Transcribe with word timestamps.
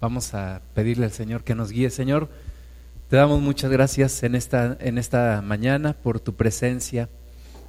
Vamos 0.00 0.32
a 0.32 0.62
pedirle 0.74 1.06
al 1.06 1.12
Señor 1.12 1.42
que 1.42 1.56
nos 1.56 1.72
guíe. 1.72 1.90
Señor, 1.90 2.28
te 3.10 3.16
damos 3.16 3.40
muchas 3.40 3.70
gracias 3.70 4.22
en 4.22 4.36
esta, 4.36 4.76
en 4.80 4.96
esta 4.96 5.42
mañana 5.42 5.94
por 5.94 6.20
tu 6.20 6.34
presencia 6.34 7.08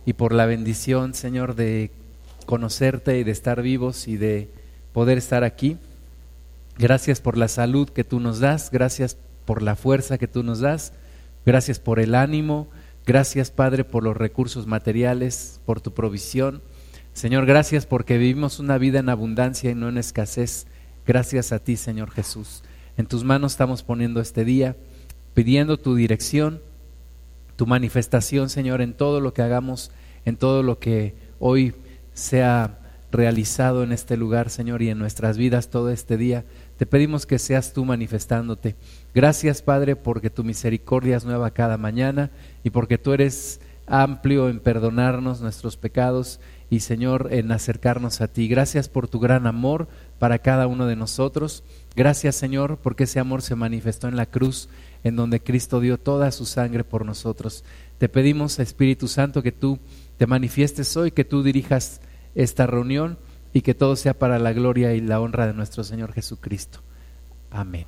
y 0.06 0.14
por 0.14 0.34
la 0.34 0.46
bendición, 0.46 1.16
Señor, 1.16 1.56
de 1.56 1.90
conocerte 2.46 3.18
y 3.18 3.24
de 3.24 3.32
estar 3.32 3.64
vivos 3.64 4.08
y 4.08 4.18
de 4.18 4.50
poder 4.94 5.18
estar 5.18 5.44
aquí. 5.44 5.78
Gracias 6.78 7.20
por 7.20 7.36
la 7.36 7.48
salud 7.48 7.90
que 7.90 8.04
tú 8.04 8.20
nos 8.20 8.40
das, 8.40 8.70
gracias 8.70 9.18
por 9.46 9.64
la 9.64 9.76
fuerza 9.76 10.20
que 10.20 10.28
tú 10.28 10.44
nos 10.44 10.60
das, 10.60 10.94
gracias 11.48 11.80
por 11.80 12.00
el 12.00 12.14
ánimo, 12.14 12.68
gracias 13.08 13.50
Padre 13.50 13.86
por 13.86 14.04
los 14.04 14.16
recursos 14.16 14.68
materiales, 14.68 15.62
por 15.66 15.82
tu 15.82 15.96
provisión. 15.96 16.62
Señor, 17.14 17.48
gracias 17.48 17.88
porque 17.88 18.20
vivimos 18.20 18.60
una 18.60 18.78
vida 18.78 19.00
en 19.00 19.10
abundancia 19.10 19.72
y 19.72 19.76
no 19.76 19.90
en 19.90 19.98
escasez. 19.98 20.68
Gracias 21.10 21.52
a 21.54 21.58
ti, 21.58 21.76
Señor 21.76 22.12
Jesús. 22.12 22.62
En 22.96 23.08
tus 23.08 23.24
manos 23.24 23.54
estamos 23.54 23.82
poniendo 23.82 24.22
este 24.22 24.46
día, 24.46 24.76
pidiendo 25.34 25.78
tu 25.78 25.96
dirección, 25.96 26.62
tu 27.56 27.66
manifestación, 27.66 28.48
Señor, 28.48 28.80
en 28.80 28.94
todo 28.94 29.20
lo 29.20 29.34
que 29.34 29.42
hagamos, 29.42 29.90
en 30.24 30.38
todo 30.38 30.62
lo 30.62 30.78
que 30.78 31.16
hoy 31.40 31.74
sea 32.14 32.78
realizado 33.12 33.82
en 33.82 33.92
este 33.92 34.18
lugar, 34.18 34.52
Señor, 34.52 34.84
y 34.84 34.90
en 34.90 35.00
nuestras 35.00 35.40
vidas 35.40 35.72
todo 35.72 35.90
este 35.90 36.16
día. 36.16 36.46
Te 36.78 36.86
pedimos 36.86 37.26
que 37.26 37.40
seas 37.40 37.74
tú 37.74 37.86
manifestándote. 37.86 38.76
Gracias, 39.16 39.64
Padre, 39.64 39.96
porque 39.96 40.30
tu 40.30 40.44
misericordia 40.44 41.18
es 41.18 41.26
nueva 41.26 41.50
cada 41.50 41.80
mañana 41.80 42.30
y 42.64 42.70
porque 42.70 43.00
tú 43.00 43.14
eres 43.14 43.62
amplio 43.88 44.48
en 44.48 44.60
perdonarnos 44.60 45.42
nuestros 45.42 45.76
pecados 45.76 46.40
y, 46.70 46.82
Señor, 46.82 47.30
en 47.32 47.52
acercarnos 47.52 48.22
a 48.22 48.28
ti. 48.28 48.48
Gracias 48.48 48.90
por 48.90 49.08
tu 49.08 49.20
gran 49.20 49.48
amor, 49.48 49.88
para 50.20 50.40
cada 50.40 50.68
uno 50.68 50.86
de 50.86 50.96
nosotros. 50.96 51.64
Gracias 51.96 52.36
Señor 52.36 52.78
porque 52.78 53.06
ese 53.06 53.20
amor 53.20 53.42
se 53.42 53.56
manifestó 53.56 54.08
en 54.08 54.16
la 54.16 54.26
cruz, 54.26 54.70
en 55.04 55.16
donde 55.16 55.40
Cristo 55.40 55.80
dio 55.80 55.98
toda 55.98 56.32
su 56.32 56.46
sangre 56.46 56.84
por 56.84 57.06
nosotros. 57.06 57.64
Te 57.98 58.10
pedimos, 58.10 58.60
Espíritu 58.60 59.08
Santo, 59.08 59.42
que 59.42 59.52
tú 59.52 59.80
te 60.18 60.28
manifiestes 60.28 60.96
hoy, 60.96 61.12
que 61.12 61.26
tú 61.26 61.42
dirijas 61.42 62.02
esta 62.36 62.68
reunión 62.68 63.18
y 63.54 63.62
que 63.62 63.74
todo 63.74 63.96
sea 63.96 64.14
para 64.14 64.38
la 64.38 64.54
gloria 64.54 64.94
y 64.94 65.02
la 65.02 65.20
honra 65.20 65.48
de 65.48 65.54
nuestro 65.54 65.84
Señor 65.84 66.14
Jesucristo. 66.14 66.80
Amén. 67.50 67.86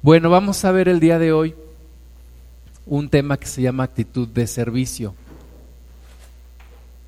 Bueno, 0.00 0.30
vamos 0.30 0.64
a 0.64 0.70
ver 0.70 0.88
el 0.88 1.00
día 1.00 1.18
de 1.18 1.32
hoy 1.32 1.54
un 2.86 3.08
tema 3.08 3.36
que 3.36 3.46
se 3.46 3.62
llama 3.62 3.84
actitud 3.84 4.28
de 4.28 4.46
servicio. 4.46 5.14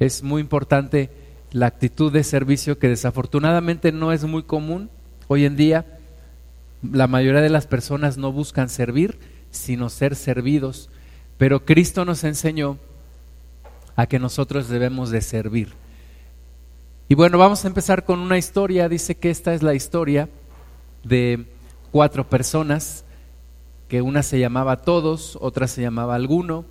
Es 0.00 0.22
muy 0.22 0.40
importante 0.40 1.10
la 1.52 1.66
actitud 1.66 2.10
de 2.10 2.24
servicio 2.24 2.78
que 2.78 2.88
desafortunadamente 2.88 3.92
no 3.92 4.12
es 4.12 4.24
muy 4.24 4.42
común 4.42 4.88
hoy 5.28 5.44
en 5.44 5.56
día. 5.56 5.98
La 6.82 7.06
mayoría 7.06 7.42
de 7.42 7.50
las 7.50 7.66
personas 7.66 8.16
no 8.16 8.32
buscan 8.32 8.70
servir, 8.70 9.18
sino 9.50 9.90
ser 9.90 10.16
servidos. 10.16 10.88
Pero 11.36 11.66
Cristo 11.66 12.06
nos 12.06 12.24
enseñó 12.24 12.78
a 13.94 14.06
que 14.06 14.18
nosotros 14.18 14.70
debemos 14.70 15.10
de 15.10 15.20
servir. 15.20 15.74
Y 17.10 17.14
bueno, 17.14 17.36
vamos 17.36 17.64
a 17.64 17.68
empezar 17.68 18.04
con 18.04 18.20
una 18.20 18.38
historia. 18.38 18.88
Dice 18.88 19.16
que 19.16 19.28
esta 19.30 19.52
es 19.52 19.62
la 19.62 19.74
historia 19.74 20.30
de 21.04 21.44
cuatro 21.90 22.26
personas, 22.26 23.04
que 23.88 24.00
una 24.00 24.22
se 24.22 24.38
llamaba 24.38 24.80
todos, 24.80 25.36
otra 25.42 25.68
se 25.68 25.82
llamaba 25.82 26.14
alguno, 26.14 26.64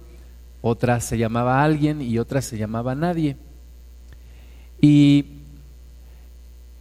otra 0.61 0.99
se 0.99 1.17
llamaba 1.17 1.63
alguien 1.63 2.01
y 2.01 2.19
otra 2.19 2.41
se 2.41 2.57
llamaba 2.57 2.95
nadie. 2.95 3.37
Y 4.81 5.25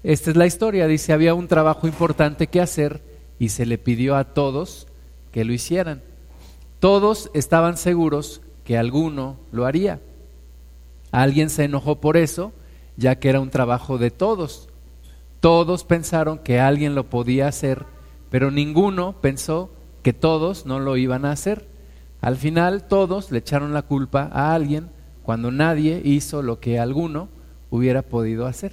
esta 0.03 0.31
es 0.31 0.37
la 0.37 0.47
historia, 0.47 0.87
dice, 0.87 1.13
había 1.13 1.35
un 1.35 1.49
trabajo 1.49 1.87
importante 1.87 2.47
que 2.47 2.61
hacer 2.61 3.03
y 3.39 3.51
se 3.51 3.67
le 3.67 3.79
pidió 3.79 4.17
a 4.17 4.25
todos 4.25 4.87
que 5.33 5.45
lo 5.45 5.53
hicieran. 5.53 6.03
Todos 6.81 7.31
estaban 7.35 7.77
seguros 7.77 8.41
que 8.65 8.79
alguno 8.79 9.37
lo 9.51 9.67
haría. 9.67 10.01
Alguien 11.11 11.51
se 11.51 11.65
enojó 11.65 12.01
por 12.01 12.17
eso, 12.17 12.53
ya 12.97 13.17
que 13.17 13.29
era 13.29 13.41
un 13.41 13.51
trabajo 13.51 13.99
de 13.99 14.11
todos. 14.11 14.69
Todos 15.41 15.85
pensaron 15.85 16.39
que 16.39 16.61
alguien 16.61 16.95
lo 16.95 17.05
podía 17.05 17.49
hacer, 17.49 17.87
pero 18.31 18.51
ninguno 18.51 19.15
pensó 19.21 19.71
que 20.03 20.13
todos 20.13 20.67
no 20.67 20.81
lo 20.81 20.97
iban 20.97 21.25
a 21.25 21.33
hacer. 21.33 21.67
Al 22.21 22.37
final 22.37 22.85
todos 22.85 23.31
le 23.31 23.39
echaron 23.39 23.73
la 23.73 23.83
culpa 23.83 24.29
a 24.33 24.55
alguien 24.55 24.91
cuando 25.23 25.51
nadie 25.51 26.01
hizo 26.05 26.43
lo 26.43 26.59
que 26.59 26.79
alguno 26.79 27.29
hubiera 27.71 28.03
podido 28.03 28.47
hacer. 28.47 28.73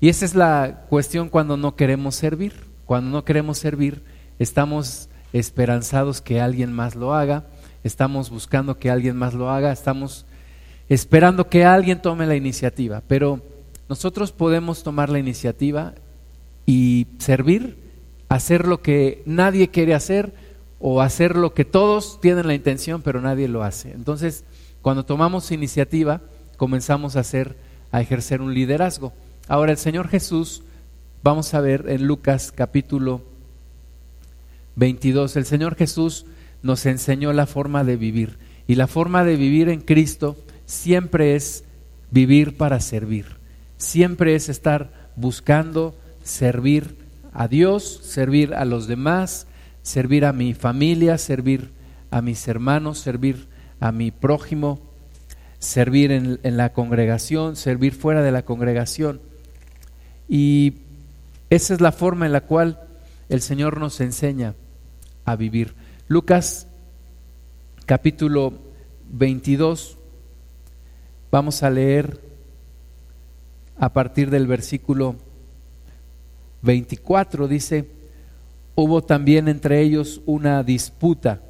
Y 0.00 0.08
esa 0.08 0.24
es 0.24 0.34
la 0.34 0.84
cuestión 0.88 1.28
cuando 1.28 1.56
no 1.56 1.76
queremos 1.76 2.14
servir. 2.14 2.52
Cuando 2.86 3.10
no 3.10 3.24
queremos 3.24 3.58
servir, 3.58 4.02
estamos 4.38 5.08
esperanzados 5.32 6.20
que 6.20 6.40
alguien 6.40 6.72
más 6.72 6.94
lo 6.94 7.14
haga, 7.14 7.44
estamos 7.82 8.30
buscando 8.30 8.78
que 8.78 8.90
alguien 8.90 9.16
más 9.16 9.34
lo 9.34 9.50
haga, 9.50 9.72
estamos 9.72 10.26
esperando 10.88 11.48
que 11.48 11.64
alguien 11.64 12.02
tome 12.02 12.26
la 12.26 12.36
iniciativa. 12.36 13.02
Pero 13.08 13.40
nosotros 13.88 14.32
podemos 14.32 14.82
tomar 14.82 15.08
la 15.08 15.18
iniciativa 15.18 15.94
y 16.66 17.06
servir, 17.18 17.78
hacer 18.28 18.66
lo 18.66 18.82
que 18.82 19.22
nadie 19.26 19.68
quiere 19.68 19.94
hacer 19.94 20.34
o 20.86 21.00
hacer 21.00 21.34
lo 21.34 21.54
que 21.54 21.64
todos 21.64 22.20
tienen 22.20 22.46
la 22.46 22.52
intención, 22.52 23.00
pero 23.00 23.22
nadie 23.22 23.48
lo 23.48 23.62
hace. 23.62 23.92
Entonces, 23.92 24.44
cuando 24.82 25.06
tomamos 25.06 25.50
iniciativa, 25.50 26.20
comenzamos 26.58 27.16
a 27.16 27.20
hacer 27.20 27.56
a 27.90 28.02
ejercer 28.02 28.42
un 28.42 28.52
liderazgo. 28.52 29.14
Ahora 29.48 29.72
el 29.72 29.78
Señor 29.78 30.08
Jesús, 30.08 30.62
vamos 31.22 31.54
a 31.54 31.62
ver 31.62 31.86
en 31.88 32.06
Lucas 32.06 32.52
capítulo 32.54 33.22
22, 34.76 35.36
el 35.36 35.46
Señor 35.46 35.74
Jesús 35.74 36.26
nos 36.62 36.84
enseñó 36.84 37.32
la 37.32 37.46
forma 37.46 37.82
de 37.82 37.96
vivir. 37.96 38.36
Y 38.66 38.74
la 38.74 38.86
forma 38.86 39.24
de 39.24 39.36
vivir 39.36 39.70
en 39.70 39.80
Cristo 39.80 40.36
siempre 40.66 41.34
es 41.34 41.64
vivir 42.10 42.58
para 42.58 42.78
servir. 42.80 43.38
Siempre 43.78 44.34
es 44.34 44.50
estar 44.50 44.92
buscando 45.16 45.94
servir 46.24 46.98
a 47.32 47.48
Dios, 47.48 48.00
servir 48.02 48.52
a 48.52 48.66
los 48.66 48.86
demás, 48.86 49.46
servir 49.84 50.24
a 50.24 50.32
mi 50.32 50.54
familia, 50.54 51.18
servir 51.18 51.70
a 52.10 52.22
mis 52.22 52.48
hermanos, 52.48 52.98
servir 52.98 53.46
a 53.80 53.92
mi 53.92 54.10
prójimo, 54.10 54.80
servir 55.58 56.10
en, 56.10 56.56
la 56.56 56.72
congregación, 56.72 57.54
servir 57.54 57.92
fuera 57.92 58.22
de 58.22 58.32
la 58.32 58.46
congregación. 58.46 59.20
Y 60.26 60.78
esa 61.50 61.74
es 61.74 61.82
la 61.82 61.92
forma 61.92 62.24
en 62.24 62.32
la 62.32 62.40
cual 62.40 62.80
el 63.28 63.42
Señor 63.42 63.78
nos 63.78 64.00
enseña 64.00 64.54
a 65.26 65.36
vivir. 65.36 65.74
Lucas 66.08 66.66
capítulo 67.84 68.54
22, 69.12 69.98
vamos 71.30 71.62
a 71.62 71.68
leer 71.68 72.22
a 73.76 73.92
partir 73.92 74.30
del 74.30 74.46
versículo 74.46 75.16
24, 76.62 77.48
dice, 77.48 77.93
hubo 78.74 79.02
también 79.02 79.48
entre 79.48 79.80
ellos 79.80 80.20
una 80.26 80.62
disputa 80.62 81.40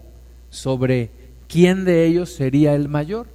sobre 0.50 1.10
quién 1.48 1.84
de 1.84 2.06
ellos 2.06 2.30
sería 2.30 2.74
el 2.74 2.88
mayor. 2.88 3.26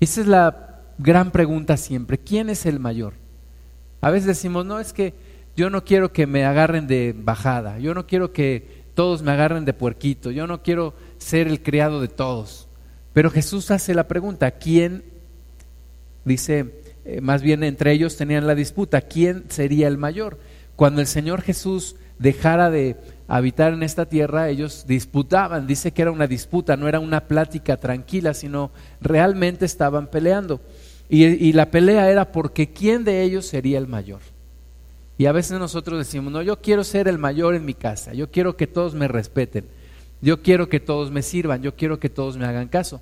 Esa 0.00 0.20
es 0.20 0.26
la 0.26 0.80
gran 0.98 1.30
pregunta 1.30 1.76
siempre. 1.76 2.18
¿Quién 2.18 2.50
es 2.50 2.66
el 2.66 2.80
mayor? 2.80 3.14
A 4.00 4.10
veces 4.10 4.26
decimos, 4.26 4.64
no, 4.64 4.78
es 4.78 4.92
que 4.92 5.14
yo 5.56 5.70
no 5.70 5.84
quiero 5.84 6.12
que 6.12 6.26
me 6.26 6.44
agarren 6.44 6.86
de 6.86 7.14
bajada, 7.16 7.78
yo 7.78 7.94
no 7.94 8.06
quiero 8.06 8.32
que 8.32 8.84
todos 8.94 9.22
me 9.22 9.32
agarren 9.32 9.64
de 9.64 9.72
puerquito, 9.72 10.30
yo 10.30 10.46
no 10.46 10.62
quiero 10.62 10.94
ser 11.18 11.48
el 11.48 11.62
criado 11.62 12.00
de 12.00 12.08
todos. 12.08 12.68
Pero 13.12 13.30
Jesús 13.30 13.70
hace 13.70 13.94
la 13.94 14.06
pregunta, 14.06 14.52
¿quién? 14.52 15.02
Dice, 16.24 16.74
eh, 17.04 17.20
más 17.20 17.42
bien 17.42 17.64
entre 17.64 17.92
ellos 17.92 18.16
tenían 18.16 18.46
la 18.46 18.54
disputa, 18.54 19.00
¿quién 19.00 19.44
sería 19.48 19.88
el 19.88 19.98
mayor? 19.98 20.38
Cuando 20.76 21.00
el 21.00 21.06
Señor 21.08 21.42
Jesús 21.42 21.96
dejara 22.18 22.70
de 22.70 22.96
habitar 23.28 23.74
en 23.74 23.82
esta 23.82 24.06
tierra, 24.06 24.48
ellos 24.48 24.84
disputaban, 24.86 25.66
dice 25.66 25.92
que 25.92 26.02
era 26.02 26.10
una 26.10 26.26
disputa, 26.26 26.76
no 26.76 26.88
era 26.88 26.98
una 26.98 27.28
plática 27.28 27.76
tranquila, 27.76 28.32
sino 28.34 28.70
realmente 29.00 29.66
estaban 29.66 30.06
peleando. 30.06 30.60
Y, 31.10 31.52
la 31.52 31.70
pelea 31.70 32.10
era 32.10 32.32
porque 32.32 32.70
quién 32.70 33.02
de 33.02 33.22
ellos 33.22 33.46
sería 33.46 33.78
el 33.78 33.86
mayor. 33.86 34.20
Y 35.16 35.26
a 35.26 35.32
veces 35.32 35.58
nosotros 35.58 35.98
decimos, 35.98 36.32
no, 36.32 36.42
yo 36.42 36.60
quiero 36.60 36.84
ser 36.84 37.08
el 37.08 37.18
mayor 37.18 37.54
en 37.54 37.64
mi 37.64 37.74
casa, 37.74 38.12
yo 38.12 38.30
quiero 38.30 38.56
que 38.56 38.66
todos 38.66 38.94
me 38.94 39.08
respeten, 39.08 39.66
yo 40.20 40.42
quiero 40.42 40.68
que 40.68 40.80
todos 40.80 41.10
me 41.10 41.22
sirvan, 41.22 41.62
yo 41.62 41.74
quiero 41.74 41.98
que 41.98 42.08
todos 42.08 42.36
me 42.36 42.44
hagan 42.44 42.68
caso. 42.68 43.00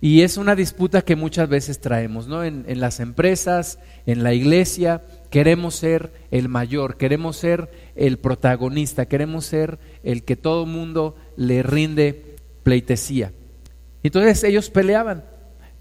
Y 0.00 0.22
es 0.22 0.38
una 0.38 0.56
disputa 0.56 1.02
que 1.02 1.14
muchas 1.14 1.48
veces 1.48 1.78
traemos, 1.80 2.26
¿no? 2.26 2.42
En, 2.42 2.80
las 2.80 3.00
empresas, 3.00 3.78
en 4.06 4.22
la 4.22 4.32
iglesia, 4.32 5.02
queremos 5.28 5.74
ser 5.74 6.10
el 6.30 6.48
mayor, 6.48 6.96
queremos 6.96 7.36
ser 7.36 7.70
el 7.96 8.18
protagonista, 8.18 9.06
queremos 9.06 9.44
ser 9.44 9.78
el 10.02 10.22
que 10.24 10.36
todo 10.36 10.64
mundo 10.64 11.16
le 11.36 11.62
rinde 11.62 12.36
pleitesía. 12.62 13.32
Entonces 14.02 14.42
ellos 14.42 14.70
peleaban, 14.70 15.24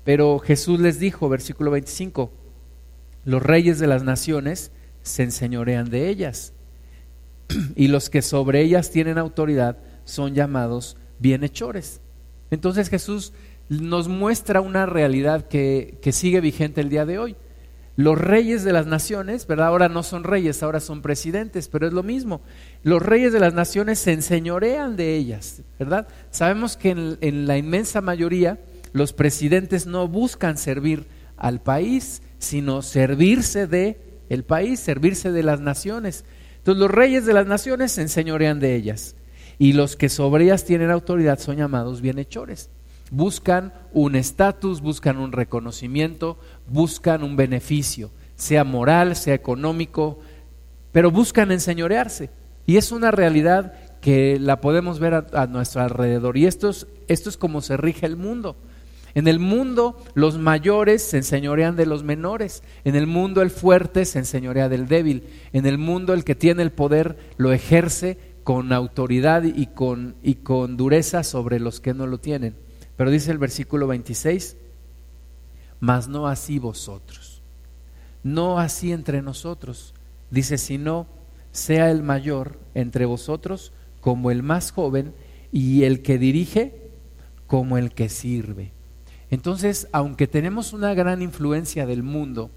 pero 0.04 0.39
Jesús 0.39 0.81
les 0.81 1.00
dijo, 1.00 1.30
versículo 1.30 1.71
25, 1.71 2.30
los 3.24 3.42
reyes 3.42 3.80
de 3.80 3.88
las 3.88 4.04
naciones 4.04 4.71
se 5.01 5.24
enseñorean 5.24 5.89
de 5.89 6.10
ellas 6.10 6.51
y 7.75 7.88
los 7.88 8.10
que 8.10 8.21
sobre 8.21 8.62
ellas 8.62 8.92
tienen 8.92 9.18
autoridad 9.18 9.77
son 10.04 10.36
llamados 10.36 10.98
bienhechores. 11.19 12.01
Entonces 12.51 12.89
Jesús 12.89 13.33
nos 13.69 14.07
muestra 14.07 14.62
una 14.62 14.86
realidad 14.86 15.48
que, 15.48 16.00
sigue 16.12 16.42
vigente 16.42 16.81
el 16.81 16.89
día 16.89 17.06
de 17.06 17.19
hoy. 17.19 17.36
Los 17.95 18.18
reyes 18.18 18.63
de 18.63 18.74
las 18.74 18.88
naciones, 18.88 19.45
¿verdad? 19.45 19.68
Ahora 19.68 19.89
no 19.89 20.04
son 20.04 20.24
reyes, 20.24 20.63
ahora 20.63 20.80
son 20.80 21.01
presidentes, 21.01 21.68
pero 21.68 21.86
es 21.86 21.94
lo 21.94 22.01
mismo. 22.01 22.42
Los 22.81 23.01
reyes 23.01 23.33
de 23.33 23.39
las 23.39 23.54
naciones 23.54 24.00
se 24.00 24.13
enseñorean 24.13 24.95
de 24.95 25.16
ellas, 25.16 25.62
¿verdad? 25.77 26.07
Sabemos 26.31 26.77
que 26.77 26.92
en, 26.92 27.18
en 27.21 27.45
la 27.45 27.57
inmensa 27.57 28.01
mayoría 28.01 28.60
los 28.94 29.13
presidentes 29.13 29.86
no 29.86 30.07
buscan 30.07 30.57
servir 30.57 31.07
al 31.36 31.62
país, 31.62 32.21
sino 32.39 32.81
servirse 32.81 33.68
de 33.68 34.00
el 34.30 34.44
país, 34.45 34.80
servirse 34.80 35.31
de 35.31 35.44
las 35.44 35.60
naciones. 35.60 36.24
Entonces 36.57 36.80
los 36.80 36.92
reyes 36.92 37.25
de 37.25 37.33
las 37.33 37.48
naciones 37.48 37.92
se 37.92 38.01
enseñorean 38.01 38.60
de 38.60 38.75
ellas 38.75 39.16
y 39.57 39.74
los 39.74 39.98
que 39.98 40.07
sobre 40.07 40.45
ellas 40.45 40.63
tienen 40.63 40.89
autoridad 40.89 41.38
son 41.38 41.57
llamados 41.57 42.01
bienhechores. 42.01 42.69
Buscan 43.11 43.73
un 43.94 44.15
estatus, 44.15 44.81
buscan 44.81 45.17
un 45.17 45.31
reconocimiento, 45.31 46.38
buscan 46.67 47.23
un 47.23 47.35
beneficio, 47.35 48.11
sea 48.35 48.63
moral, 48.63 49.15
sea 49.15 49.33
económico, 49.33 50.19
pero 50.91 51.11
buscan 51.11 51.51
enseñorearse. 51.51 52.29
Y 52.65 52.77
es 52.77 52.91
una 52.91 53.11
realidad 53.11 53.73
que 54.00 54.38
la 54.39 54.61
podemos 54.61 55.00
ver 55.00 55.25
a, 55.33 55.47
nuestro 55.47 55.81
alrededor. 55.81 56.38
Y 56.38 56.45
esto 56.45 56.69
es, 56.69 56.88
esto 57.07 57.29
es 57.29 57.38
como 57.38 57.61
se 57.61 57.77
rige 57.77 58.06
el 58.06 58.15
mundo. 58.15 58.56
En 59.15 59.27
el 59.27 59.39
mundo 59.39 59.97
los 60.13 60.38
mayores 60.38 61.01
se 61.01 61.17
enseñorean 61.17 61.75
de 61.75 61.88
los 61.88 62.03
menores. 62.03 62.63
En 62.83 62.95
el 62.95 63.07
mundo 63.07 63.41
el 63.41 63.50
fuerte 63.50 64.06
se 64.06 64.19
enseñorea 64.19 64.69
del 64.69 64.88
débil. 64.88 65.23
En 65.51 65.65
el 65.65 65.77
mundo 65.77 66.13
el 66.13 66.23
que 66.23 66.35
tiene 66.35 66.61
el 66.61 66.71
poder 66.71 67.17
lo 67.38 67.51
ejerce 67.51 68.19
con 68.44 68.71
autoridad 68.71 69.44
y 69.44 69.65
con 69.65 70.77
dureza 70.77 71.23
sobre 71.23 71.59
los 71.59 71.79
que 71.79 71.94
no 71.94 72.07
lo 72.07 72.19
tienen. 72.19 72.56
Pero 73.00 73.12
dice 73.12 73.31
el 73.31 73.38
versículo 73.38 73.88
26, 73.88 74.57
mas 75.80 76.10
no 76.10 76.28
así 76.28 76.60
vosotros, 76.60 77.42
no 78.24 78.60
así 78.60 78.92
entre 78.92 79.22
nosotros. 79.22 79.94
Dice, 80.31 80.57
sino 80.57 81.07
sea 81.54 81.92
el 81.92 82.04
mayor 82.04 82.60
entre 82.74 83.06
vosotros 83.06 83.72
como 84.01 84.31
el 84.31 84.44
más 84.44 84.72
joven 84.72 85.13
y 85.54 85.84
el 85.84 86.01
que 86.01 86.18
dirige 86.18 86.92
como 87.48 87.78
el 87.78 87.94
que 87.94 88.10
sirve. 88.10 88.74
Entonces, 89.31 89.88
aunque 89.94 90.28
tenemos 90.28 90.74
una 90.74 90.94
gran 90.94 91.22
influencia 91.22 91.86
del 91.86 92.04
mundo, 92.04 92.52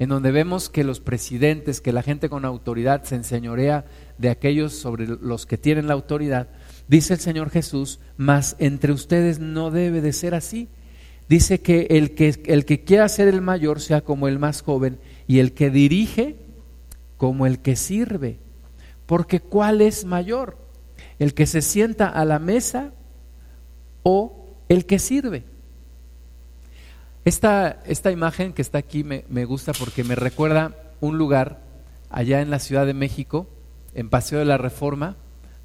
en 0.00 0.08
donde 0.08 0.32
vemos 0.32 0.68
que 0.68 0.82
los 0.82 0.98
presidentes, 0.98 1.80
que 1.80 1.92
la 1.92 2.02
gente 2.02 2.28
con 2.28 2.44
autoridad 2.44 3.04
se 3.04 3.14
enseñorea 3.14 3.84
de 4.18 4.30
aquellos 4.30 4.72
sobre 4.72 5.06
los 5.06 5.46
que 5.46 5.58
tienen 5.58 5.86
la 5.86 5.94
autoridad, 5.94 6.48
dice 6.88 7.14
el 7.14 7.20
Señor 7.20 7.50
Jesús, 7.50 8.00
mas 8.16 8.56
entre 8.58 8.92
ustedes 8.92 9.38
no 9.38 9.70
debe 9.70 10.00
de 10.00 10.12
ser 10.12 10.34
así. 10.34 10.68
Dice 11.28 11.60
que 11.60 11.88
el 11.90 12.14
que, 12.14 12.40
el 12.46 12.64
que 12.64 12.84
quiera 12.84 13.08
ser 13.08 13.28
el 13.28 13.40
mayor 13.40 13.80
sea 13.80 14.00
como 14.00 14.28
el 14.28 14.38
más 14.38 14.62
joven 14.62 14.98
y 15.26 15.40
el 15.40 15.52
que 15.52 15.70
dirige 15.70 16.36
como 17.16 17.46
el 17.46 17.58
que 17.58 17.74
sirve. 17.74 18.38
Porque 19.06 19.40
¿cuál 19.40 19.80
es 19.80 20.04
mayor? 20.04 20.58
¿El 21.18 21.34
que 21.34 21.46
se 21.46 21.62
sienta 21.62 22.08
a 22.08 22.24
la 22.24 22.38
mesa 22.38 22.92
o 24.02 24.54
el 24.68 24.86
que 24.86 24.98
sirve? 24.98 25.44
Esta, 27.24 27.82
esta 27.86 28.12
imagen 28.12 28.52
que 28.52 28.62
está 28.62 28.78
aquí 28.78 29.02
me, 29.02 29.24
me 29.28 29.44
gusta 29.44 29.72
porque 29.72 30.04
me 30.04 30.14
recuerda 30.14 30.76
un 31.00 31.18
lugar 31.18 31.60
allá 32.08 32.40
en 32.40 32.50
la 32.50 32.60
Ciudad 32.60 32.86
de 32.86 32.94
México, 32.94 33.48
en 33.94 34.10
Paseo 34.10 34.38
de 34.38 34.44
la 34.44 34.58
Reforma, 34.58 35.16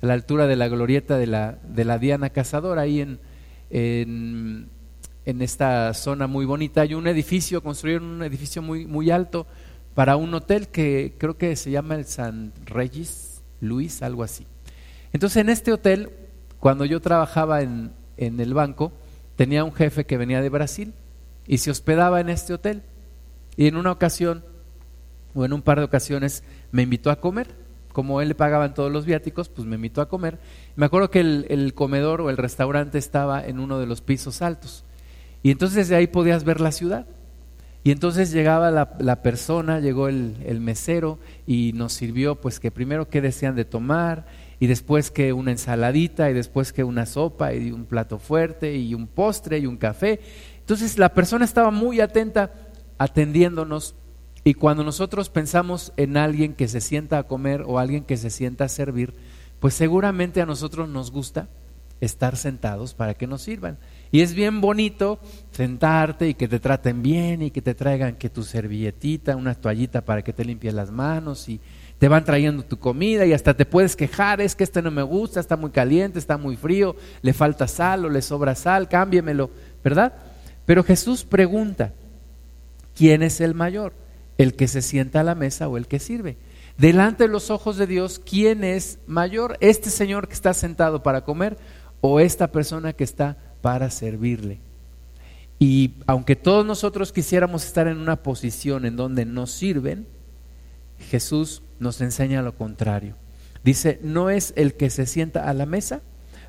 a 0.02 0.06
la 0.06 0.14
altura 0.14 0.48
de 0.48 0.56
la 0.56 0.68
glorieta 0.68 1.18
de 1.18 1.28
la, 1.28 1.60
de 1.64 1.86
la 1.86 2.00
Diana 2.00 2.32
Cazadora, 2.32 2.82
ahí 2.82 3.02
en, 3.02 3.20
en, 3.70 5.42
esta 5.42 5.94
zona 5.94 6.28
muy 6.28 6.46
bonita. 6.46 6.82
Hay 6.82 6.94
un 6.94 7.08
edificio, 7.08 7.64
construyeron 7.64 8.06
un 8.06 8.24
edificio 8.24 8.62
muy, 8.62 8.86
muy 8.86 9.12
alto 9.12 9.48
para 9.94 10.16
un 10.16 10.34
hotel 10.34 10.68
que 10.70 11.16
creo 11.18 11.38
que 11.38 11.56
se 11.56 11.72
llama 11.72 11.96
el 11.96 12.06
San 12.06 12.54
Regis 12.66 13.42
Luis, 13.60 14.02
algo 14.02 14.24
así. 14.24 14.46
Entonces 15.14 15.38
en 15.38 15.50
este 15.50 15.72
hotel, 15.72 16.10
cuando 16.60 16.86
yo 16.86 17.00
trabajaba 17.00 17.62
en, 17.62 17.92
en 18.18 18.40
el 18.40 18.54
banco, 18.54 18.92
tenía 19.36 19.64
un 19.64 19.74
jefe 19.74 20.06
que 20.06 20.18
venía 20.18 20.42
de 20.42 20.50
Brasil 20.50 20.94
y 21.48 21.60
se 21.60 21.72
hospedaba 21.72 22.22
en 22.22 22.30
este 22.30 22.54
hotel. 22.54 22.84
Y 23.58 23.68
en 23.68 23.76
una 23.76 23.92
ocasión, 23.92 24.44
o 25.34 25.46
en 25.46 25.54
un 25.54 25.62
par 25.62 25.80
de 25.80 25.86
ocasiones, 25.86 26.44
me 26.72 26.84
invitó 26.84 27.12
a 27.12 27.20
comer. 27.20 27.61
Como 27.94 28.22
él 28.22 28.30
le 28.30 28.36
pagaban 28.36 28.74
todos 28.74 28.92
los 28.92 29.06
viáticos, 29.06 29.50
pues 29.50 29.68
me 29.68 29.76
invitó 29.76 30.02
a 30.02 30.10
comer. 30.10 30.40
Me 30.76 30.86
acuerdo 30.86 31.10
que 31.10 31.20
el, 31.20 31.74
comedor 31.74 32.22
o 32.22 32.30
el 32.30 32.38
restaurante 32.38 32.98
estaba 32.98 33.46
en 33.46 33.60
uno 33.60 33.80
de 33.80 33.86
los 33.86 34.02
pisos 34.02 34.42
altos. 34.42 34.86
Y 35.44 35.52
entonces 35.52 35.90
de 35.90 35.96
ahí 35.96 36.08
podías 36.08 36.44
ver 36.44 36.62
la 36.62 36.72
ciudad. 36.72 37.08
Y 37.84 37.92
entonces 37.92 38.32
llegaba 38.32 38.70
la, 38.70 39.22
persona, 39.24 39.80
llegó 39.80 40.08
el, 40.08 40.36
el, 40.46 40.62
mesero 40.62 41.18
y 41.48 41.72
nos 41.74 41.94
sirvió, 41.94 42.36
pues 42.36 42.60
que 42.60 42.70
primero 42.70 43.10
qué 43.10 43.22
desean 43.22 43.56
de 43.56 43.66
tomar, 43.66 44.28
y 44.60 44.68
después 44.68 45.10
que 45.10 45.34
una 45.34 45.50
ensaladita, 45.50 46.30
y 46.30 46.34
después 46.34 46.74
que 46.74 46.84
una 46.84 47.08
sopa, 47.08 47.56
y 47.56 47.72
un 47.72 47.86
plato 47.86 48.20
fuerte, 48.20 48.78
y 48.78 48.94
un 48.94 49.08
postre, 49.08 49.58
y 49.58 49.66
un 49.66 49.78
café. 49.78 50.20
Entonces 50.60 51.00
la 51.00 51.10
persona 51.16 51.44
estaba 51.44 51.72
muy 51.72 52.00
atenta 52.00 52.54
atendiéndonos 53.00 53.96
y 54.44 54.56
cuando 54.56 54.84
nosotros 54.84 55.30
pensamos 55.30 55.94
en 55.98 56.18
alguien 56.18 56.54
que 56.54 56.68
se 56.68 56.82
sienta 56.82 57.20
a 57.20 57.24
comer 57.24 57.64
o 57.68 57.78
alguien 57.78 58.04
que 58.04 58.18
se 58.18 58.30
sienta 58.30 58.66
a 58.66 58.70
servir, 58.70 59.14
pues 59.60 59.76
seguramente 59.76 60.42
a 60.42 60.48
nosotros 60.48 60.90
nos 60.90 61.12
gusta 61.12 61.48
estar 62.02 62.36
sentados 62.36 62.96
para 62.96 63.14
que 63.14 63.28
nos 63.28 63.44
sirvan. 63.44 63.78
Y 64.12 64.22
es 64.22 64.34
bien 64.34 64.60
bonito 64.60 65.20
sentarte 65.52 66.28
y 66.28 66.34
que 66.34 66.48
te 66.48 66.60
traten 66.60 67.04
bien 67.04 67.44
y 67.44 67.52
que 67.52 67.62
te 67.62 67.76
traigan 67.76 68.16
que 68.16 68.32
tu 68.32 68.42
servilletita, 68.42 69.36
una 69.36 69.54
toallita 69.54 70.04
para 70.04 70.24
que 70.24 70.34
te 70.34 70.44
limpies 70.44 70.74
las 70.74 70.90
manos 70.90 71.48
y 71.48 71.62
te 72.00 72.08
van 72.08 72.26
trayendo 72.26 72.64
tu 72.64 72.80
comida 72.80 73.28
y 73.28 73.34
hasta 73.34 73.54
te 73.54 73.68
puedes 73.68 73.96
quejar, 73.96 74.42
es 74.42 74.56
que 74.56 74.64
este 74.64 74.82
no 74.82 74.90
me 74.90 75.04
gusta, 75.04 75.40
está 75.40 75.56
muy 75.56 75.70
caliente, 75.70 76.18
está 76.18 76.36
muy 76.38 76.56
frío, 76.58 76.96
le 77.22 77.34
falta 77.34 77.68
sal 77.68 78.06
o 78.06 78.10
le 78.10 78.24
sobra 78.24 78.56
sal, 78.56 78.90
cámbiemelo, 78.90 79.52
¿verdad? 79.84 80.14
Pero 80.66 80.84
Jesús 80.84 81.24
pregunta, 81.24 81.94
¿quién 82.96 83.22
es 83.22 83.40
el 83.40 83.54
mayor? 83.54 84.01
¿El 84.42 84.56
que 84.56 84.68
se 84.68 84.82
sienta 84.82 85.20
a 85.20 85.24
la 85.24 85.36
mesa 85.36 85.68
o 85.68 85.78
el 85.78 85.86
que 85.86 86.00
sirve? 86.00 86.36
Delante 86.76 87.26
de 87.26 87.30
los 87.30 87.52
ojos 87.52 87.78
de 87.78 87.86
Dios, 87.86 88.18
¿quién 88.18 88.64
es 88.64 88.98
mayor? 89.06 89.56
¿Este 89.60 89.92
Señor 89.92 90.28
que 90.28 90.34
está 90.34 90.56
sentado 90.56 91.04
para 91.04 91.24
comer 91.24 91.60
o 92.02 92.20
esta 92.20 92.52
persona 92.52 92.94
que 92.94 93.04
está 93.04 93.38
para 93.62 93.92
servirle? 93.92 94.58
Y 95.60 95.94
aunque 96.08 96.36
todos 96.36 96.66
nosotros 96.66 97.12
quisiéramos 97.12 97.64
estar 97.64 97.88
en 97.88 98.00
una 98.00 98.24
posición 98.24 98.86
en 98.86 98.96
donde 98.96 99.26
nos 99.26 99.52
sirven, 99.52 100.08
Jesús 101.12 101.62
nos 101.78 102.02
enseña 102.02 102.42
lo 102.42 102.56
contrario. 102.56 103.14
Dice, 103.64 104.00
no 104.02 104.32
es 104.32 104.54
el 104.56 104.74
que 104.74 104.90
se 104.90 105.06
sienta 105.06 105.48
a 105.48 105.54
la 105.54 105.68
mesa, 105.68 106.02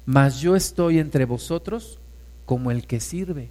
mas 0.06 0.40
yo 0.40 0.56
estoy 0.56 0.98
entre 0.98 1.26
vosotros 1.26 1.98
como 2.46 2.70
el 2.70 2.86
que 2.86 3.00
sirve. 3.00 3.50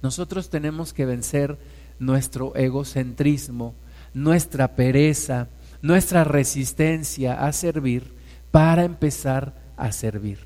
Nosotros 0.00 0.48
tenemos 0.48 0.94
que 0.94 1.04
vencer 1.04 1.58
nuestro 2.02 2.54
egocentrismo, 2.56 3.74
nuestra 4.12 4.74
pereza, 4.74 5.48
nuestra 5.80 6.24
resistencia 6.24 7.44
a 7.44 7.52
servir 7.52 8.12
para 8.50 8.84
empezar 8.84 9.54
a 9.76 9.92
servir, 9.92 10.38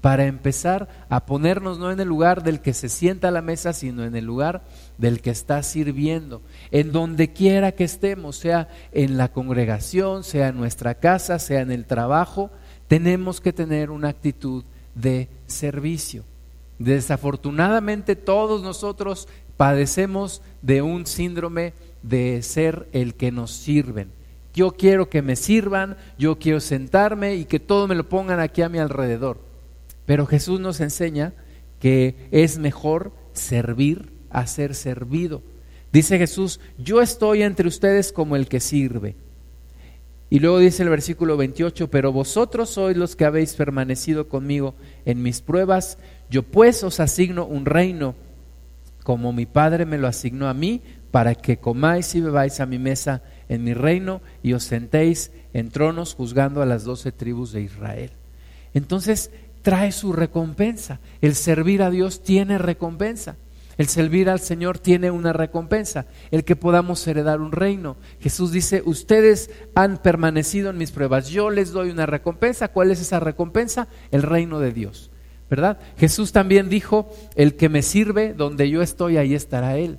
para 0.00 0.26
empezar 0.26 0.88
a 1.08 1.24
ponernos 1.24 1.78
no 1.78 1.90
en 1.90 2.00
el 2.00 2.08
lugar 2.08 2.42
del 2.42 2.60
que 2.60 2.74
se 2.74 2.88
sienta 2.88 3.28
a 3.28 3.32
la 3.32 3.42
mesa, 3.42 3.72
sino 3.72 4.04
en 4.04 4.14
el 4.14 4.24
lugar 4.24 4.62
del 4.98 5.20
que 5.20 5.30
está 5.30 5.62
sirviendo, 5.62 6.42
en 6.70 6.92
donde 6.92 7.32
quiera 7.32 7.72
que 7.72 7.84
estemos, 7.84 8.36
sea 8.36 8.68
en 8.92 9.16
la 9.16 9.32
congregación, 9.32 10.24
sea 10.24 10.48
en 10.48 10.56
nuestra 10.56 10.94
casa, 10.94 11.38
sea 11.38 11.60
en 11.60 11.72
el 11.72 11.86
trabajo, 11.86 12.50
tenemos 12.88 13.40
que 13.40 13.52
tener 13.52 13.90
una 13.90 14.08
actitud 14.08 14.64
de 14.94 15.28
servicio. 15.46 16.24
Desafortunadamente 16.78 18.14
todos 18.14 18.62
nosotros 18.62 19.26
padecemos 19.58 20.40
de 20.62 20.80
un 20.80 21.04
síndrome 21.04 21.74
de 22.02 22.40
ser 22.42 22.88
el 22.92 23.14
que 23.14 23.30
nos 23.30 23.50
sirven. 23.50 24.10
Yo 24.54 24.70
quiero 24.72 25.10
que 25.10 25.20
me 25.20 25.36
sirvan, 25.36 25.98
yo 26.16 26.38
quiero 26.38 26.60
sentarme 26.60 27.34
y 27.34 27.44
que 27.44 27.60
todo 27.60 27.86
me 27.86 27.94
lo 27.94 28.08
pongan 28.08 28.40
aquí 28.40 28.62
a 28.62 28.70
mi 28.70 28.78
alrededor. 28.78 29.40
Pero 30.06 30.24
Jesús 30.24 30.60
nos 30.60 30.80
enseña 30.80 31.34
que 31.80 32.28
es 32.30 32.58
mejor 32.58 33.12
servir 33.34 34.10
a 34.30 34.46
ser 34.46 34.74
servido. 34.74 35.42
Dice 35.92 36.18
Jesús, 36.18 36.60
yo 36.78 37.02
estoy 37.02 37.42
entre 37.42 37.68
ustedes 37.68 38.12
como 38.12 38.36
el 38.36 38.48
que 38.48 38.60
sirve. 38.60 39.16
Y 40.30 40.38
luego 40.38 40.58
dice 40.58 40.84
el 40.84 40.88
versículo 40.90 41.36
28, 41.36 41.90
pero 41.90 42.12
vosotros 42.12 42.70
sois 42.70 42.96
los 42.96 43.16
que 43.16 43.24
habéis 43.24 43.54
permanecido 43.54 44.28
conmigo 44.28 44.74
en 45.04 45.22
mis 45.22 45.40
pruebas, 45.40 45.98
yo 46.30 46.42
pues 46.42 46.84
os 46.84 47.00
asigno 47.00 47.46
un 47.46 47.64
reino 47.64 48.14
como 49.08 49.32
mi 49.32 49.46
Padre 49.46 49.86
me 49.86 49.96
lo 49.96 50.06
asignó 50.06 50.50
a 50.50 50.52
mí, 50.52 50.82
para 51.10 51.34
que 51.34 51.56
comáis 51.56 52.14
y 52.14 52.20
bebáis 52.20 52.60
a 52.60 52.66
mi 52.66 52.78
mesa 52.78 53.22
en 53.48 53.64
mi 53.64 53.72
reino 53.72 54.20
y 54.42 54.52
os 54.52 54.64
sentéis 54.64 55.32
en 55.54 55.70
tronos 55.70 56.12
juzgando 56.12 56.60
a 56.60 56.66
las 56.66 56.84
doce 56.84 57.10
tribus 57.10 57.52
de 57.52 57.62
Israel. 57.62 58.10
Entonces 58.74 59.30
trae 59.62 59.92
su 59.92 60.12
recompensa. 60.12 61.00
El 61.22 61.36
servir 61.36 61.82
a 61.82 61.88
Dios 61.88 62.22
tiene 62.22 62.58
recompensa. 62.58 63.36
El 63.78 63.88
servir 63.88 64.28
al 64.28 64.40
Señor 64.40 64.78
tiene 64.78 65.10
una 65.10 65.32
recompensa, 65.32 66.04
el 66.30 66.44
que 66.44 66.54
podamos 66.54 67.06
heredar 67.06 67.40
un 67.40 67.52
reino. 67.52 67.96
Jesús 68.20 68.52
dice, 68.52 68.82
ustedes 68.84 69.50
han 69.74 69.96
permanecido 69.96 70.68
en 70.68 70.76
mis 70.76 70.90
pruebas, 70.90 71.30
yo 71.30 71.48
les 71.48 71.72
doy 71.72 71.88
una 71.88 72.04
recompensa. 72.04 72.68
¿Cuál 72.68 72.90
es 72.90 73.00
esa 73.00 73.20
recompensa? 73.20 73.88
El 74.10 74.22
reino 74.22 74.60
de 74.60 74.72
Dios, 74.72 75.07
¿verdad? 75.50 75.78
Jesús 75.96 76.32
también 76.32 76.68
dijo, 76.68 77.10
el 77.34 77.56
que 77.56 77.68
me 77.68 77.82
sirve, 77.82 78.34
donde 78.34 78.68
yo 78.68 78.82
estoy, 78.82 79.16
ahí 79.16 79.34
estará 79.34 79.76
Él. 79.76 79.98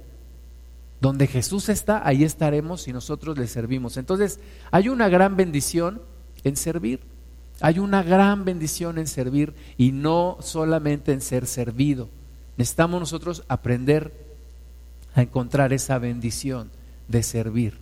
Donde 1.02 1.28
Jesús 1.28 1.70
está, 1.70 2.06
ahí 2.06 2.24
estaremos 2.24 2.88
y 2.88 2.94
nosotros 2.94 3.38
le 3.38 3.48
servimos. 3.48 3.98
Entonces, 3.98 4.40
hay 4.72 4.90
una 4.90 5.10
gran 5.10 5.38
bendición 5.38 6.02
en 6.44 6.56
servir. 6.56 7.00
Hay 7.62 7.80
una 7.80 8.04
gran 8.04 8.46
bendición 8.46 8.98
en 8.98 9.08
servir 9.08 9.54
y 9.78 9.92
no 9.92 10.38
solamente 10.42 11.12
en 11.12 11.22
ser 11.22 11.46
servido. 11.46 12.10
Necesitamos 12.58 13.00
nosotros 13.00 13.44
aprender 13.48 14.14
a 15.16 15.22
encontrar 15.22 15.74
esa 15.74 15.98
bendición 15.98 16.70
de 17.08 17.24
servir 17.24 17.78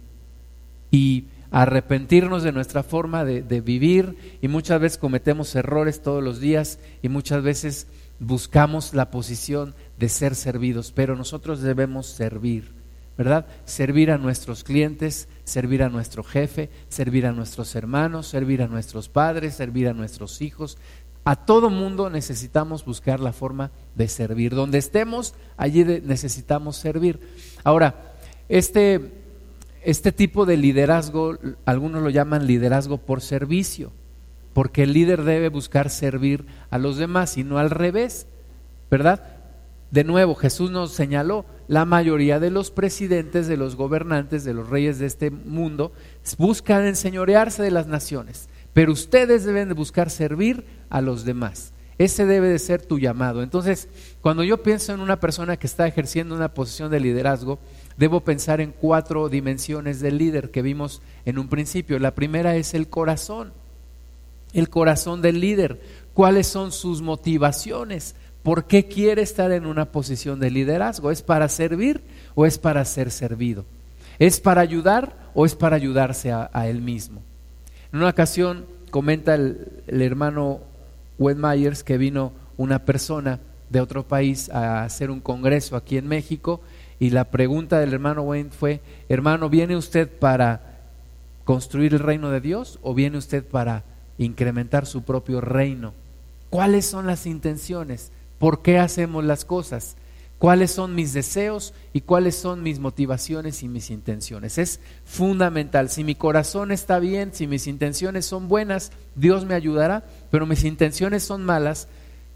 y 0.92 1.26
arrepentirnos 1.52 2.44
de 2.44 2.52
nuestra 2.52 2.84
forma 2.84 3.24
de, 3.26 3.62
vivir 3.62 4.38
y 4.42 4.48
muchas 4.48 4.80
veces 4.80 4.98
cometemos 4.98 5.56
errores 5.56 6.02
todos 6.02 6.24
los 6.24 6.40
días 6.40 6.80
y 7.02 7.10
muchas 7.10 7.42
veces 7.44 7.88
buscamos 8.20 8.94
la 8.94 9.12
posición 9.12 9.76
de 9.98 10.10
ser 10.10 10.36
servidos, 10.36 10.92
pero 10.92 11.16
nosotros 11.16 11.62
debemos 11.62 12.08
servir, 12.08 12.74
¿verdad? 13.18 13.46
Servir 13.66 14.12
a 14.12 14.18
nuestros 14.18 14.64
clientes, 14.64 15.28
servir 15.44 15.84
a 15.84 15.90
nuestro 15.90 16.24
jefe, 16.24 16.70
servir 16.90 17.26
a 17.26 17.32
nuestros 17.32 17.76
hermanos, 17.76 18.28
servir 18.28 18.62
a 18.62 18.68
nuestros 18.68 19.10
padres, 19.10 19.56
servir 19.56 19.88
a 19.88 19.94
nuestros 19.94 20.42
hijos, 20.42 20.78
a 21.28 21.36
todo 21.36 21.70
mundo 21.70 22.10
necesitamos 22.10 22.86
buscar 22.86 23.20
la 23.20 23.34
forma 23.34 23.72
de 23.96 24.08
servir. 24.08 24.56
Donde 24.56 24.78
estemos, 24.78 25.36
allí 25.58 25.84
necesitamos 25.84 26.78
servir. 26.78 27.20
Ahora, 27.66 28.14
este, 28.48 29.27
este 29.90 30.12
tipo 30.12 30.46
de 30.46 30.58
liderazgo, 30.58 31.38
algunos 31.66 32.04
lo 32.04 32.10
llaman 32.10 32.46
liderazgo 32.46 33.00
por 33.00 33.22
servicio, 33.22 33.92
porque 34.54 34.84
el 34.84 34.94
líder 34.94 35.24
debe 35.24 35.50
buscar 35.50 35.90
servir 35.90 36.46
a 36.70 36.78
los 36.78 36.98
demás 36.98 37.38
y 37.38 37.44
no 37.44 37.58
al 37.58 37.70
revés, 37.70 38.28
¿verdad? 38.92 39.24
De 39.92 40.04
nuevo, 40.04 40.36
Jesús 40.36 40.70
nos 40.70 40.92
señaló, 40.92 41.46
la 41.68 41.86
mayoría 41.86 42.40
de 42.40 42.52
los 42.52 42.72
presidentes, 42.72 43.48
de 43.48 43.58
los 43.58 43.76
gobernantes, 43.76 44.44
de 44.44 44.54
los 44.54 44.70
reyes 44.70 45.00
de 45.00 45.06
este 45.06 45.32
mundo, 45.32 45.92
buscan 46.38 46.86
enseñorearse 46.86 47.64
de 47.64 47.72
las 47.72 47.88
naciones 47.88 48.50
pero 48.78 48.92
ustedes 48.92 49.44
deben 49.44 49.70
de 49.70 49.74
buscar 49.74 50.12
servir 50.12 50.64
a 50.92 51.02
los 51.02 51.26
demás. 51.26 51.74
Ese 51.98 52.28
debe 52.28 52.48
de 52.48 52.60
ser 52.60 52.84
tu 52.84 53.00
llamado. 53.00 53.42
Entonces, 53.42 53.90
cuando 54.22 54.44
yo 54.44 54.62
pienso 54.62 54.94
en 54.94 55.00
una 55.00 55.20
persona 55.20 55.58
que 55.58 55.66
está 55.66 55.88
ejerciendo 55.88 56.36
una 56.36 56.54
posición 56.54 56.92
de 56.92 57.00
liderazgo, 57.00 57.58
debo 57.98 58.22
pensar 58.22 58.62
en 58.62 58.72
cuatro 58.72 59.28
dimensiones 59.28 60.00
del 60.00 60.18
líder 60.18 60.52
que 60.52 60.62
vimos 60.62 61.02
en 61.26 61.40
un 61.40 61.50
principio. 61.50 62.00
La 62.00 62.16
primera 62.16 62.56
es 62.56 62.74
el 62.74 62.88
corazón, 62.88 63.52
el 64.54 64.70
corazón 64.70 65.22
del 65.22 65.42
líder. 65.42 65.82
¿Cuáles 66.14 66.48
son 66.48 66.72
sus 66.72 67.02
motivaciones? 67.02 68.16
¿Por 68.44 68.66
qué 68.66 68.88
quiere 68.88 69.24
estar 69.24 69.52
en 69.52 69.66
una 69.66 69.92
posición 69.92 70.40
de 70.40 70.52
liderazgo? 70.52 71.12
¿Es 71.12 71.22
para 71.22 71.50
servir 71.50 72.02
o 72.36 72.46
es 72.46 72.58
para 72.58 72.86
ser 72.86 73.12
servido? 73.12 73.66
¿Es 74.20 74.40
para 74.40 74.62
ayudar 74.62 75.16
o 75.34 75.46
es 75.46 75.56
para 75.56 75.76
ayudarse 75.76 76.32
a, 76.32 76.68
él 76.68 76.82
mismo? 76.82 77.22
En 77.92 78.00
una 78.00 78.10
ocasión 78.10 78.66
comenta 78.90 79.36
el, 79.36 79.84
hermano 79.88 80.62
Wed 81.20 81.36
Myers 81.36 81.84
que 81.84 81.98
vino 81.98 82.32
una 82.58 82.80
persona 82.80 83.40
de 83.70 83.82
otro 83.82 84.08
país 84.08 84.50
a 84.50 84.84
hacer 84.84 85.12
un 85.12 85.20
congreso 85.20 85.76
aquí 85.76 85.98
en 85.98 86.08
México 86.08 86.62
y 87.00 87.12
la 87.12 87.26
pregunta 87.26 87.80
del 87.80 87.94
hermano 87.94 88.24
Wayne 88.24 88.50
fue, 88.50 88.82
hermano, 89.10 89.50
¿viene 89.50 89.76
usted 89.76 90.10
para 90.10 90.80
construir 91.44 91.94
el 91.94 92.00
reino 92.00 92.32
de 92.32 92.42
Dios 92.42 92.80
o 92.82 92.94
viene 92.94 93.18
usted 93.18 93.44
para 93.44 93.84
incrementar 94.18 94.86
su 94.86 95.04
propio 95.04 95.42
reino? 95.42 95.94
¿Cuáles 96.50 96.86
son 96.86 97.08
las 97.08 97.26
intenciones? 97.26 98.12
¿Por 98.40 98.62
qué 98.62 98.80
hacemos 98.80 99.24
las 99.24 99.46
cosas? 99.46 99.96
cuáles 100.38 100.72
son 100.72 100.94
mis 100.94 101.14
deseos 101.14 101.74
y 101.94 102.02
cuáles 102.02 102.36
son 102.36 102.62
mis 102.62 102.80
motivaciones 102.80 103.64
y 103.64 103.68
mis 103.68 103.90
intenciones. 103.90 104.58
Es 104.58 104.80
fundamental. 105.06 105.90
Si 105.90 106.04
mi 106.04 106.16
corazón 106.16 106.72
está 106.72 107.00
bien, 107.00 107.34
si 107.34 107.48
mis 107.48 107.68
intenciones 107.68 108.26
son 108.26 108.48
buenas, 108.48 108.92
Dios 109.16 109.46
me 109.46 109.56
ayudará, 109.56 110.06
pero 110.30 110.46
mis 110.46 110.64
intenciones 110.64 111.24
son 111.24 111.44
malas, 111.44 111.88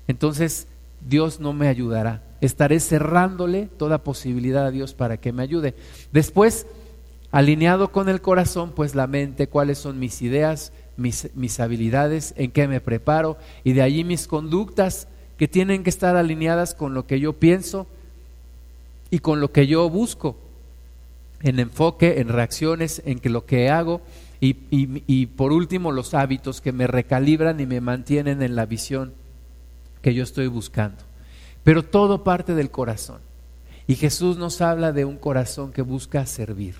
entonces 0.07 0.67
Dios 1.07 1.39
no 1.39 1.53
me 1.53 1.67
ayudará. 1.67 2.21
Estaré 2.41 2.79
cerrándole 2.79 3.69
toda 3.77 4.03
posibilidad 4.03 4.65
a 4.65 4.71
Dios 4.71 4.93
para 4.93 5.17
que 5.17 5.31
me 5.31 5.43
ayude. 5.43 5.75
Después, 6.11 6.65
alineado 7.31 7.91
con 7.91 8.09
el 8.09 8.21
corazón, 8.21 8.71
pues 8.75 8.95
la 8.95 9.07
mente, 9.07 9.47
cuáles 9.47 9.77
son 9.77 9.99
mis 9.99 10.21
ideas, 10.21 10.73
mis, 10.97 11.29
mis 11.35 11.59
habilidades, 11.59 12.33
en 12.37 12.51
qué 12.51 12.67
me 12.67 12.81
preparo 12.81 13.37
y 13.63 13.73
de 13.73 13.81
allí 13.81 14.03
mis 14.03 14.27
conductas 14.27 15.07
que 15.37 15.47
tienen 15.47 15.83
que 15.83 15.89
estar 15.89 16.15
alineadas 16.15 16.75
con 16.75 16.93
lo 16.93 17.07
que 17.07 17.19
yo 17.19 17.33
pienso 17.33 17.87
y 19.09 19.19
con 19.19 19.39
lo 19.39 19.51
que 19.51 19.67
yo 19.67 19.89
busco, 19.89 20.37
en 21.41 21.59
enfoque, 21.59 22.19
en 22.19 22.27
reacciones, 22.29 23.01
en 23.05 23.19
que 23.19 23.29
lo 23.29 23.45
que 23.45 23.69
hago 23.69 24.01
y, 24.39 24.55
y 24.71 25.25
por 25.27 25.51
último 25.51 25.91
los 25.91 26.13
hábitos 26.13 26.61
que 26.61 26.71
me 26.71 26.87
recalibran 26.87 27.59
y 27.59 27.65
me 27.65 27.81
mantienen 27.81 28.41
en 28.41 28.55
la 28.55 28.65
visión 28.65 29.13
que 30.01 30.13
yo 30.13 30.23
estoy 30.23 30.47
buscando. 30.47 31.10
Pero 31.63 31.83
todo 31.83 32.23
parte 32.23 32.55
del 32.55 32.71
corazón. 32.71 33.19
Y 33.87 33.95
Jesús 33.95 34.37
nos 34.37 34.61
habla 34.61 34.91
de 34.91 35.05
un 35.05 35.17
corazón 35.17 35.71
que 35.71 35.81
busca 35.81 36.25
servir, 36.25 36.75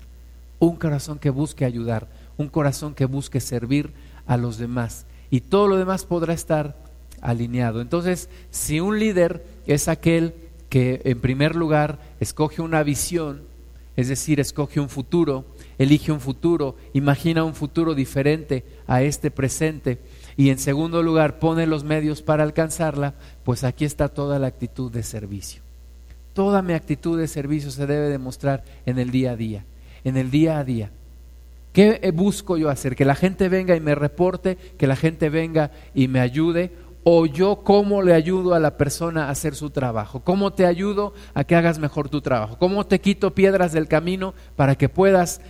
un 0.58 0.76
corazón 0.76 1.18
que 1.18 1.30
busque 1.30 1.64
ayudar, 1.64 2.08
un 2.36 2.48
corazón 2.48 2.94
que 2.94 3.04
busque 3.04 3.40
servir 3.40 3.92
a 4.26 4.36
los 4.36 4.58
demás. 4.58 5.06
Y 5.30 5.40
todo 5.40 5.68
lo 5.68 5.76
demás 5.76 6.04
podrá 6.04 6.32
estar 6.32 6.76
alineado. 7.20 7.80
Entonces, 7.80 8.28
si 8.50 8.80
un 8.80 8.98
líder 8.98 9.44
es 9.66 9.88
aquel 9.88 10.34
que 10.68 11.02
en 11.04 11.20
primer 11.20 11.54
lugar 11.54 11.98
escoge 12.18 12.62
una 12.62 12.82
visión, 12.82 13.42
es 13.96 14.08
decir, 14.08 14.40
escoge 14.40 14.80
un 14.80 14.88
futuro, 14.88 15.44
elige 15.78 16.12
un 16.12 16.20
futuro, 16.20 16.76
imagina 16.94 17.44
un 17.44 17.54
futuro 17.54 17.94
diferente 17.94 18.64
a 18.86 19.02
este 19.02 19.30
presente 19.30 19.98
y 20.36 20.50
en 20.50 20.58
segundo 20.58 21.02
lugar 21.02 21.38
pone 21.38 21.66
los 21.66 21.84
medios 21.84 22.22
para 22.22 22.42
alcanzarla, 22.42 23.14
pues 23.44 23.64
aquí 23.64 23.84
está 23.84 24.08
toda 24.08 24.38
la 24.38 24.46
actitud 24.46 24.90
de 24.90 25.02
servicio. 25.02 25.62
Toda 26.32 26.62
mi 26.62 26.72
actitud 26.72 27.18
de 27.18 27.28
servicio 27.28 27.70
se 27.70 27.86
debe 27.86 28.08
demostrar 28.08 28.64
en 28.86 28.98
el 28.98 29.10
día 29.10 29.32
a 29.32 29.36
día, 29.36 29.64
en 30.04 30.16
el 30.16 30.30
día 30.30 30.58
a 30.58 30.64
día. 30.64 30.90
¿Qué 31.72 32.10
busco 32.14 32.56
yo 32.56 32.68
hacer? 32.68 32.96
Que 32.96 33.04
la 33.04 33.14
gente 33.14 33.48
venga 33.48 33.74
y 33.76 33.80
me 33.80 33.94
reporte, 33.94 34.56
que 34.78 34.86
la 34.86 34.96
gente 34.96 35.30
venga 35.30 35.70
y 35.94 36.08
me 36.08 36.20
ayude, 36.20 36.72
o 37.04 37.26
yo 37.26 37.62
cómo 37.64 38.02
le 38.02 38.14
ayudo 38.14 38.54
a 38.54 38.60
la 38.60 38.76
persona 38.76 39.26
a 39.26 39.30
hacer 39.30 39.54
su 39.54 39.70
trabajo, 39.70 40.20
cómo 40.20 40.52
te 40.52 40.66
ayudo 40.66 41.14
a 41.34 41.44
que 41.44 41.56
hagas 41.56 41.78
mejor 41.78 42.08
tu 42.08 42.20
trabajo, 42.20 42.58
cómo 42.58 42.86
te 42.86 43.00
quito 43.00 43.34
piedras 43.34 43.72
del 43.72 43.88
camino 43.88 44.34
para 44.54 44.76
que 44.76 44.88
puedas 44.88 45.40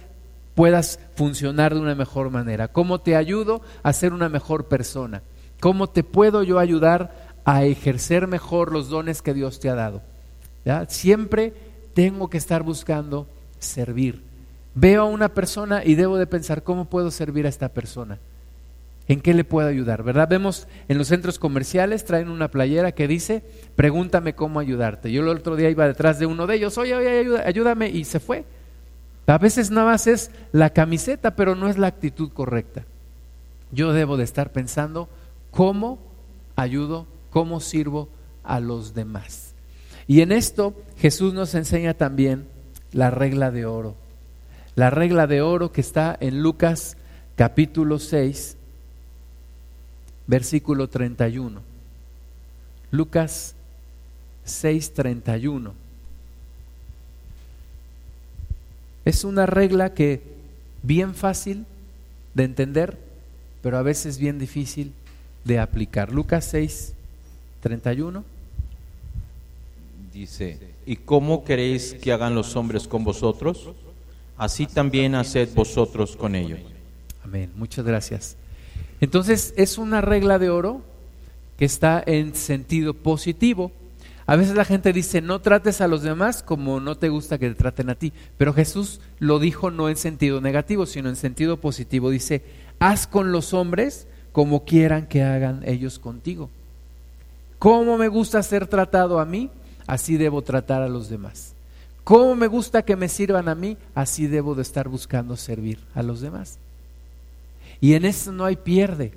puedas 0.55 0.99
funcionar 1.15 1.75
de 1.75 1.81
una 1.81 1.95
mejor 1.95 2.31
manera, 2.31 2.69
cómo 2.69 3.01
te 3.01 3.17
ayudo 3.17 3.63
a 3.83 3.93
ser 3.93 4.13
una 4.13 4.29
mejor 4.29 4.67
persona, 4.67 5.23
cómo 5.61 5.89
te 5.89 6.03
puedo 6.03 6.43
yo 6.43 6.59
ayudar 6.59 7.15
a 7.45 7.65
ejercer 7.65 8.27
mejor 8.27 8.73
los 8.73 8.89
dones 8.89 9.23
que 9.23 9.35
Dios 9.35 9.61
te 9.61 9.69
ha 9.69 9.75
dado. 9.75 10.03
Siempre 10.89 11.55
tengo 11.95 12.31
que 12.31 12.39
estar 12.39 12.63
buscando 12.63 13.27
servir. 13.59 14.23
Veo 14.75 15.03
a 15.03 15.07
una 15.07 15.29
persona 15.29 15.83
y 15.85 15.97
debo 15.97 16.17
de 16.17 16.27
pensar 16.27 16.63
cómo 16.63 16.87
puedo 16.87 17.11
servir 17.11 17.47
a 17.47 17.49
esta 17.49 17.69
persona. 17.69 18.19
¿En 19.09 19.21
qué 19.21 19.35
le 19.35 19.43
puedo 19.43 19.69
ayudar? 19.69 20.05
¿Verdad? 20.05 20.29
Vemos 20.29 20.69
en 20.89 20.97
los 20.97 21.09
centros 21.09 21.39
comerciales, 21.41 22.05
traen 22.05 22.29
una 22.29 22.49
playera 22.49 22.93
que 22.93 23.09
dice, 23.09 23.43
pregúntame 23.75 24.35
cómo 24.35 24.61
ayudarte. 24.61 25.11
Yo 25.11 25.23
el 25.23 25.29
otro 25.29 25.57
día 25.57 25.69
iba 25.69 25.89
detrás 25.89 26.21
de 26.21 26.27
uno 26.27 26.47
de 26.47 26.55
ellos, 26.55 26.79
oye, 26.79 26.95
oye, 26.95 27.43
ayúdame, 27.45 27.89
y 27.89 28.05
se 28.05 28.21
fue. 28.21 28.45
A 29.27 29.39
veces 29.39 29.71
nada 29.71 29.87
más 29.87 30.07
es 30.07 30.31
la 30.53 30.71
camiseta, 30.71 31.37
pero 31.37 31.55
no 31.55 31.69
es 31.69 31.79
la 31.79 31.87
actitud 31.87 32.31
correcta. 32.33 32.85
Yo 33.71 33.93
debo 33.93 34.17
de 34.17 34.25
estar 34.25 34.53
pensando 34.53 35.09
cómo 35.51 35.99
ayudo, 36.57 37.07
cómo 37.31 37.61
sirvo 37.61 38.09
a 38.45 38.61
los 38.61 38.95
demás. 38.95 39.55
Y 40.07 40.21
en 40.21 40.33
esto 40.33 40.75
Jesús 40.99 41.33
nos 41.33 41.55
enseña 41.55 41.95
también 41.95 42.47
la 42.93 43.11
regla 43.11 43.51
de 43.51 43.65
oro. 43.67 43.95
La 44.75 44.91
regla 44.91 45.27
de 45.27 45.43
oro 45.43 45.73
que 45.73 45.81
está 45.81 46.17
en 46.21 46.43
Lucas 46.43 46.97
capítulo 47.37 47.99
6, 47.99 48.57
versículo 50.27 50.89
31. 50.89 51.61
Lucas 52.91 53.55
6:31. 54.45 55.73
Es 59.05 59.25
una 59.25 59.47
regla 59.47 59.95
que 59.95 60.23
bien 60.83 61.15
fácil 61.15 61.65
de 62.35 62.45
entender, 62.45 62.99
pero 63.63 63.79
a 63.79 63.83
veces 63.83 64.19
bien 64.19 64.39
difícil 64.39 64.93
de 65.45 65.59
aplicar. 65.59 66.13
Lucas 66.13 66.45
6, 66.51 66.95
31. 67.61 68.25
Dice, 70.13 70.59
¿y 70.87 70.97
cómo 70.97 71.45
queréis 71.45 71.95
que 71.95 72.13
hagan 72.13 72.35
los 72.35 72.55
hombres 72.57 72.87
con 72.87 73.03
vosotros? 73.03 73.71
Así 74.37 74.67
también 74.67 75.15
haced 75.15 75.49
vosotros 75.55 76.17
con 76.17 76.35
ellos. 76.35 76.61
Amén, 77.25 77.51
muchas 77.57 77.85
gracias. 77.85 78.37
Entonces 79.01 79.55
es 79.57 79.79
una 79.79 80.01
regla 80.01 80.39
de 80.39 80.51
oro 80.51 80.83
que 81.59 81.65
está 81.65 82.03
en 82.05 82.35
sentido 82.35 82.95
positivo. 82.95 83.73
A 84.27 84.37
veces 84.37 84.55
la 84.55 84.65
gente 84.65 84.93
dice, 84.93 85.21
no 85.21 85.41
trates 85.41 85.81
a 85.81 85.89
los 85.89 86.03
demás 86.03 86.43
como 86.43 86.81
no 86.81 86.97
te 86.97 87.09
gusta 87.09 87.39
que 87.39 87.49
te 87.49 87.55
traten 87.55 87.91
a 87.91 87.95
ti. 87.95 88.13
Pero 88.39 88.55
Jesús 88.55 89.01
lo 89.19 89.39
dijo 89.39 89.71
no 89.71 89.89
en 89.89 89.97
sentido 89.97 90.41
negativo, 90.41 90.87
sino 90.87 91.09
en 91.09 91.17
sentido 91.17 91.57
positivo. 91.57 92.11
Dice, 92.11 92.43
haz 92.79 93.07
con 93.07 93.33
los 93.33 93.53
hombres 93.53 94.07
como 94.33 94.65
quieran 94.65 95.07
que 95.07 95.23
hagan 95.23 95.63
ellos 95.67 95.99
contigo. 95.99 96.51
¿Cómo 97.59 97.99
me 97.99 98.09
gusta 98.09 98.43
ser 98.43 98.67
tratado 98.67 99.21
a 99.21 99.25
mí? 99.25 99.51
Así 99.87 100.17
debo 100.17 100.43
tratar 100.43 100.83
a 100.83 100.89
los 100.89 101.09
demás. 101.09 101.55
¿Cómo 102.05 102.35
me 102.35 102.47
gusta 102.47 102.83
que 102.83 102.97
me 102.97 103.09
sirvan 103.09 103.49
a 103.49 103.55
mí? 103.55 103.77
Así 103.95 104.27
debo 104.27 104.55
de 104.55 104.63
estar 104.63 104.89
buscando 104.89 105.37
servir 105.37 105.79
a 105.95 106.03
los 106.03 106.21
demás. 106.21 106.59
Y 107.81 107.95
en 107.95 108.05
eso 108.05 108.33
no 108.33 108.45
hay 108.45 108.57
pierde, 108.57 109.13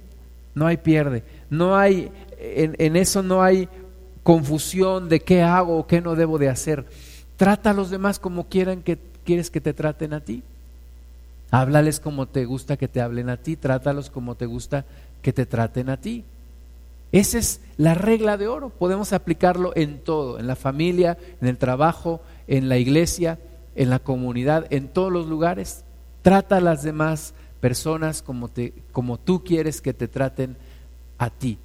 no 0.54 0.68
hay 0.68 0.78
pierde, 0.78 1.24
no 1.50 1.76
hay, 1.76 2.12
en, 2.40 2.76
en 2.78 2.96
eso 2.96 3.24
no 3.24 3.42
hay 3.42 3.70
confusión 4.25 5.08
de 5.08 5.20
qué 5.20 5.44
hago 5.44 5.77
o 5.77 5.86
qué 5.86 6.01
no 6.01 6.15
debo 6.15 6.39
de 6.39 6.50
hacer. 6.50 6.88
Trata 7.38 7.70
a 7.70 7.74
los 7.74 7.91
demás 7.91 8.17
como 8.17 8.50
quieran 8.50 8.82
que 8.82 8.98
quieres 9.24 9.51
que 9.51 9.62
te 9.62 9.72
traten 9.72 10.13
a 10.13 10.22
ti. 10.22 10.41
Háblales 11.51 12.00
como 12.00 12.25
te 12.25 12.44
gusta 12.46 12.75
que 12.75 12.88
te 12.88 13.01
hablen 13.01 13.29
a 13.29 13.38
ti, 13.38 13.55
trátalos 13.55 14.10
como 14.10 14.34
te 14.34 14.48
gusta 14.48 14.84
que 15.22 15.32
te 15.32 15.46
traten 15.46 15.89
a 15.91 15.98
ti. 15.98 16.24
Esa 17.12 17.38
es 17.38 17.62
la 17.77 17.94
regla 17.94 18.36
de 18.36 18.48
oro. 18.48 18.70
Podemos 18.70 19.13
aplicarlo 19.13 19.74
en 19.75 20.00
todo, 20.00 20.39
en 20.39 20.48
la 20.48 20.55
familia, 20.55 21.20
en 21.39 21.48
el 21.48 21.60
trabajo, 21.60 22.20
en 22.48 22.67
la 22.67 22.79
iglesia, 22.79 23.38
en 23.75 23.91
la 23.91 24.00
comunidad, 24.00 24.65
en 24.72 24.88
todos 24.88 25.12
los 25.12 25.27
lugares. 25.27 25.84
Trata 26.24 26.58
a 26.58 26.62
las 26.62 26.82
demás 26.82 27.36
personas 27.62 28.24
como, 28.24 28.48
te, 28.48 28.74
como 28.91 29.20
tú 29.20 29.44
quieres 29.44 29.82
que 29.82 29.94
te 29.94 30.08
traten 30.08 30.58
a 31.20 31.29
ti. 31.29 31.60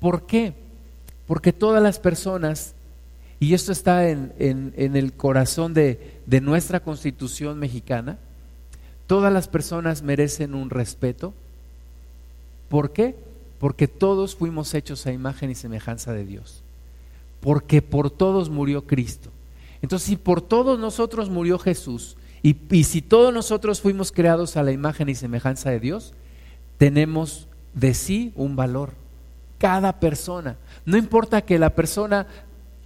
¿Por 0.00 0.24
qué? 0.24 0.61
Porque 1.26 1.52
todas 1.52 1.82
las 1.82 1.98
personas, 1.98 2.74
y 3.40 3.54
esto 3.54 3.72
está 3.72 4.08
en, 4.08 4.32
el 4.76 5.12
corazón 5.12 5.74
de, 5.74 6.20
nuestra 6.42 6.80
constitución 6.80 7.58
mexicana, 7.58 8.18
todas 9.06 9.32
las 9.32 9.48
personas 9.48 10.02
merecen 10.02 10.54
un 10.54 10.70
respeto. 10.70 11.34
¿Por 12.68 12.92
qué? 12.92 13.14
Porque 13.58 13.88
todos 13.88 14.34
fuimos 14.34 14.74
hechos 14.74 15.06
a 15.06 15.12
imagen 15.12 15.50
y 15.50 15.54
semejanza 15.54 16.12
de 16.12 16.24
Dios. 16.24 16.62
Porque 17.40 17.82
por 17.82 18.10
todos 18.10 18.50
murió 18.50 18.86
Cristo. 18.86 19.30
Entonces, 19.82 20.08
si 20.08 20.16
por 20.16 20.40
todos 20.40 20.78
nosotros 20.78 21.28
murió 21.28 21.58
Jesús, 21.58 22.16
y, 22.44 22.56
y, 22.70 22.84
si 22.84 23.02
todos 23.02 23.32
nosotros 23.32 23.80
fuimos 23.80 24.10
creados 24.10 24.56
a 24.56 24.64
la 24.64 24.72
imagen 24.72 25.08
y 25.08 25.14
semejanza 25.14 25.70
de 25.70 25.78
Dios, 25.78 26.12
tenemos 26.76 27.46
de 27.74 27.94
sí 27.94 28.32
un 28.34 28.56
valor. 28.56 29.01
Cada 29.62 30.00
persona. 30.00 30.56
No 30.84 30.96
importa 30.96 31.42
que 31.42 31.56
la 31.56 31.70
persona 31.70 32.26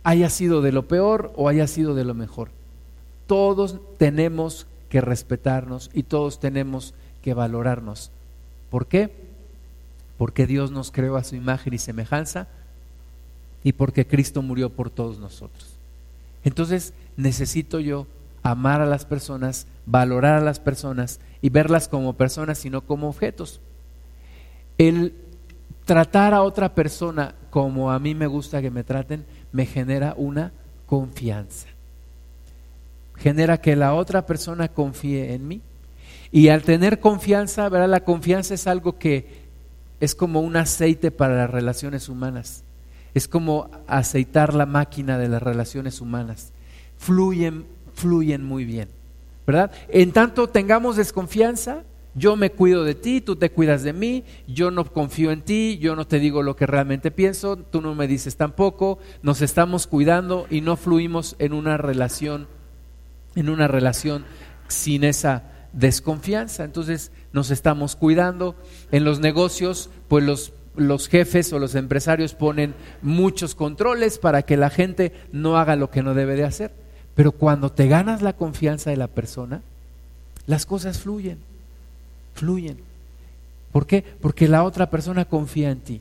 haya 0.05 0.29
sido 0.29 0.61
de 0.61 0.73
lo 0.73 0.87
peor 0.87 1.33
o 1.35 1.49
haya 1.49 1.67
sido 1.67 1.95
de 1.95 2.05
lo 2.05 2.13
mejor. 2.13 2.51
Todos 3.27 3.79
tenemos 3.97 4.67
que 4.91 5.01
respetarnos 5.01 5.89
y 5.95 6.03
todos 6.03 6.39
tenemos 6.39 6.93
que 7.23 7.33
valorarnos. 7.33 8.11
¿Por 8.69 8.89
qué? 8.89 9.11
Porque 10.19 10.47
Dios 10.47 10.71
nos 10.71 10.91
creó 10.91 11.17
a 11.17 11.25
su 11.25 11.35
imagen 11.35 11.73
y 11.73 11.79
semejanza 11.79 12.47
y 13.65 13.73
porque 13.73 14.07
Cristo 14.07 14.43
murió 14.43 14.69
por 14.69 14.91
todos 14.91 15.19
nosotros. 15.19 15.71
Entonces 16.45 16.93
necesito 17.17 17.81
yo 17.81 18.07
amar 18.43 18.83
a 18.83 18.87
las 18.87 19.07
personas, 19.07 19.67
valorar 19.87 20.35
a 20.35 20.45
las 20.45 20.61
personas 20.61 21.21
y 21.41 21.49
verlas 21.49 21.89
como 21.89 22.13
personas 22.13 22.63
y 22.67 22.71
no 22.71 22.83
como 22.83 23.09
objetos. 23.09 23.61
El 24.77 25.15
tratar 25.87 26.35
a 26.35 26.43
otra 26.43 26.75
persona 26.75 27.35
como 27.49 27.91
a 27.91 27.99
mí 27.99 28.15
me 28.15 28.27
gusta 28.27 28.61
que 28.61 28.71
me 28.71 28.85
traten, 28.85 29.25
me 29.53 29.65
genera 29.65 30.15
una 30.19 30.53
confianza. 30.85 31.69
Genera 33.17 33.59
que 33.63 33.77
la 33.77 33.95
otra 33.95 34.27
persona 34.27 34.69
confíe 34.69 35.33
en 35.33 35.49
mí. 35.49 35.63
Y 36.31 36.49
al 36.49 36.63
tener 36.63 37.01
confianza, 37.01 37.69
¿verdad? 37.71 37.89
La 37.89 38.05
confianza 38.05 38.53
es 38.53 38.67
algo 38.67 38.99
que 38.99 39.47
es 40.01 40.15
como 40.15 40.41
un 40.41 40.57
aceite 40.57 41.11
para 41.11 41.37
las 41.37 41.51
relaciones 41.51 42.09
humanas. 42.09 42.63
Es 43.15 43.29
como 43.29 43.71
aceitar 43.87 44.53
la 44.53 44.67
máquina 44.67 45.17
de 45.17 45.29
las 45.29 45.43
relaciones 45.43 46.01
humanas. 46.01 46.53
Fluyen, 46.99 47.65
fluyen 47.95 48.45
muy 48.45 48.65
bien. 48.65 48.89
¿Verdad? 49.47 49.71
En 49.89 50.13
tanto 50.13 50.49
tengamos 50.49 50.97
desconfianza, 50.97 51.85
yo 52.17 52.35
me 52.35 52.51
cuido 52.51 52.83
de 52.83 52.95
ti, 52.95 53.21
tú 53.21 53.37
te 53.37 53.51
cuidas 53.51 53.83
de 53.83 53.93
mí, 53.93 54.25
yo 54.49 54.71
no 54.71 54.91
confío 54.91 55.31
en 55.31 55.43
ti, 55.43 55.79
yo 55.79 55.95
no 55.95 56.07
te 56.07 56.19
digo 56.19 56.43
lo 56.43 56.57
que 56.57 56.67
realmente 56.67 57.11
pienso, 57.11 57.57
tú 57.57 57.83
no 57.83 57.95
me 57.95 58.09
dices 58.09 58.37
tampoco, 58.37 58.99
nos 59.23 59.43
estamos 59.43 59.87
cuidando 59.87 60.47
y 60.49 60.63
no 60.63 60.77
fluimos 60.77 61.37
en 61.39 61.53
una 61.53 61.77
relación, 61.77 62.49
en 63.35 63.51
una 63.51 63.69
relación 63.69 64.25
sin 64.67 65.05
esa 65.05 65.45
desconfianza. 65.75 66.65
Entonces 66.65 67.13
nos 67.35 67.51
estamos 67.51 67.97
cuidando. 67.97 68.57
En 68.93 69.05
los 69.05 69.21
negocios, 69.21 69.91
pues 70.09 70.25
los, 70.25 70.55
los 70.75 71.09
jefes 71.09 71.53
o 71.53 71.59
los 71.59 71.75
empresarios 71.75 72.33
ponen 72.33 72.75
muchos 73.03 73.55
controles 73.55 74.19
para 74.19 74.41
que 74.41 74.57
la 74.57 74.71
gente 74.71 75.13
no 75.33 75.59
haga 75.59 75.77
lo 75.77 75.91
que 75.91 76.03
no 76.03 76.15
debe 76.15 76.35
de 76.35 76.45
hacer. 76.45 76.73
Pero 77.15 77.33
cuando 77.33 77.71
te 77.71 77.89
ganas 77.89 78.23
la 78.23 78.33
confianza 78.33 78.89
de 78.89 78.97
la 78.97 79.09
persona, 79.09 79.61
las 80.47 80.65
cosas 80.65 80.99
fluyen 80.99 81.39
fluyen. 82.37 82.79
¿Por 83.73 83.87
qué? 83.87 84.05
Porque 84.21 84.49
la 84.49 84.63
otra 84.63 84.89
persona 84.91 85.25
confía 85.25 85.71
en 85.71 85.81
ti. 85.81 86.01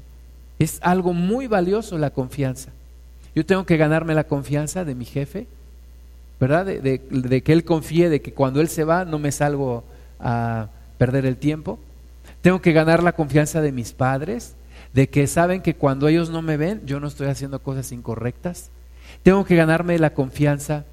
Es 0.59 0.79
algo 0.81 1.13
muy 1.13 1.47
valioso 1.47 1.97
la 1.97 2.11
confianza. 2.11 2.71
Yo 3.33 3.45
tengo 3.45 3.65
que 3.65 3.77
ganarme 3.77 4.13
la 4.13 4.25
confianza 4.25 4.85
de 4.85 4.95
mi 4.95 5.05
jefe, 5.05 5.47
¿verdad? 6.39 6.65
De, 6.65 7.41
que 7.41 7.51
él 7.51 7.65
confíe, 7.65 8.09
de 8.09 8.21
que 8.21 8.33
cuando 8.33 8.61
él 8.61 8.69
se 8.69 8.83
va 8.83 9.03
no 9.03 9.19
me 9.19 9.31
salgo 9.31 9.83
a 10.19 10.69
perder 10.97 11.25
el 11.25 11.37
tiempo. 11.37 11.79
Tengo 12.41 12.61
que 12.61 12.71
ganar 12.71 13.03
la 13.03 13.13
confianza 13.13 13.61
de 13.61 13.71
mis 13.71 13.91
padres, 13.91 14.55
de 14.93 15.09
que 15.09 15.27
saben 15.27 15.61
que 15.61 15.75
cuando 15.75 16.07
ellos 16.07 16.29
no 16.29 16.41
me 16.41 16.57
ven, 16.57 16.81
yo 16.85 16.99
no 16.99 17.07
estoy 17.07 17.27
haciendo 17.27 17.59
cosas 17.59 17.91
incorrectas. 17.91 18.69
Tengo 19.23 19.43
que 19.43 19.55
ganarme 19.55 19.99
la 19.99 20.13
confianza 20.13 20.85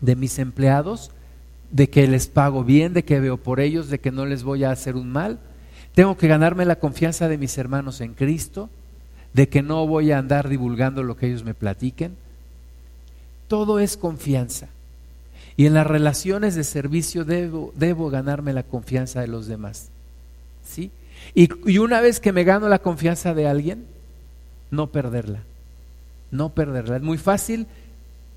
de 0.00 0.16
mis 0.16 0.38
empleados, 0.38 1.10
de 1.74 1.90
que 1.90 2.06
les 2.06 2.28
pago 2.28 2.62
bien, 2.62 2.94
de 2.94 3.04
que 3.04 3.18
veo 3.18 3.36
por 3.36 3.58
ellos, 3.58 3.90
de 3.90 3.98
que 3.98 4.12
no 4.12 4.26
les 4.26 4.44
voy 4.44 4.62
a 4.62 4.70
hacer 4.70 4.94
un 4.94 5.10
mal. 5.10 5.40
Tengo 5.92 6.16
que 6.16 6.28
ganarme 6.28 6.64
la 6.64 6.78
confianza 6.78 7.28
de 7.28 7.36
mis 7.36 7.58
hermanos 7.58 8.00
en 8.00 8.14
Cristo, 8.14 8.70
de 9.32 9.48
que 9.48 9.60
no 9.60 9.84
voy 9.84 10.12
a 10.12 10.18
andar 10.18 10.48
divulgando 10.48 11.02
lo 11.02 11.16
que 11.16 11.26
ellos 11.26 11.42
me 11.42 11.52
platiquen. 11.52 12.14
Todo 13.48 13.80
es 13.80 13.96
confianza. 13.96 14.68
Y 15.56 15.66
en 15.66 15.74
las 15.74 15.84
relaciones 15.84 16.54
de 16.54 16.62
servicio 16.62 17.24
debo, 17.24 17.72
debo 17.74 18.08
ganarme 18.08 18.52
la 18.52 18.62
confianza 18.62 19.20
de 19.20 19.26
los 19.26 19.48
demás. 19.48 19.88
¿Sí? 20.64 20.92
Y, 21.34 21.48
y 21.68 21.78
una 21.78 22.00
vez 22.00 22.20
que 22.20 22.32
me 22.32 22.44
gano 22.44 22.68
la 22.68 22.78
confianza 22.78 23.34
de 23.34 23.48
alguien, 23.48 23.84
no 24.70 24.92
perderla. 24.92 25.40
No 26.30 26.50
perderla. 26.50 26.98
Es 26.98 27.02
muy 27.02 27.18
fácil 27.18 27.66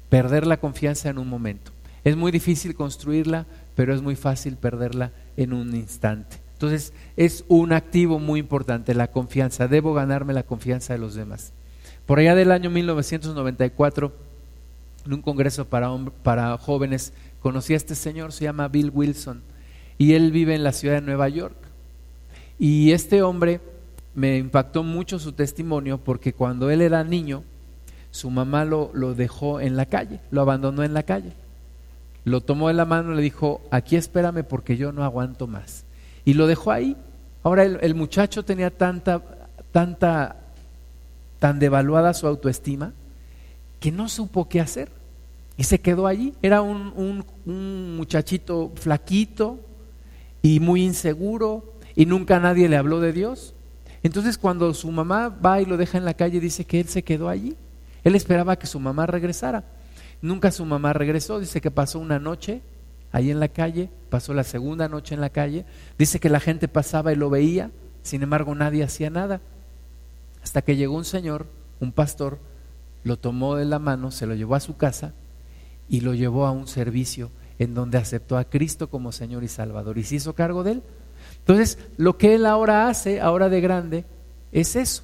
perder 0.09 0.47
la 0.47 0.57
confianza 0.57 1.09
en 1.09 1.19
un 1.19 1.29
momento. 1.29 1.71
Es 2.07 2.15
muy 2.15 2.31
difícil 2.31 2.73
construirla, 2.73 3.45
pero 3.75 3.93
es 3.93 4.01
muy 4.01 4.15
fácil 4.15 4.55
perderla 4.55 5.11
en 5.35 5.51
un 5.51 5.75
instante. 5.75 6.37
Entonces, 6.53 6.93
es 7.17 7.43
un 7.49 7.73
activo 7.73 8.17
muy 8.17 8.39
importante, 8.39 8.95
la 8.95 9.11
confianza. 9.11 9.67
Debo 9.67 9.93
ganarme 9.93 10.33
la 10.33 10.43
confianza 10.43 10.93
de 10.93 10.99
los 10.99 11.15
demás. 11.15 11.51
Por 12.05 12.19
allá 12.19 12.33
del 12.33 12.53
año 12.53 12.69
1994, 12.69 14.13
en 15.05 15.13
un 15.15 15.21
congreso 15.21 15.65
para, 15.65 15.93
para 16.23 16.57
jóvenes, 16.57 17.11
conocí 17.41 17.73
a 17.73 17.75
este 17.75 17.93
señor, 17.93 18.31
se 18.31 18.45
llama 18.45 18.69
Bill 18.69 18.89
Wilson, 18.93 19.41
y 19.97 20.13
él 20.13 20.31
vive 20.31 20.55
en 20.55 20.63
la 20.63 20.71
ciudad 20.71 20.95
de 20.95 21.01
Nueva 21.01 21.27
York. 21.27 21.57
Y 22.57 22.93
este 22.93 23.21
hombre 23.21 23.59
me 24.15 24.37
impactó 24.37 24.81
mucho 24.81 25.19
su 25.19 25.33
testimonio 25.33 25.97
porque 25.97 26.31
cuando 26.31 26.69
él 26.69 26.79
era 26.79 27.03
niño, 27.03 27.43
su 28.11 28.29
mamá 28.29 28.63
lo, 28.63 28.91
lo 28.93 29.13
dejó 29.13 29.59
en 29.59 29.75
la 29.75 29.87
calle, 29.87 30.21
lo 30.31 30.39
abandonó 30.39 30.85
en 30.85 30.93
la 30.93 31.03
calle 31.03 31.33
lo 32.27 32.41
tomó 32.41 32.67
de 32.67 32.73
la 32.73 32.83
mano 32.83 33.13
y 33.13 33.15
le 33.15 33.21
dijo, 33.21 33.61
aquí 33.71 33.95
espérame 33.95 34.43
porque 34.43 34.75
yo 34.75 34.91
no 34.91 35.05
aguanto 35.05 35.47
más. 35.47 35.85
Y 36.25 36.33
lo 36.33 36.45
dejó 36.45 36.71
ahí. 36.71 36.97
Ahora 37.41 37.63
el, 37.63 37.95
muchacho 37.95 38.43
tenía 38.43 38.69
tanta, 38.69 39.21
tanta, 39.71 40.35
tan 41.39 41.57
devaluada 41.57 42.13
su 42.13 42.27
autoestima 42.27 42.91
que 43.79 43.93
no 43.93 44.09
supo 44.09 44.49
qué 44.49 44.59
hacer. 44.59 44.89
Y 45.55 45.63
se 45.63 45.79
quedó 45.79 46.05
allí. 46.05 46.33
Era 46.41 46.61
un, 46.61 46.91
un, 46.97 47.25
un 47.45 47.95
muchachito 47.95 48.73
flaquito 48.75 49.59
y 50.41 50.59
muy 50.59 50.83
inseguro 50.83 51.75
y 51.95 52.05
nunca 52.05 52.41
nadie 52.41 52.67
le 52.67 52.75
habló 52.75 52.99
de 52.99 53.13
Dios. 53.13 53.53
Entonces 54.03 54.37
cuando 54.37 54.73
su 54.73 54.91
mamá 54.91 55.29
va 55.29 55.61
y 55.61 55.65
lo 55.65 55.77
deja 55.77 55.97
en 55.97 56.03
la 56.03 56.13
calle, 56.13 56.41
dice 56.41 56.65
que 56.65 56.81
él 56.81 56.89
se 56.89 57.03
quedó 57.03 57.29
allí. 57.29 57.55
Él 58.03 58.15
esperaba 58.15 58.57
que 58.57 58.67
su 58.67 58.81
mamá 58.81 59.05
regresara. 59.05 59.63
Nunca 60.21 60.51
su 60.51 60.65
mamá 60.65 60.93
regresó, 60.93 61.39
dice 61.39 61.61
que 61.61 61.71
pasó 61.71 61.99
una 61.99 62.19
noche 62.19 62.61
ahí 63.11 63.31
en 63.31 63.39
la 63.39 63.47
calle, 63.47 63.89
pasó 64.09 64.33
la 64.33 64.43
segunda 64.43 64.87
noche 64.87 65.15
en 65.15 65.21
la 65.21 65.29
calle, 65.29 65.65
dice 65.97 66.19
que 66.19 66.29
la 66.29 66.39
gente 66.39 66.67
pasaba 66.67 67.13
y 67.13 67.15
lo 67.15 67.29
veía, 67.29 67.71
sin 68.03 68.23
embargo 68.23 68.55
nadie 68.55 68.83
hacía 68.83 69.09
nada. 69.09 69.41
Hasta 70.43 70.61
que 70.61 70.75
llegó 70.75 70.95
un 70.95 71.05
señor, 71.05 71.45
un 71.79 71.91
pastor, 71.91 72.39
lo 73.03 73.17
tomó 73.17 73.55
de 73.55 73.65
la 73.65 73.79
mano, 73.79 74.11
se 74.11 74.25
lo 74.25 74.35
llevó 74.35 74.55
a 74.55 74.59
su 74.59 74.77
casa 74.77 75.13
y 75.89 76.01
lo 76.01 76.13
llevó 76.13 76.45
a 76.45 76.51
un 76.51 76.67
servicio 76.67 77.31
en 77.59 77.73
donde 77.73 77.97
aceptó 77.97 78.37
a 78.37 78.45
Cristo 78.45 78.89
como 78.89 79.11
Señor 79.11 79.43
y 79.43 79.47
Salvador 79.47 79.97
y 79.97 80.03
se 80.03 80.15
hizo 80.15 80.33
cargo 80.33 80.63
de 80.63 80.73
él. 80.73 80.83
Entonces, 81.39 81.79
lo 81.97 82.17
que 82.17 82.35
él 82.35 82.45
ahora 82.45 82.89
hace, 82.89 83.19
ahora 83.21 83.49
de 83.49 83.61
grande, 83.61 84.05
es 84.51 84.75
eso. 84.75 85.03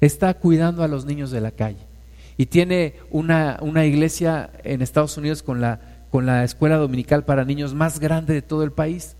Está 0.00 0.34
cuidando 0.34 0.82
a 0.82 0.88
los 0.88 1.04
niños 1.04 1.30
de 1.30 1.40
la 1.40 1.50
calle. 1.50 1.93
Y 2.36 2.46
tiene 2.46 2.94
una, 3.10 3.58
una 3.60 3.84
iglesia 3.84 4.50
en 4.64 4.82
Estados 4.82 5.16
Unidos 5.16 5.42
con 5.42 5.60
la, 5.60 5.80
con 6.10 6.26
la 6.26 6.44
escuela 6.44 6.76
dominical 6.76 7.24
para 7.24 7.44
niños 7.44 7.74
más 7.74 8.00
grande 8.00 8.34
de 8.34 8.42
todo 8.42 8.64
el 8.64 8.72
país. 8.72 9.16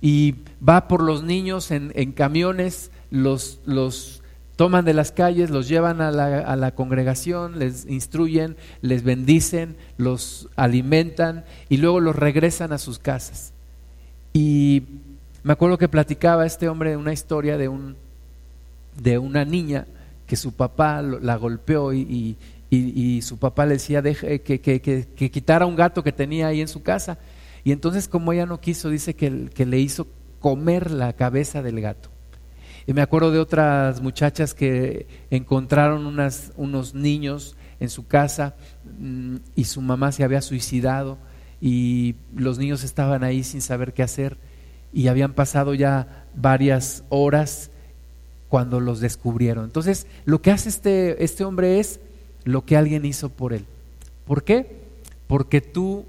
Y 0.00 0.36
va 0.66 0.88
por 0.88 1.02
los 1.02 1.22
niños 1.22 1.70
en, 1.70 1.92
en 1.94 2.12
camiones, 2.12 2.90
los, 3.10 3.60
los 3.64 4.22
toman 4.56 4.86
de 4.86 4.94
las 4.94 5.12
calles, 5.12 5.50
los 5.50 5.68
llevan 5.68 6.00
a 6.00 6.10
la, 6.10 6.40
a 6.40 6.56
la, 6.56 6.74
congregación, 6.74 7.58
les 7.58 7.86
instruyen, 7.86 8.56
les 8.80 9.02
bendicen, 9.02 9.76
los 9.98 10.48
alimentan 10.56 11.44
y 11.68 11.76
luego 11.76 12.00
los 12.00 12.16
regresan 12.16 12.72
a 12.72 12.78
sus 12.78 12.98
casas. 12.98 13.52
Y 14.32 14.82
me 15.42 15.52
acuerdo 15.52 15.78
que 15.78 15.88
platicaba 15.88 16.46
este 16.46 16.68
hombre 16.68 16.96
una 16.96 17.12
historia 17.12 17.56
de, 17.56 17.68
un, 17.68 17.96
de 19.00 19.18
una 19.18 19.44
niña 19.44 19.86
que 20.26 20.36
su 20.36 20.52
papá 20.52 21.02
la 21.02 21.36
golpeó 21.36 21.92
y, 21.92 22.36
y, 22.70 23.22
su 23.22 23.38
papá 23.38 23.64
le 23.66 23.74
decía 23.74 24.02
Deje, 24.02 24.42
que, 24.42 24.60
que, 24.60 24.80
que, 24.80 25.30
quitara 25.30 25.66
un 25.66 25.76
gato 25.76 26.02
que 26.02 26.12
tenía 26.12 26.48
ahí 26.48 26.60
en 26.60 26.68
su 26.68 26.82
casa. 26.82 27.18
Y 27.64 27.72
entonces 27.72 28.08
como 28.08 28.32
ella 28.32 28.46
no 28.46 28.60
quiso, 28.60 28.90
dice 28.90 29.14
que, 29.14 29.48
que 29.54 29.66
le 29.66 29.78
hizo 29.78 30.06
comer 30.40 30.90
la 30.90 31.12
cabeza 31.12 31.62
del 31.62 31.80
gato. 31.80 32.10
Y 32.86 32.92
me 32.92 33.02
acuerdo 33.02 33.32
de 33.32 33.40
otras 33.40 34.00
muchachas 34.00 34.54
que 34.54 35.06
encontraron 35.30 36.06
unas, 36.06 36.52
unos 36.56 36.94
niños 36.94 37.56
en 37.80 37.88
su 37.88 38.06
casa 38.06 38.54
mm, 38.98 39.36
y 39.54 39.64
su 39.64 39.80
mamá 39.80 40.12
se 40.12 40.24
había 40.24 40.40
suicidado 40.40 41.18
y 41.60 42.14
los 42.34 42.58
niños 42.58 42.84
estaban 42.84 43.24
ahí 43.24 43.42
sin 43.42 43.60
saber 43.60 43.92
qué 43.92 44.02
hacer 44.02 44.38
y 44.92 45.08
habían 45.08 45.34
pasado 45.34 45.74
ya 45.74 46.26
varias 46.34 47.04
horas 47.08 47.70
cuando 48.48 48.80
los 48.80 49.00
descubrieron. 49.00 49.64
Entonces, 49.64 50.06
lo 50.24 50.40
que 50.40 50.50
hace 50.50 50.68
este, 50.68 51.22
este 51.24 51.44
hombre 51.44 51.80
es 51.80 52.00
lo 52.44 52.64
que 52.64 52.76
alguien 52.76 53.04
hizo 53.04 53.28
por 53.28 53.52
él. 53.52 53.64
¿Por 54.26 54.44
qué? 54.44 54.78
Porque 55.26 55.60
tú 55.60 56.04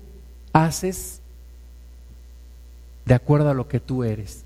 haces 0.53 1.21
de 3.05 3.13
acuerdo 3.13 3.49
a 3.49 3.53
lo 3.53 3.67
que 3.67 3.79
tú 3.79 4.03
eres. 4.03 4.43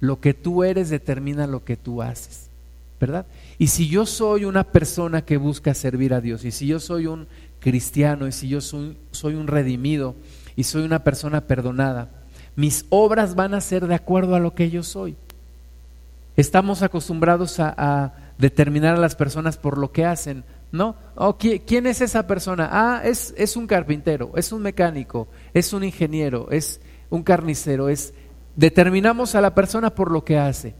Lo 0.00 0.20
que 0.20 0.34
tú 0.34 0.64
eres 0.64 0.90
determina 0.90 1.46
lo 1.46 1.64
que 1.64 1.76
tú 1.76 2.02
haces, 2.02 2.48
¿verdad? 3.00 3.26
Y 3.58 3.68
si 3.68 3.88
yo 3.88 4.06
soy 4.06 4.44
una 4.44 4.64
persona 4.64 5.22
que 5.22 5.36
busca 5.36 5.74
servir 5.74 6.12
a 6.14 6.20
Dios, 6.20 6.44
y 6.44 6.50
si 6.50 6.66
yo 6.66 6.80
soy 6.80 7.06
un 7.06 7.26
cristiano, 7.60 8.26
y 8.28 8.32
si 8.32 8.48
yo 8.48 8.60
soy, 8.60 8.96
soy 9.12 9.34
un 9.34 9.46
redimido, 9.46 10.14
y 10.56 10.64
soy 10.64 10.82
una 10.82 11.02
persona 11.04 11.42
perdonada, 11.42 12.10
mis 12.56 12.84
obras 12.90 13.34
van 13.34 13.54
a 13.54 13.60
ser 13.60 13.86
de 13.86 13.94
acuerdo 13.94 14.34
a 14.34 14.40
lo 14.40 14.54
que 14.54 14.70
yo 14.70 14.82
soy. 14.82 15.16
Estamos 16.36 16.82
acostumbrados 16.82 17.60
a, 17.60 18.12
determinar 18.36 18.96
a 18.96 19.00
las 19.00 19.14
personas 19.14 19.56
por 19.56 19.78
lo 19.78 19.92
que 19.92 20.04
hacen, 20.04 20.42
¿no? 20.72 20.96
Oh, 21.14 21.38
¿Quién 21.38 21.86
es 21.86 22.00
esa 22.00 22.26
persona? 22.26 22.68
Ah, 22.72 23.02
es, 23.04 23.32
es 23.36 23.56
un 23.56 23.68
carpintero, 23.68 24.32
es 24.34 24.50
un 24.50 24.60
mecánico, 24.60 25.28
es 25.52 25.72
un 25.72 25.84
ingeniero, 25.84 26.50
es 26.50 26.80
un 27.10 27.22
carnicero, 27.22 27.88
es... 27.88 28.12
Determinamos 28.56 29.34
a 29.34 29.40
la 29.40 29.54
persona 29.54 29.94
por 29.94 30.10
lo 30.10 30.24
que 30.24 30.38
hace. 30.38 30.74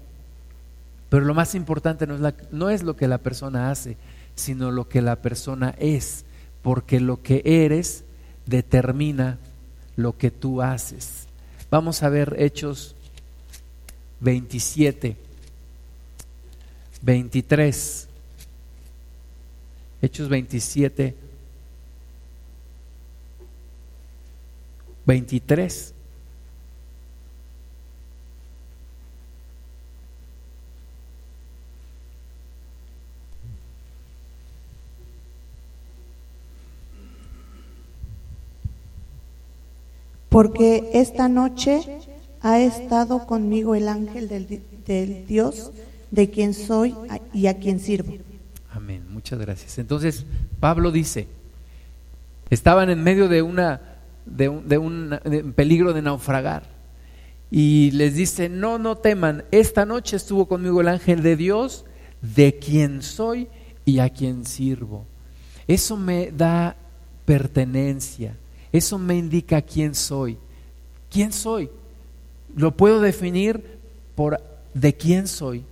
Pero 1.09 1.25
lo 1.25 1.35
más 1.35 1.55
importante 1.55 2.07
no 2.07 2.15
es, 2.15 2.35
no 2.51 2.71
es 2.71 2.83
lo 2.83 2.97
que 2.97 3.07
la 3.07 3.19
persona 3.19 3.71
hace, 3.71 3.97
sino 4.35 4.73
lo 4.73 4.89
que 4.89 5.03
la 5.03 5.17
persona 5.17 5.75
es, 5.79 6.25
porque 6.63 6.99
lo 6.99 7.23
que 7.23 7.43
eres 7.45 8.05
determina 8.47 9.39
lo 9.97 10.17
que 10.17 10.31
tú 10.31 10.63
haces. 10.63 11.27
Vamos 11.71 12.03
a 12.03 12.09
ver 12.09 12.37
Hechos 12.39 12.97
27, 14.21 15.17
23. 17.05 18.09
Hechos 20.03 20.29
27, 20.29 21.15
23. 25.07 25.95
porque 40.35 40.91
esta 40.95 41.29
noche 41.29 41.81
ha 42.41 42.59
estado 42.59 43.25
conmigo 43.25 43.77
el 43.77 43.87
ángel 43.87 44.29
del, 44.29 45.27
Dios 45.29 45.71
de 46.15 46.31
quien 46.31 46.55
soy 46.55 46.95
y 47.33 47.47
a 47.47 47.59
quien 47.59 47.81
sirvo. 47.81 48.15
Amén, 48.71 49.05
muchas 49.11 49.39
gracias. 49.39 49.79
Entonces, 49.79 50.25
Pablo 50.61 50.91
dice, 50.91 51.29
estaban 52.51 52.91
en 52.91 53.03
medio 53.03 53.29
de 53.29 53.43
una 53.43 53.81
de 54.27 54.49
un, 54.49 54.69
de 54.69 54.79
un 54.79 55.53
peligro 55.55 55.93
de 55.93 56.03
naufragar 56.03 56.63
y 57.51 57.91
les 57.93 58.15
dice, 58.15 58.49
no, 58.49 58.79
no 58.79 58.97
teman, 58.97 59.45
esta 59.51 59.85
noche 59.85 60.17
estuvo 60.17 60.47
conmigo 60.47 60.81
el 60.81 60.89
ángel 60.89 61.23
de 61.23 61.37
Dios 61.37 61.85
de 62.21 62.59
quien 62.59 63.03
soy 63.03 63.49
y 63.85 63.99
a 63.99 64.09
quien 64.09 64.45
sirvo. 64.45 65.05
Eso 65.69 65.97
me 65.97 66.31
da 66.33 66.77
pertenencia, 67.25 68.37
eso 68.73 68.99
me 68.99 69.17
indica 69.17 69.63
quién 69.63 69.95
soy. 69.95 70.39
¿Quién 71.11 71.33
soy? 71.33 71.71
Lo 72.57 72.77
puedo 72.77 73.01
definir 73.01 73.79
por 74.17 74.41
de 74.75 74.95
quién 74.95 75.29
soy. 75.29 75.65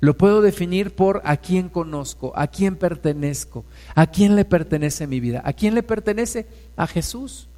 Lo 0.00 0.16
puedo 0.16 0.40
definir 0.40 0.94
por 0.94 1.20
a 1.24 1.36
quién 1.36 1.68
conozco, 1.68 2.32
a 2.34 2.46
quién 2.46 2.76
pertenezco, 2.76 3.64
a 3.94 4.06
quién 4.06 4.34
le 4.34 4.46
pertenece 4.46 5.06
mi 5.06 5.20
vida. 5.20 5.42
¿A 5.44 5.52
quién 5.52 5.74
le 5.74 5.82
pertenece? 5.82 6.46
A 6.76 6.86
Jesús. 6.86 7.48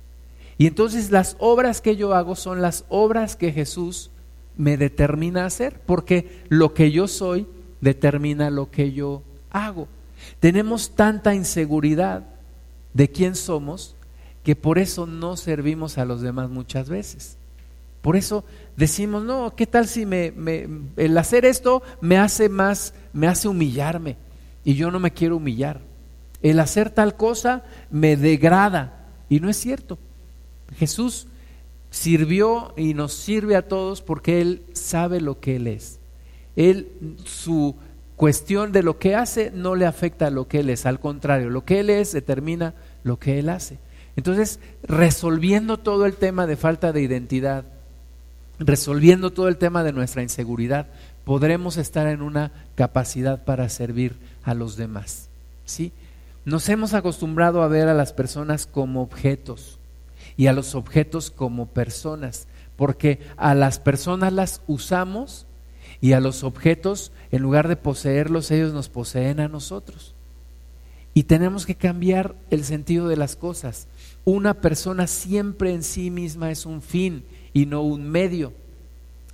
Y 0.58 0.66
entonces 0.66 1.10
las 1.10 1.36
obras 1.38 1.80
que 1.80 1.96
yo 1.96 2.14
hago 2.14 2.34
son 2.34 2.60
las 2.60 2.84
obras 2.88 3.36
que 3.36 3.52
Jesús 3.52 4.10
me 4.56 4.76
determina 4.76 5.46
hacer, 5.46 5.80
porque 5.86 6.42
lo 6.48 6.74
que 6.74 6.90
yo 6.90 7.08
soy 7.08 7.46
determina 7.80 8.50
lo 8.50 8.70
que 8.70 8.92
yo 8.92 9.22
hago. 9.50 9.88
Tenemos 10.40 10.90
tanta 10.94 11.34
inseguridad 11.34 12.24
de 12.92 13.08
quién 13.08 13.34
somos 13.34 13.94
que 14.42 14.56
por 14.56 14.78
eso 14.78 15.06
no 15.06 15.36
servimos 15.36 15.98
a 15.98 16.04
los 16.04 16.20
demás 16.20 16.50
muchas 16.50 16.88
veces. 16.88 17.36
Por 18.02 18.16
eso 18.16 18.44
decimos, 18.76 19.24
no, 19.24 19.54
¿qué 19.54 19.66
tal 19.66 19.86
si 19.86 20.06
me, 20.06 20.32
el 20.96 21.18
hacer 21.18 21.44
esto 21.44 21.82
me 22.00 22.18
hace 22.18 22.48
más, 22.48 22.94
me 23.12 23.28
hace 23.28 23.48
humillarme? 23.48 24.16
Y 24.64 24.74
yo 24.74 24.90
no 24.90 25.00
me 25.00 25.12
quiero 25.12 25.36
humillar. 25.36 25.80
El 26.42 26.60
hacer 26.60 26.90
tal 26.90 27.16
cosa 27.16 27.64
me 27.90 28.16
degrada. 28.16 29.08
Y 29.28 29.40
no 29.40 29.48
es 29.48 29.56
cierto. 29.56 29.98
Jesús 30.76 31.26
sirvió 31.90 32.72
y 32.76 32.94
nos 32.94 33.12
sirve 33.12 33.56
a 33.56 33.68
todos 33.68 34.02
porque 34.02 34.40
Él 34.40 34.62
sabe 34.72 35.20
lo 35.20 35.40
que 35.40 35.56
Él 35.56 35.66
es. 35.66 36.00
Él, 36.56 37.16
su 37.24 37.76
cuestión 38.16 38.72
de 38.72 38.82
lo 38.82 38.98
que 38.98 39.14
hace 39.14 39.50
no 39.52 39.74
le 39.74 39.86
afecta 39.86 40.28
a 40.28 40.30
lo 40.30 40.48
que 40.48 40.60
Él 40.60 40.70
es. 40.70 40.86
Al 40.86 41.00
contrario, 41.00 41.50
lo 41.50 41.64
que 41.64 41.80
Él 41.80 41.90
es 41.90 42.12
determina 42.12 42.74
lo 43.04 43.18
que 43.18 43.38
Él 43.38 43.48
hace. 43.48 43.78
Entonces, 44.16 44.60
resolviendo 44.82 45.78
todo 45.78 46.06
el 46.06 46.14
tema 46.14 46.46
de 46.46 46.56
falta 46.56 46.92
de 46.92 47.02
identidad, 47.02 47.64
resolviendo 48.66 49.30
todo 49.30 49.48
el 49.48 49.56
tema 49.56 49.84
de 49.84 49.92
nuestra 49.92 50.22
inseguridad, 50.22 50.86
podremos 51.24 51.76
estar 51.76 52.06
en 52.06 52.22
una 52.22 52.52
capacidad 52.74 53.44
para 53.44 53.68
servir 53.68 54.16
a 54.42 54.54
los 54.54 54.76
demás. 54.76 55.28
¿sí? 55.64 55.92
Nos 56.44 56.68
hemos 56.68 56.94
acostumbrado 56.94 57.62
a 57.62 57.68
ver 57.68 57.88
a 57.88 57.94
las 57.94 58.12
personas 58.12 58.66
como 58.66 59.02
objetos 59.02 59.78
y 60.36 60.46
a 60.46 60.52
los 60.52 60.74
objetos 60.74 61.30
como 61.30 61.66
personas, 61.66 62.46
porque 62.76 63.20
a 63.36 63.54
las 63.54 63.78
personas 63.78 64.32
las 64.32 64.62
usamos 64.66 65.46
y 66.00 66.12
a 66.12 66.20
los 66.20 66.42
objetos, 66.42 67.12
en 67.30 67.42
lugar 67.42 67.68
de 67.68 67.76
poseerlos, 67.76 68.50
ellos 68.50 68.72
nos 68.72 68.88
poseen 68.88 69.38
a 69.38 69.48
nosotros. 69.48 70.14
Y 71.14 71.24
tenemos 71.24 71.66
que 71.66 71.74
cambiar 71.74 72.34
el 72.50 72.64
sentido 72.64 73.06
de 73.06 73.16
las 73.16 73.36
cosas. 73.36 73.86
Una 74.24 74.54
persona 74.54 75.06
siempre 75.06 75.72
en 75.74 75.82
sí 75.82 76.10
misma 76.10 76.50
es 76.50 76.64
un 76.64 76.80
fin 76.80 77.22
y 77.52 77.66
no 77.66 77.82
un 77.82 78.08
medio, 78.08 78.52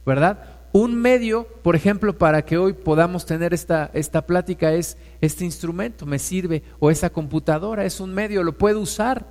¿verdad? 0.04 0.44
Un 0.72 0.94
medio, 0.94 1.46
por 1.62 1.76
ejemplo, 1.76 2.18
para 2.18 2.44
que 2.44 2.58
hoy 2.58 2.72
podamos 2.72 3.24
tener 3.24 3.54
esta, 3.54 3.90
esta 3.94 4.26
plática 4.26 4.72
es 4.72 4.96
este 5.20 5.44
instrumento, 5.44 6.04
me 6.04 6.18
sirve, 6.18 6.62
o 6.78 6.90
esa 6.90 7.10
computadora, 7.10 7.84
es 7.84 8.00
un 8.00 8.12
medio, 8.12 8.42
lo 8.42 8.52
puedo 8.52 8.80
usar, 8.80 9.26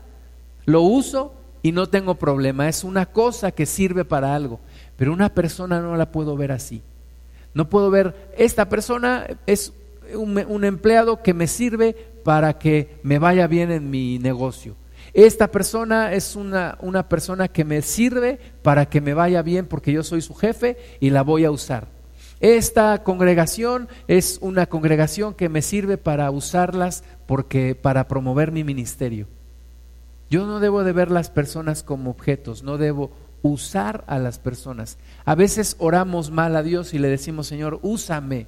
lo 0.66 0.82
uso 0.82 1.34
y 1.62 1.72
no 1.72 1.88
tengo 1.88 2.16
problema, 2.16 2.68
es 2.68 2.84
una 2.84 3.06
cosa 3.06 3.52
que 3.52 3.66
sirve 3.66 4.04
para 4.04 4.36
algo, 4.36 4.60
pero 4.96 5.14
una 5.14 5.30
persona 5.30 5.80
no 5.80 5.96
la 5.96 6.12
puedo 6.12 6.36
ver 6.36 6.52
así. 6.52 6.82
No 7.54 7.70
puedo 7.70 7.90
ver, 7.90 8.32
esta 8.38 8.70
persona 8.70 9.26
es 9.48 9.74
un, 10.14 10.38
un 10.48 10.64
empleado 10.64 11.24
que 11.24 11.34
me 11.34 11.48
sirve 11.48 11.96
para 12.24 12.60
que 12.60 13.00
me 13.04 13.20
vaya 13.20 13.48
bien 13.48 13.72
en 13.72 13.90
mi 13.90 14.20
negocio. 14.20 14.76
Esta 15.18 15.48
persona 15.48 16.14
es 16.14 16.36
una, 16.36 16.78
una 16.80 17.10
persona 17.10 17.48
que 17.48 17.66
me 17.66 17.82
sirve 17.82 18.40
para 18.62 18.88
que 18.88 19.02
me 19.02 19.16
vaya 19.16 19.42
bien 19.42 19.66
porque 19.66 19.92
yo 19.92 20.04
soy 20.04 20.22
su 20.22 20.36
jefe 20.36 20.78
y 21.00 21.10
la 21.10 21.24
voy 21.24 21.44
a 21.44 21.50
usar. 21.50 21.88
Esta 22.40 23.04
congregación 23.04 23.90
es 24.08 24.38
una 24.42 24.68
congregación 24.68 25.34
que 25.34 25.50
me 25.50 25.64
sirve 25.64 25.98
para 25.98 26.30
usarlas 26.30 27.04
porque 27.26 27.74
para 27.74 28.08
promover 28.08 28.52
mi 28.52 28.64
ministerio. 28.64 29.26
Yo 30.30 30.46
no 30.46 30.60
debo 30.60 30.84
de 30.84 30.92
ver 30.94 31.10
las 31.10 31.32
personas 31.32 31.82
como 31.82 32.12
objetos, 32.12 32.62
no 32.62 32.78
debo 32.78 33.10
usar 33.42 34.04
a 34.06 34.20
las 34.20 34.38
personas. 34.38 35.00
A 35.26 35.34
veces 35.34 35.78
oramos 35.80 36.30
mal 36.30 36.56
a 36.56 36.62
Dios 36.62 36.94
y 36.94 37.00
le 37.00 37.08
decimos, 37.08 37.48
Señor, 37.48 37.80
úsame. 37.82 38.46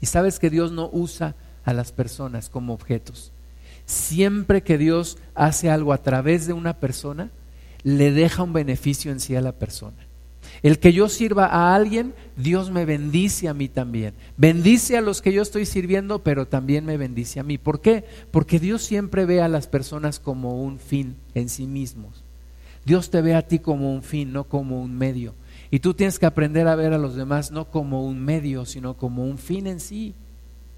Y 0.00 0.06
sabes 0.06 0.40
que 0.40 0.50
Dios 0.50 0.72
no 0.72 0.90
usa 0.92 1.36
a 1.64 1.72
las 1.72 1.92
personas 1.92 2.48
como 2.48 2.74
objetos. 2.74 3.30
Siempre 3.86 4.62
que 4.62 4.78
Dios 4.78 5.18
hace 5.34 5.70
algo 5.70 5.92
a 5.92 6.02
través 6.02 6.46
de 6.46 6.52
una 6.52 6.74
persona, 6.80 7.30
le 7.82 8.12
deja 8.12 8.42
un 8.42 8.52
beneficio 8.52 9.12
en 9.12 9.20
sí 9.20 9.36
a 9.36 9.40
la 9.40 9.52
persona. 9.52 10.06
El 10.62 10.78
que 10.78 10.92
yo 10.92 11.08
sirva 11.08 11.46
a 11.46 11.74
alguien, 11.74 12.14
Dios 12.36 12.70
me 12.70 12.86
bendice 12.86 13.48
a 13.48 13.54
mí 13.54 13.68
también. 13.68 14.14
Bendice 14.36 14.96
a 14.96 15.02
los 15.02 15.20
que 15.20 15.32
yo 15.32 15.42
estoy 15.42 15.66
sirviendo, 15.66 16.22
pero 16.22 16.46
también 16.46 16.86
me 16.86 16.96
bendice 16.96 17.40
a 17.40 17.42
mí. 17.42 17.58
¿Por 17.58 17.80
qué? 17.80 18.04
Porque 18.30 18.58
Dios 18.58 18.82
siempre 18.82 19.26
ve 19.26 19.42
a 19.42 19.48
las 19.48 19.66
personas 19.66 20.18
como 20.18 20.62
un 20.62 20.78
fin 20.78 21.16
en 21.34 21.48
sí 21.48 21.66
mismos. 21.66 22.24
Dios 22.84 23.10
te 23.10 23.20
ve 23.20 23.34
a 23.34 23.46
ti 23.46 23.58
como 23.58 23.92
un 23.92 24.02
fin, 24.02 24.32
no 24.32 24.44
como 24.44 24.80
un 24.80 24.96
medio. 24.96 25.34
Y 25.70 25.80
tú 25.80 25.94
tienes 25.94 26.18
que 26.18 26.26
aprender 26.26 26.68
a 26.68 26.76
ver 26.76 26.92
a 26.92 26.98
los 26.98 27.14
demás 27.14 27.50
no 27.50 27.70
como 27.70 28.06
un 28.06 28.20
medio, 28.20 28.64
sino 28.64 28.96
como 28.96 29.24
un 29.24 29.38
fin 29.38 29.66
en 29.66 29.80
sí. 29.80 30.14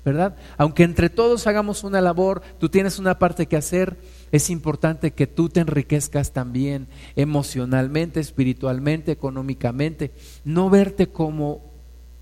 ¿Verdad? 0.07 0.37
Aunque 0.57 0.85
entre 0.85 1.11
todos 1.11 1.49
hagamos 1.49 1.83
una 1.83 2.01
labor, 2.01 2.41
tú 2.61 2.69
tienes 2.69 3.01
una 3.01 3.19
parte 3.19 3.47
que 3.47 3.57
hacer, 3.57 3.97
es 4.31 4.51
importante 4.51 5.11
que 5.11 5.27
tú 5.27 5.49
te 5.49 5.59
enriquezcas 5.59 6.33
también 6.33 6.87
emocionalmente, 7.17 8.21
espiritualmente, 8.21 9.11
económicamente, 9.11 10.13
no 10.45 10.71
verte 10.71 11.09
como 11.09 11.61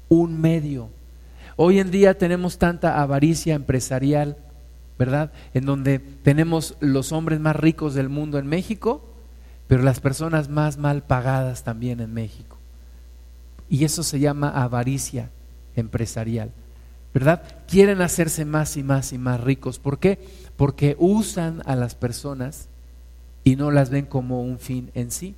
un 0.08 0.40
medio. 0.40 0.88
Hoy 1.56 1.78
en 1.78 1.90
día 1.90 2.16
tenemos 2.16 2.56
tanta 2.56 3.02
avaricia 3.02 3.54
empresarial, 3.54 4.38
¿verdad? 4.98 5.30
En 5.52 5.66
donde 5.66 5.98
tenemos 5.98 6.76
los 6.80 7.12
hombres 7.12 7.38
más 7.38 7.54
ricos 7.54 7.92
del 7.92 8.08
mundo 8.08 8.38
en 8.38 8.46
México, 8.46 9.04
pero 9.66 9.82
las 9.82 10.00
personas 10.00 10.48
más 10.48 10.78
mal 10.78 11.02
pagadas 11.02 11.64
también 11.64 12.00
en 12.00 12.14
México. 12.14 12.56
Y 13.68 13.84
eso 13.84 14.02
se 14.02 14.20
llama 14.20 14.48
avaricia 14.48 15.28
empresarial. 15.76 16.50
¿Verdad? 17.14 17.42
Quieren 17.68 18.02
hacerse 18.02 18.44
más 18.44 18.76
y 18.76 18.82
más 18.82 19.12
y 19.12 19.18
más 19.18 19.40
ricos. 19.40 19.78
¿Por 19.78 19.98
qué? 20.00 20.18
Porque 20.56 20.96
usan 20.98 21.62
a 21.64 21.76
las 21.76 21.94
personas 21.94 22.68
y 23.44 23.54
no 23.54 23.70
las 23.70 23.88
ven 23.88 24.04
como 24.04 24.42
un 24.42 24.58
fin 24.58 24.90
en 24.94 25.12
sí. 25.12 25.36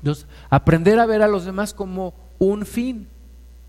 Entonces, 0.00 0.26
aprender 0.50 0.98
a 0.98 1.06
ver 1.06 1.22
a 1.22 1.28
los 1.28 1.44
demás 1.44 1.72
como 1.72 2.12
un 2.40 2.66
fin. 2.66 3.06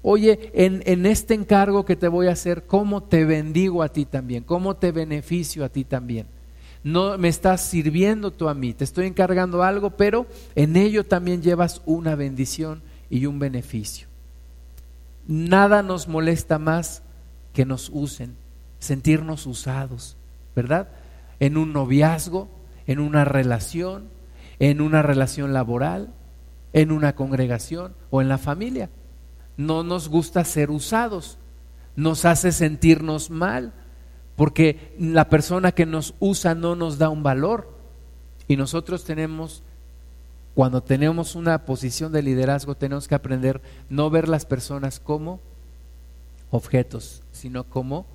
Oye, 0.01 0.51
en, 0.53 0.81
en, 0.85 1.05
este 1.05 1.35
encargo 1.35 1.85
que 1.85 1.95
te 1.95 2.07
voy 2.07 2.27
a 2.27 2.31
hacer, 2.31 2.65
¿cómo 2.65 3.03
te 3.03 3.23
bendigo 3.23 3.83
a 3.83 3.89
ti 3.89 4.05
también? 4.05 4.43
¿Cómo 4.43 4.75
te 4.75 4.91
beneficio 4.91 5.63
a 5.63 5.69
ti 5.69 5.83
también? 5.83 6.27
No 6.83 7.17
me 7.17 7.29
estás 7.29 7.61
sirviendo 7.61 8.31
tú 8.31 8.47
a 8.47 8.53
mí, 8.53 8.73
te 8.73 8.83
estoy 8.83 9.07
encargando 9.07 9.63
algo, 9.63 9.91
pero 9.91 10.27
en 10.53 10.75
ello 10.75 11.03
también 11.03 11.41
llevas 11.41 11.81
una 11.85 12.15
bendición 12.15 12.83
y 13.09 13.25
un 13.25 13.39
beneficio. 13.39 14.07
Nada 15.27 15.81
nos 15.81 16.07
molesta 16.07 16.59
más 16.59 17.03
que 17.53 17.65
nos 17.65 17.89
usen, 17.91 18.35
sentirnos 18.79 19.45
usados, 19.47 20.17
¿verdad? 20.55 20.89
En 21.39 21.57
un 21.57 21.73
noviazgo, 21.73 22.49
en 22.85 22.99
una 22.99 23.25
relación, 23.25 24.09
en 24.59 24.81
una 24.81 25.01
relación 25.01 25.53
laboral, 25.53 26.13
en 26.73 26.91
una 26.91 27.15
congregación 27.15 27.95
o 28.09 28.21
en 28.21 28.29
la 28.29 28.37
familia. 28.37 28.89
No 29.57 29.83
nos 29.83 30.09
gusta 30.09 30.43
ser 30.43 30.69
usados, 30.69 31.37
nos 31.95 32.25
hace 32.25 32.51
sentirnos 32.51 33.29
mal, 33.29 33.73
porque 34.35 34.95
la 34.99 35.29
persona 35.29 35.71
que 35.71 35.85
nos 35.85 36.13
usa 36.19 36.55
no 36.55 36.75
nos 36.75 36.97
da 36.97 37.09
un 37.09 37.23
valor 37.23 37.73
y 38.47 38.57
nosotros 38.57 39.05
tenemos 39.05 39.63
cuando 40.55 40.81
tenemos 40.81 41.35
una 41.35 41.65
posición 41.65 42.13
de 42.13 42.23
liderazgo 42.23 42.75
tenemos 42.75 43.09
que 43.09 43.15
aprender 43.15 43.61
no 43.89 44.09
ver 44.09 44.29
las 44.29 44.45
personas 44.45 45.01
como 45.01 45.41
objetos, 46.49 47.21
sino 47.33 47.65
como 47.65 48.05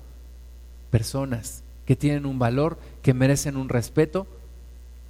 personas 0.89 1.63
que 1.85 1.95
tienen 1.95 2.25
un 2.25 2.39
valor, 2.39 2.79
que 3.03 3.13
merecen 3.13 3.57
un 3.57 3.69
respeto 3.69 4.25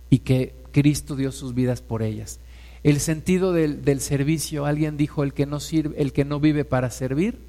y 0.10 0.20
que 0.20 0.54
Cristo 0.74 1.16
dio 1.16 1.32
sus 1.32 1.56
vidas 1.56 1.82
por 1.82 2.04
ellas. 2.04 2.40
El 2.84 3.00
sentido 3.00 3.54
del, 3.54 3.86
del, 3.86 4.02
servicio, 4.02 4.66
alguien 4.66 4.98
dijo, 4.98 5.24
el 5.24 5.34
que, 5.34 5.46
no 5.46 5.62
sirve, 5.62 6.02
el 6.02 6.12
que 6.12 6.26
no 6.26 6.42
vive 6.42 6.66
para 6.66 6.90
servir, 6.90 7.40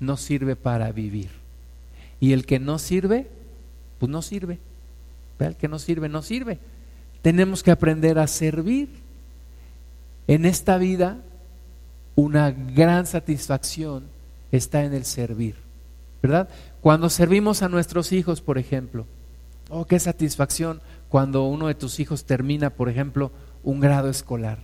no 0.00 0.18
sirve 0.18 0.54
para 0.54 0.92
vivir. 0.92 1.30
Y 2.20 2.32
el 2.32 2.44
que 2.44 2.58
no 2.58 2.78
sirve, 2.78 3.28
pues 3.98 4.10
no 4.10 4.20
sirve. 4.20 4.58
El 5.38 5.56
que 5.56 5.68
no 5.68 5.78
sirve, 5.78 6.08
no 6.10 6.20
sirve. 6.20 6.58
Tenemos 7.22 7.62
que 7.62 7.70
aprender 7.70 8.18
a 8.18 8.26
servir 8.26 9.03
en 10.26 10.46
esta 10.46 10.78
vida, 10.78 11.18
una 12.14 12.50
gran 12.50 13.06
satisfacción 13.06 14.04
está 14.52 14.84
en 14.84 14.94
el 14.94 15.04
servir, 15.04 15.56
¿verdad? 16.22 16.48
Cuando 16.80 17.10
servimos 17.10 17.62
a 17.62 17.68
nuestros 17.68 18.12
hijos, 18.12 18.40
por 18.40 18.58
ejemplo, 18.58 19.06
oh, 19.68 19.86
qué 19.86 19.98
satisfacción 19.98 20.80
cuando 21.08 21.44
uno 21.44 21.66
de 21.68 21.74
tus 21.74 22.00
hijos 22.00 22.24
termina, 22.24 22.70
por 22.70 22.88
ejemplo, 22.88 23.30
un 23.62 23.80
grado 23.80 24.08
escolar. 24.08 24.58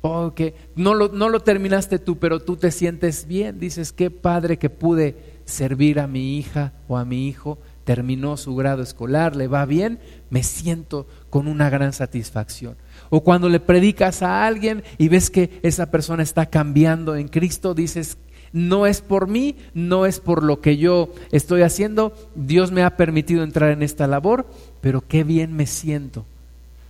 Oh, 0.00 0.32
que 0.34 0.54
no 0.76 0.94
lo, 0.94 1.08
no 1.08 1.28
lo 1.28 1.40
terminaste 1.40 1.98
tú, 1.98 2.18
pero 2.18 2.40
tú 2.40 2.56
te 2.56 2.70
sientes 2.70 3.26
bien. 3.26 3.58
Dices, 3.58 3.92
qué 3.92 4.10
padre 4.10 4.58
que 4.58 4.70
pude 4.70 5.16
servir 5.44 5.98
a 5.98 6.06
mi 6.06 6.38
hija 6.38 6.72
o 6.86 6.98
a 6.98 7.04
mi 7.04 7.26
hijo, 7.26 7.58
terminó 7.84 8.36
su 8.36 8.54
grado 8.54 8.82
escolar, 8.82 9.34
le 9.34 9.48
va 9.48 9.64
bien, 9.64 9.98
me 10.30 10.42
siento 10.42 11.06
con 11.30 11.48
una 11.48 11.70
gran 11.70 11.92
satisfacción. 11.92 12.76
O 13.10 13.22
cuando 13.22 13.48
le 13.48 13.60
predicas 13.60 14.22
a 14.22 14.46
alguien 14.46 14.82
y 14.98 15.08
ves 15.08 15.30
que 15.30 15.60
esa 15.62 15.90
persona 15.90 16.22
está 16.22 16.46
cambiando 16.46 17.16
en 17.16 17.28
Cristo, 17.28 17.74
dices, 17.74 18.18
no 18.52 18.86
es 18.86 19.00
por 19.00 19.28
mí, 19.28 19.56
no 19.74 20.06
es 20.06 20.20
por 20.20 20.42
lo 20.42 20.60
que 20.60 20.76
yo 20.76 21.12
estoy 21.32 21.62
haciendo, 21.62 22.12
Dios 22.34 22.72
me 22.72 22.82
ha 22.82 22.96
permitido 22.96 23.42
entrar 23.42 23.70
en 23.70 23.82
esta 23.82 24.06
labor, 24.06 24.46
pero 24.80 25.02
qué 25.06 25.24
bien 25.24 25.54
me 25.54 25.66
siento, 25.66 26.24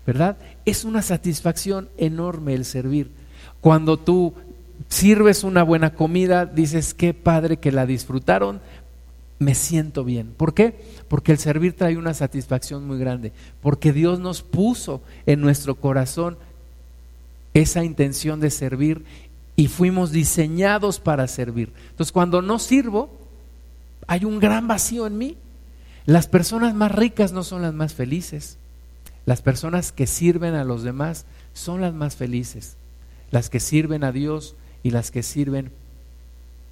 ¿verdad? 0.06 0.36
Es 0.64 0.84
una 0.84 1.02
satisfacción 1.02 1.88
enorme 1.96 2.54
el 2.54 2.64
servir. 2.64 3.10
Cuando 3.60 3.96
tú 3.96 4.34
sirves 4.88 5.42
una 5.42 5.62
buena 5.62 5.94
comida, 5.94 6.46
dices, 6.46 6.94
qué 6.94 7.12
padre 7.14 7.56
que 7.56 7.72
la 7.72 7.86
disfrutaron, 7.86 8.60
me 9.38 9.54
siento 9.54 10.04
bien. 10.04 10.34
¿Por 10.36 10.54
qué? 10.54 10.80
Porque 11.08 11.32
el 11.32 11.38
servir 11.38 11.74
trae 11.74 11.96
una 11.96 12.14
satisfacción 12.14 12.86
muy 12.86 12.98
grande, 12.98 13.32
porque 13.62 13.92
Dios 13.92 14.18
nos 14.20 14.42
puso 14.42 15.02
en 15.26 15.40
nuestro 15.40 15.76
corazón 15.76 16.38
esa 17.54 17.84
intención 17.84 18.40
de 18.40 18.50
servir 18.50 19.04
y 19.56 19.68
fuimos 19.68 20.12
diseñados 20.12 21.00
para 21.00 21.26
servir. 21.26 21.72
Entonces, 21.90 22.12
cuando 22.12 22.42
no 22.42 22.58
sirvo, 22.58 23.10
hay 24.06 24.24
un 24.24 24.38
gran 24.38 24.68
vacío 24.68 25.06
en 25.06 25.18
mí. 25.18 25.36
Las 26.06 26.26
personas 26.26 26.74
más 26.74 26.92
ricas 26.92 27.32
no 27.32 27.42
son 27.44 27.62
las 27.62 27.74
más 27.74 27.94
felices. 27.94 28.56
Las 29.26 29.42
personas 29.42 29.92
que 29.92 30.06
sirven 30.06 30.54
a 30.54 30.64
los 30.64 30.82
demás 30.82 31.26
son 31.52 31.80
las 31.80 31.92
más 31.92 32.16
felices. 32.16 32.76
Las 33.30 33.50
que 33.50 33.60
sirven 33.60 34.04
a 34.04 34.12
Dios 34.12 34.54
y 34.82 34.90
las 34.90 35.10
que 35.10 35.22
sirven 35.22 35.70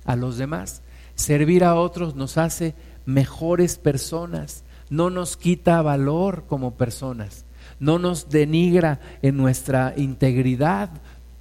a 0.05 0.17
los 0.17 0.39
demás. 0.39 0.81
Servir 1.17 1.65
a 1.65 1.75
otros 1.75 2.15
nos 2.15 2.39
hace 2.39 2.75
mejores 3.07 3.79
personas, 3.79 4.65
no 4.91 5.11
nos 5.11 5.37
quita 5.37 5.83
valor 5.83 6.45
como 6.47 6.75
personas, 6.75 7.45
no 7.81 7.99
nos 7.99 8.29
denigra 8.29 9.01
en 9.23 9.37
nuestra 9.37 9.95
integridad, 9.97 10.91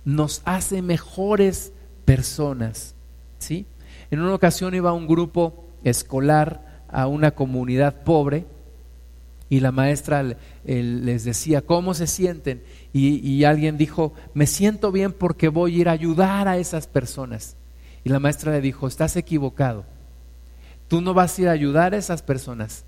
nos 0.06 0.42
hace 0.46 0.82
mejores 0.82 1.74
personas. 2.06 2.96
¿sí? 3.38 3.66
En 4.12 4.22
una 4.22 4.34
ocasión 4.34 4.74
iba 4.74 4.94
un 4.94 5.08
grupo 5.08 5.66
escolar 5.84 6.84
a 6.90 7.08
una 7.08 7.32
comunidad 7.32 8.04
pobre 8.04 8.46
y 9.50 9.60
la 9.60 9.72
maestra 9.72 10.24
les 10.64 11.24
decía, 11.24 11.62
¿cómo 11.62 11.94
se 11.94 12.08
sienten? 12.08 12.64
Y, 12.94 13.18
y, 13.28 13.44
alguien 13.44 13.78
dijo, 13.78 14.14
me 14.34 14.48
siento 14.48 14.92
bien 14.92 15.12
porque 15.12 15.50
voy 15.50 15.76
a 15.76 15.78
ir 15.80 15.90
a 15.90 15.92
ayudar 15.92 16.48
a 16.48 16.58
esas 16.58 16.88
personas. 16.88 17.56
Y 18.06 18.10
la 18.10 18.22
maestra 18.22 18.54
le 18.54 18.62
dijo, 18.62 18.88
estás 18.88 19.18
equivocado. 19.18 19.84
Tú 20.88 21.02
no 21.02 21.14
vas 21.14 21.38
a 21.38 21.42
ir 21.42 21.48
a 21.50 21.52
ayudar 21.52 21.94
a 21.94 21.98
esas 21.98 22.22
personas. 22.22 22.86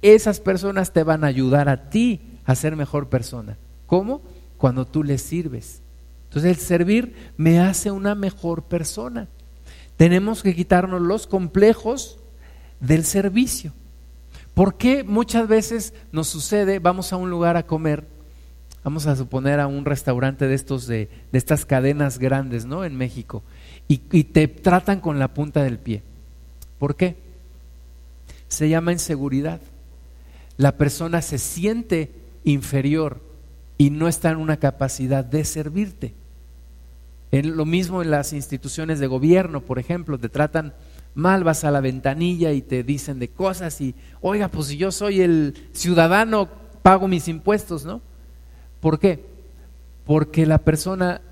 Esas 0.00 0.40
personas 0.40 0.92
te 0.92 1.02
van 1.02 1.24
a 1.24 1.26
ayudar 1.26 1.68
a 1.68 1.90
ti 1.90 2.22
a 2.46 2.54
ser 2.54 2.76
mejor 2.76 3.08
persona. 3.08 3.58
¿Cómo? 3.86 4.22
Cuando 4.56 4.86
tú 4.86 5.02
les 5.02 5.20
sirves. 5.20 5.82
Entonces 6.28 6.52
el 6.52 6.56
servir 6.58 7.14
me 7.36 7.60
hace 7.60 7.90
una 7.90 8.14
mejor 8.14 8.62
persona. 8.62 9.28
Tenemos 9.96 10.42
que 10.42 10.54
quitarnos 10.54 11.02
los 11.02 11.26
complejos 11.26 12.18
del 12.78 13.04
servicio. 13.04 13.72
¿Por 14.54 14.76
qué 14.76 15.04
muchas 15.04 15.48
veces 15.48 15.94
nos 16.12 16.28
sucede, 16.28 16.78
vamos 16.78 17.12
a 17.12 17.16
un 17.16 17.30
lugar 17.30 17.56
a 17.56 17.66
comer, 17.66 18.06
vamos 18.84 19.06
a 19.06 19.16
suponer 19.16 19.60
a 19.60 19.66
un 19.66 19.84
restaurante 19.84 20.46
de 20.46 20.54
estos 20.54 20.86
de, 20.86 21.08
estas 21.32 21.64
cadenas 21.66 22.18
grandes, 22.18 22.64
¿no? 22.64 22.84
En 22.84 22.96
México, 22.96 23.42
y, 23.90 24.22
te 24.22 24.46
tratan 24.46 25.00
con 25.00 25.18
la 25.18 25.34
punta 25.34 25.64
del 25.64 25.80
pie. 25.80 26.02
¿Por 26.78 26.94
qué? 26.94 27.16
Se 28.46 28.68
llama 28.68 28.92
inseguridad. 28.92 29.60
La 30.56 30.76
persona 30.76 31.22
se 31.22 31.38
siente 31.38 32.12
inferior 32.44 33.20
y 33.78 33.90
no 33.90 34.06
está 34.06 34.30
en 34.30 34.36
una 34.36 34.58
capacidad 34.58 35.24
de 35.24 35.44
servirte. 35.44 36.14
Lo 37.32 37.64
mismo 37.64 38.00
en 38.00 38.12
las 38.12 38.32
instituciones 38.32 39.00
de 39.00 39.08
gobierno, 39.08 39.60
por 39.60 39.80
ejemplo, 39.80 40.18
te 40.18 40.28
tratan 40.28 40.72
mal, 41.16 41.42
vas 41.42 41.64
a 41.64 41.72
la 41.72 41.80
ventanilla 41.80 42.52
y 42.52 42.62
te 42.62 42.84
dicen 42.84 43.18
de 43.18 43.26
cosas 43.26 43.80
y, 43.80 43.96
oiga, 44.20 44.46
pues 44.46 44.68
si 44.68 44.76
yo 44.76 44.92
soy 44.92 45.20
el 45.20 45.68
ciudadano, 45.72 46.48
pago 46.82 47.08
mis 47.08 47.26
impuestos, 47.26 47.84
¿no? 47.84 48.00
¿Por 48.80 49.00
qué? 49.00 49.24
Porque 50.06 50.46
la 50.46 50.58
persona 50.58 51.22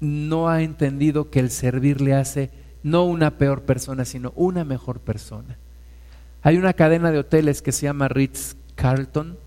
no 0.00 0.48
ha 0.48 0.62
entendido 0.62 1.30
que 1.30 1.40
el 1.40 1.50
servir 1.50 2.00
le 2.00 2.14
hace 2.14 2.50
no 2.82 3.04
una 3.04 3.38
peor 3.38 3.62
persona, 3.62 4.04
sino 4.04 4.32
una 4.36 4.64
mejor 4.64 5.00
persona. 5.00 5.58
Hay 6.42 6.56
una 6.56 6.72
cadena 6.72 7.10
de 7.10 7.18
hoteles 7.18 7.62
que 7.62 7.72
se 7.72 7.86
llama 7.86 8.08
Ritz 8.08 8.56
Carlton 8.76 9.38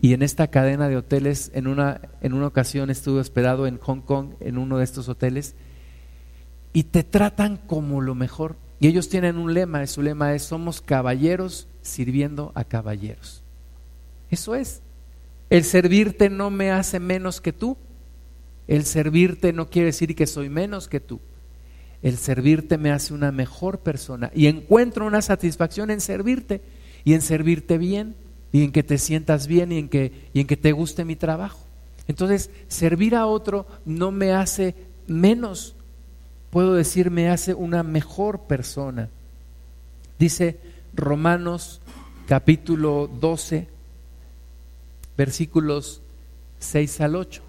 y 0.00 0.14
en 0.14 0.22
esta 0.22 0.48
cadena 0.48 0.88
de 0.88 0.96
hoteles, 0.96 1.52
en 1.54 1.68
una, 1.68 2.00
en 2.20 2.32
una 2.32 2.48
ocasión 2.48 2.90
estuve 2.90 3.20
hospedado 3.20 3.68
en 3.68 3.78
Hong 3.78 4.00
Kong, 4.00 4.30
en 4.40 4.58
uno 4.58 4.78
de 4.78 4.84
estos 4.84 5.08
hoteles, 5.08 5.54
y 6.72 6.84
te 6.84 7.04
tratan 7.04 7.56
como 7.56 8.00
lo 8.00 8.16
mejor. 8.16 8.56
Y 8.80 8.88
ellos 8.88 9.08
tienen 9.08 9.36
un 9.36 9.54
lema, 9.54 9.86
su 9.86 10.02
lema 10.02 10.34
es, 10.34 10.42
somos 10.42 10.80
caballeros 10.80 11.68
sirviendo 11.82 12.50
a 12.56 12.64
caballeros. 12.64 13.42
Eso 14.28 14.56
es. 14.56 14.80
El 15.50 15.62
servirte 15.62 16.30
no 16.30 16.50
me 16.50 16.72
hace 16.72 16.98
menos 16.98 17.40
que 17.40 17.52
tú. 17.52 17.76
El 18.68 18.84
servirte 18.84 19.52
no 19.52 19.68
quiere 19.68 19.86
decir 19.86 20.14
que 20.14 20.26
soy 20.26 20.48
menos 20.48 20.88
que 20.88 21.00
tú. 21.00 21.20
El 22.02 22.16
servirte 22.16 22.78
me 22.78 22.90
hace 22.90 23.14
una 23.14 23.32
mejor 23.32 23.78
persona 23.78 24.30
y 24.34 24.46
encuentro 24.46 25.06
una 25.06 25.22
satisfacción 25.22 25.90
en 25.90 26.00
servirte 26.00 26.60
y 27.04 27.14
en 27.14 27.22
servirte 27.22 27.78
bien 27.78 28.14
y 28.52 28.64
en 28.64 28.72
que 28.72 28.82
te 28.82 28.98
sientas 28.98 29.46
bien 29.46 29.72
y 29.72 29.78
en 29.78 29.88
que, 29.88 30.12
y 30.34 30.40
en 30.40 30.46
que 30.46 30.56
te 30.56 30.72
guste 30.72 31.04
mi 31.04 31.16
trabajo. 31.16 31.60
Entonces, 32.08 32.50
servir 32.68 33.14
a 33.14 33.26
otro 33.26 33.66
no 33.84 34.10
me 34.10 34.32
hace 34.32 34.74
menos 35.06 35.76
puedo 36.52 36.74
decir 36.74 37.10
me 37.10 37.30
hace 37.30 37.54
una 37.54 37.82
mejor 37.82 38.40
persona. 38.40 39.08
Dice 40.18 40.60
Romanos 40.92 41.80
capítulo 42.28 43.08
12, 43.20 43.68
versículos 45.16 46.02
6 46.58 47.00
al 47.00 47.16
8. 47.16 47.42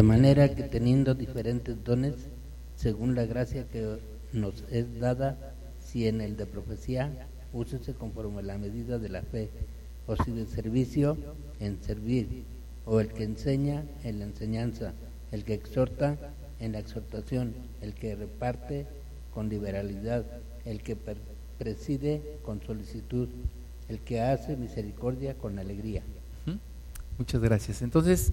De 0.00 0.06
manera 0.06 0.48
que 0.48 0.62
teniendo 0.62 1.14
diferentes 1.14 1.84
dones, 1.84 2.14
según 2.74 3.14
la 3.14 3.26
gracia 3.26 3.68
que 3.68 3.98
nos 4.32 4.64
es 4.70 4.98
dada, 4.98 5.36
si 5.78 6.08
en 6.08 6.22
el 6.22 6.38
de 6.38 6.46
profecía, 6.46 7.12
úsese 7.52 7.92
conforme 7.92 8.38
a 8.38 8.44
la 8.44 8.56
medida 8.56 8.98
de 8.98 9.10
la 9.10 9.20
fe 9.20 9.50
o 10.06 10.16
si 10.16 10.30
de 10.30 10.46
servicio, 10.46 11.18
en 11.60 11.82
servir, 11.82 12.44
o 12.86 12.98
el 13.00 13.08
que 13.08 13.24
enseña 13.24 13.84
en 14.02 14.20
la 14.20 14.24
enseñanza, 14.24 14.94
el 15.32 15.44
que 15.44 15.52
exhorta 15.52 16.16
en 16.60 16.72
la 16.72 16.78
exhortación, 16.78 17.52
el 17.82 17.92
que 17.92 18.16
reparte 18.16 18.86
con 19.34 19.50
liberalidad, 19.50 20.24
el 20.64 20.80
que 20.82 20.96
preside 21.58 22.38
con 22.42 22.62
solicitud, 22.62 23.28
el 23.90 23.98
que 23.98 24.22
hace 24.22 24.56
misericordia 24.56 25.34
con 25.34 25.58
alegría. 25.58 26.02
Muchas 27.18 27.42
gracias. 27.42 27.82
Entonces, 27.82 28.32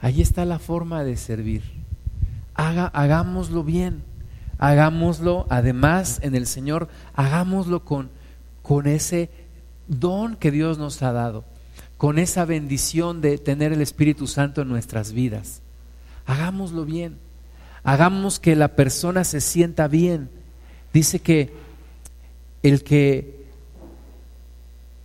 ahí 0.00 0.22
está 0.22 0.44
la 0.44 0.58
forma 0.58 1.04
de 1.04 1.16
servir. 1.16 1.62
Haga, 2.54 2.86
hagámoslo 2.86 3.64
bien, 3.64 4.02
hagámoslo 4.58 5.46
además 5.50 6.18
en 6.22 6.34
el 6.34 6.46
Señor, 6.46 6.88
hagámoslo 7.14 7.84
con, 7.84 8.10
con 8.62 8.86
ese 8.86 9.30
don 9.88 10.36
que 10.36 10.50
Dios 10.50 10.78
nos 10.78 11.02
ha 11.02 11.12
dado, 11.12 11.44
con 11.96 12.18
esa 12.18 12.44
bendición 12.44 13.20
de 13.20 13.38
tener 13.38 13.72
el 13.72 13.82
Espíritu 13.82 14.26
Santo 14.26 14.62
en 14.62 14.68
nuestras 14.68 15.12
vidas. 15.12 15.60
Hagámoslo 16.26 16.84
bien, 16.84 17.18
hagamos 17.84 18.40
que 18.40 18.56
la 18.56 18.68
persona 18.68 19.24
se 19.24 19.40
sienta 19.40 19.88
bien. 19.88 20.28
Dice 20.92 21.20
que 21.20 21.52
el 22.62 22.82
que 22.82 23.36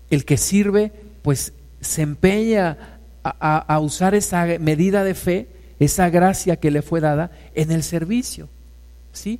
el 0.10 0.26
que 0.26 0.38
sirve, 0.38 0.92
pues 1.22 1.54
se 1.80 2.02
empeña 2.02 3.00
a, 3.24 3.80
usar 3.80 4.16
esa 4.16 4.46
medida 4.60 5.04
de 5.04 5.14
fe, 5.14 5.48
esa 5.80 6.10
gracia 6.10 6.56
que 6.56 6.72
le 6.72 6.82
fue 6.82 7.00
dada 7.00 7.32
en 7.56 7.72
el 7.72 7.84
servicio, 7.84 8.50
¿sí? 9.14 9.40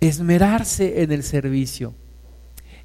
Esmerarse 0.00 1.02
en 1.02 1.12
el 1.12 1.22
servicio, 1.22 1.94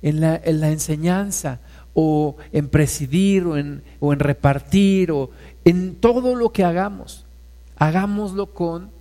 en 0.01 0.21
la, 0.21 0.39
en 0.43 0.59
la 0.61 0.69
enseñanza, 0.69 1.59
o 1.99 2.35
en 2.51 2.69
presidir 2.69 3.43
o 3.45 3.57
en, 3.57 3.81
o 3.99 4.13
en 4.13 4.19
repartir 4.19 5.11
o 5.11 5.31
en 5.65 5.95
todo 5.95 6.35
lo 6.35 6.51
que 6.51 6.63
hagamos. 6.63 7.25
Hagámoslo 7.75 8.53
con, 8.53 8.91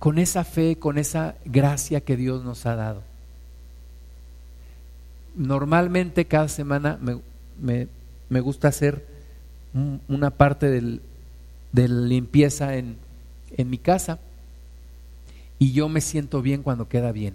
con 0.00 0.18
esa 0.18 0.42
fe, 0.42 0.74
con 0.80 0.98
esa 0.98 1.36
gracia 1.44 2.00
que 2.00 2.16
Dios 2.16 2.42
nos 2.42 2.66
ha 2.66 2.74
dado. 2.74 3.04
Normalmente 5.36 6.24
cada 6.24 6.48
semana 6.48 6.98
me, 7.00 7.86
me, 8.28 8.40
gusta 8.40 8.66
hacer 8.66 9.06
una 10.08 10.30
parte 10.30 10.68
del, 10.68 11.00
de 11.72 11.88
la 11.88 12.06
limpieza 12.06 12.76
en, 12.76 12.96
en 13.56 13.70
mi 13.70 13.78
casa 13.78 14.18
y 15.58 15.72
yo 15.72 15.88
me 15.88 16.00
siento 16.00 16.42
bien 16.42 16.62
cuando 16.62 16.88
queda 16.88 17.12
bien 17.12 17.34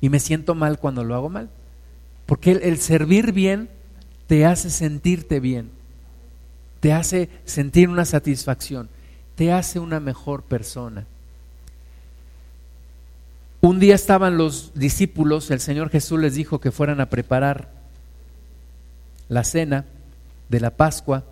y 0.00 0.08
me 0.08 0.20
siento 0.20 0.54
mal 0.54 0.78
cuando 0.78 1.04
lo 1.04 1.14
hago 1.14 1.28
mal. 1.28 1.48
Porque 2.26 2.52
el 2.52 2.78
servir 2.78 3.32
bien 3.32 3.68
te 4.26 4.44
hace 4.44 4.70
sentirte 4.70 5.40
bien, 5.40 5.70
te 6.80 6.92
hace 6.92 7.30
sentir 7.44 7.88
una 7.88 8.04
satisfacción, 8.04 8.88
te 9.34 9.52
hace 9.52 9.78
una 9.78 9.98
mejor 9.98 10.42
persona. 10.42 11.06
Un 13.60 13.80
día 13.80 13.94
estaban 13.94 14.36
los 14.36 14.72
discípulos, 14.74 15.50
el 15.50 15.60
Señor 15.60 15.90
Jesús 15.90 16.20
les 16.20 16.34
dijo 16.34 16.60
que 16.60 16.70
fueran 16.70 17.00
a 17.00 17.10
preparar 17.10 17.70
la 19.28 19.42
cena 19.42 19.86
de 20.48 20.60
la 20.60 20.70
Pascua 20.70 21.24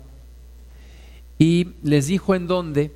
y 1.39 1.73
les 1.83 2.07
dijo 2.07 2.35
en 2.35 2.47
dónde, 2.47 2.91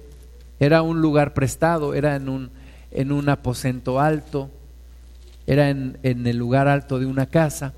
era 0.60 0.82
un 0.82 1.01
lugar 1.01 1.34
prestado, 1.34 1.93
era 1.93 2.15
en 2.15 2.30
un, 2.30 2.51
en 2.91 3.12
un 3.12 3.30
aposento 3.30 3.99
alto, 3.99 4.49
era 5.48 5.69
en, 5.69 5.98
en 6.04 6.25
el 6.27 6.37
lugar 6.37 6.67
alto 6.67 7.00
de 7.00 7.06
una 7.06 7.25
casa. 7.25 7.73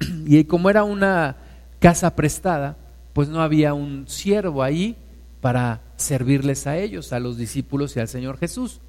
Y 0.26 0.44
como 0.44 0.70
era 0.70 0.84
una 0.84 1.36
casa 1.80 2.14
prestada, 2.14 2.76
pues 3.12 3.28
no 3.28 3.40
había 3.40 3.74
un 3.74 4.06
siervo 4.08 4.62
ahí 4.62 4.96
para 5.40 5.80
servirles 5.96 6.66
a 6.66 6.76
ellos, 6.76 7.12
a 7.12 7.20
los 7.20 7.36
discípulos 7.36 7.96
y 7.96 8.00
al 8.00 8.08
Señor 8.08 8.38
Jesús. 8.38 8.80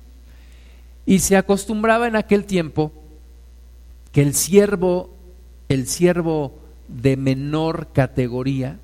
Y 1.05 1.19
se 1.19 1.37
acostumbraba 1.37 2.07
en 2.07 2.15
aquel 2.15 2.45
tiempo 2.45 2.91
que 4.11 4.21
el 4.21 4.33
siervo, 4.33 5.15
el 5.69 5.87
siervo 5.87 6.59
de 6.87 7.17
menor 7.17 7.87
categoría 7.93 8.79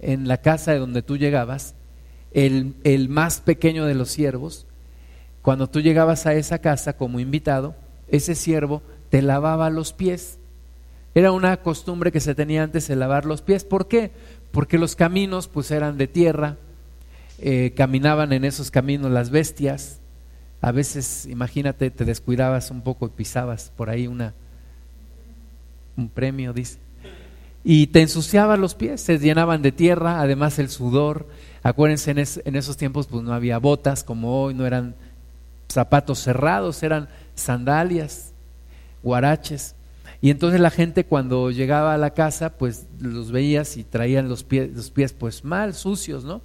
en 0.00 0.28
la 0.28 0.38
casa 0.38 0.72
de 0.72 0.78
donde 0.78 1.02
tú 1.02 1.16
llegabas, 1.16 1.74
el, 2.32 2.74
el 2.84 3.08
más 3.08 3.40
pequeño 3.40 3.86
de 3.86 3.94
los 3.94 4.10
siervos, 4.10 4.66
cuando 5.42 5.68
tú 5.68 5.80
llegabas 5.80 6.26
a 6.26 6.34
esa 6.34 6.58
casa 6.58 6.96
como 6.96 7.20
invitado, 7.20 7.74
ese 8.08 8.34
siervo 8.34 8.82
te 9.10 9.22
lavaba 9.22 9.70
los 9.70 9.92
pies 9.92 10.38
era 11.18 11.32
una 11.32 11.56
costumbre 11.58 12.12
que 12.12 12.20
se 12.20 12.36
tenía 12.36 12.62
antes 12.62 12.86
de 12.86 12.94
lavar 12.94 13.24
los 13.24 13.42
pies. 13.42 13.64
¿Por 13.64 13.88
qué? 13.88 14.12
Porque 14.52 14.78
los 14.78 14.94
caminos 14.94 15.48
pues 15.48 15.70
eran 15.72 15.98
de 15.98 16.06
tierra 16.06 16.56
eh, 17.40 17.72
caminaban 17.76 18.32
en 18.32 18.44
esos 18.44 18.70
caminos 18.70 19.10
las 19.10 19.30
bestias. 19.30 19.98
A 20.60 20.70
veces, 20.70 21.26
imagínate, 21.26 21.90
te 21.90 22.04
descuidabas 22.04 22.70
un 22.70 22.82
poco 22.82 23.06
y 23.06 23.10
pisabas 23.10 23.72
por 23.76 23.90
ahí 23.90 24.06
una, 24.06 24.32
un 25.96 26.08
premio, 26.08 26.52
dice. 26.52 26.78
Y 27.70 27.88
te 27.88 28.00
ensuciabas 28.00 28.58
los 28.58 28.74
pies, 28.74 29.02
se 29.02 29.18
llenaban 29.18 29.60
de 29.60 29.72
tierra, 29.72 30.22
además 30.22 30.58
el 30.58 30.70
sudor. 30.70 31.28
Acuérdense, 31.62 32.12
en, 32.12 32.16
en 32.18 32.56
esos 32.56 32.78
tiempos 32.78 33.08
pues 33.08 33.22
no 33.22 33.34
había 33.34 33.58
botas 33.58 34.04
como 34.04 34.42
hoy, 34.42 34.54
no 34.54 34.64
eran 34.64 34.94
zapatos 35.68 36.18
cerrados, 36.18 36.82
eran 36.82 37.10
sandalias, 37.34 38.32
guaraches. 39.02 39.74
Y 40.22 40.30
entonces 40.30 40.60
la 40.60 40.70
gente 40.70 41.04
cuando 41.04 41.50
llegaba 41.50 41.92
a 41.92 41.98
la 41.98 42.14
casa, 42.14 42.56
pues 42.56 42.86
los 43.00 43.32
veías 43.32 43.76
y 43.76 43.84
traían 43.84 44.30
los 44.30 44.44
pies, 44.44 44.74
los 44.74 44.90
pies 44.90 45.12
pues 45.12 45.44
mal, 45.44 45.74
sucios, 45.74 46.24
¿no? 46.24 46.40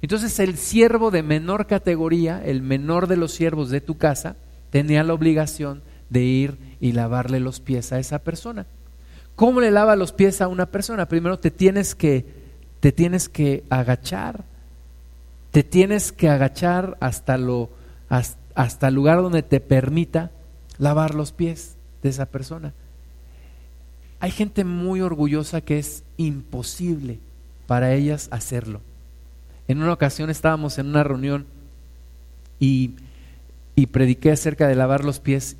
Entonces 0.00 0.38
el 0.38 0.56
siervo 0.56 1.10
de 1.10 1.22
menor 1.22 1.66
categoría, 1.66 2.42
el 2.42 2.62
menor 2.62 3.06
de 3.06 3.18
los 3.18 3.32
siervos 3.32 3.68
de 3.68 3.82
tu 3.82 3.98
casa, 3.98 4.36
tenía 4.70 5.04
la 5.04 5.12
obligación 5.12 5.82
de 6.08 6.22
ir 6.22 6.56
y 6.80 6.92
lavarle 6.92 7.38
los 7.38 7.60
pies 7.60 7.92
a 7.92 7.98
esa 7.98 8.20
persona. 8.20 8.64
¿Cómo 9.36 9.60
le 9.60 9.70
lava 9.70 9.96
los 9.96 10.12
pies 10.12 10.40
a 10.40 10.48
una 10.48 10.66
persona? 10.66 11.08
Primero 11.08 11.38
te 11.38 11.50
tienes 11.50 11.94
que, 11.94 12.24
te 12.80 12.92
tienes 12.92 13.28
que 13.28 13.64
agachar, 13.68 14.44
te 15.50 15.64
tienes 15.64 16.12
que 16.12 16.28
agachar 16.28 16.96
hasta, 17.00 17.36
lo, 17.36 17.70
hasta 18.08 18.88
el 18.88 18.94
lugar 18.94 19.22
donde 19.22 19.42
te 19.42 19.60
permita 19.60 20.30
lavar 20.78 21.14
los 21.14 21.32
pies 21.32 21.74
de 22.02 22.10
esa 22.10 22.26
persona. 22.26 22.72
Hay 24.20 24.30
gente 24.30 24.64
muy 24.64 25.00
orgullosa 25.00 25.60
que 25.60 25.78
es 25.78 26.04
imposible 26.16 27.18
para 27.66 27.92
ellas 27.92 28.28
hacerlo. 28.30 28.80
En 29.66 29.82
una 29.82 29.92
ocasión 29.92 30.30
estábamos 30.30 30.78
en 30.78 30.86
una 30.86 31.02
reunión 31.02 31.46
y, 32.60 32.92
y 33.74 33.86
prediqué 33.86 34.30
acerca 34.30 34.68
de 34.68 34.76
lavar 34.76 35.04
los 35.04 35.18
pies 35.18 35.56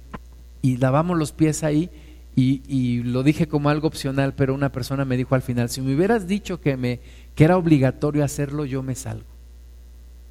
y 0.62 0.76
lavamos 0.76 1.18
los 1.18 1.32
pies 1.32 1.64
ahí 1.64 1.90
y, 2.36 2.62
y, 2.66 3.02
lo 3.02 3.22
dije 3.22 3.46
como 3.46 3.68
algo 3.68 3.86
opcional, 3.86 4.34
pero 4.34 4.54
una 4.54 4.72
persona 4.72 5.04
me 5.04 5.16
dijo 5.16 5.34
al 5.34 5.42
final, 5.42 5.68
si 5.68 5.80
me 5.80 5.94
hubieras 5.94 6.26
dicho 6.26 6.60
que, 6.60 6.76
me, 6.76 7.00
que 7.34 7.44
era 7.44 7.56
obligatorio 7.56 8.24
hacerlo, 8.24 8.64
yo 8.64 8.82
me 8.82 8.96
salgo. 8.96 9.26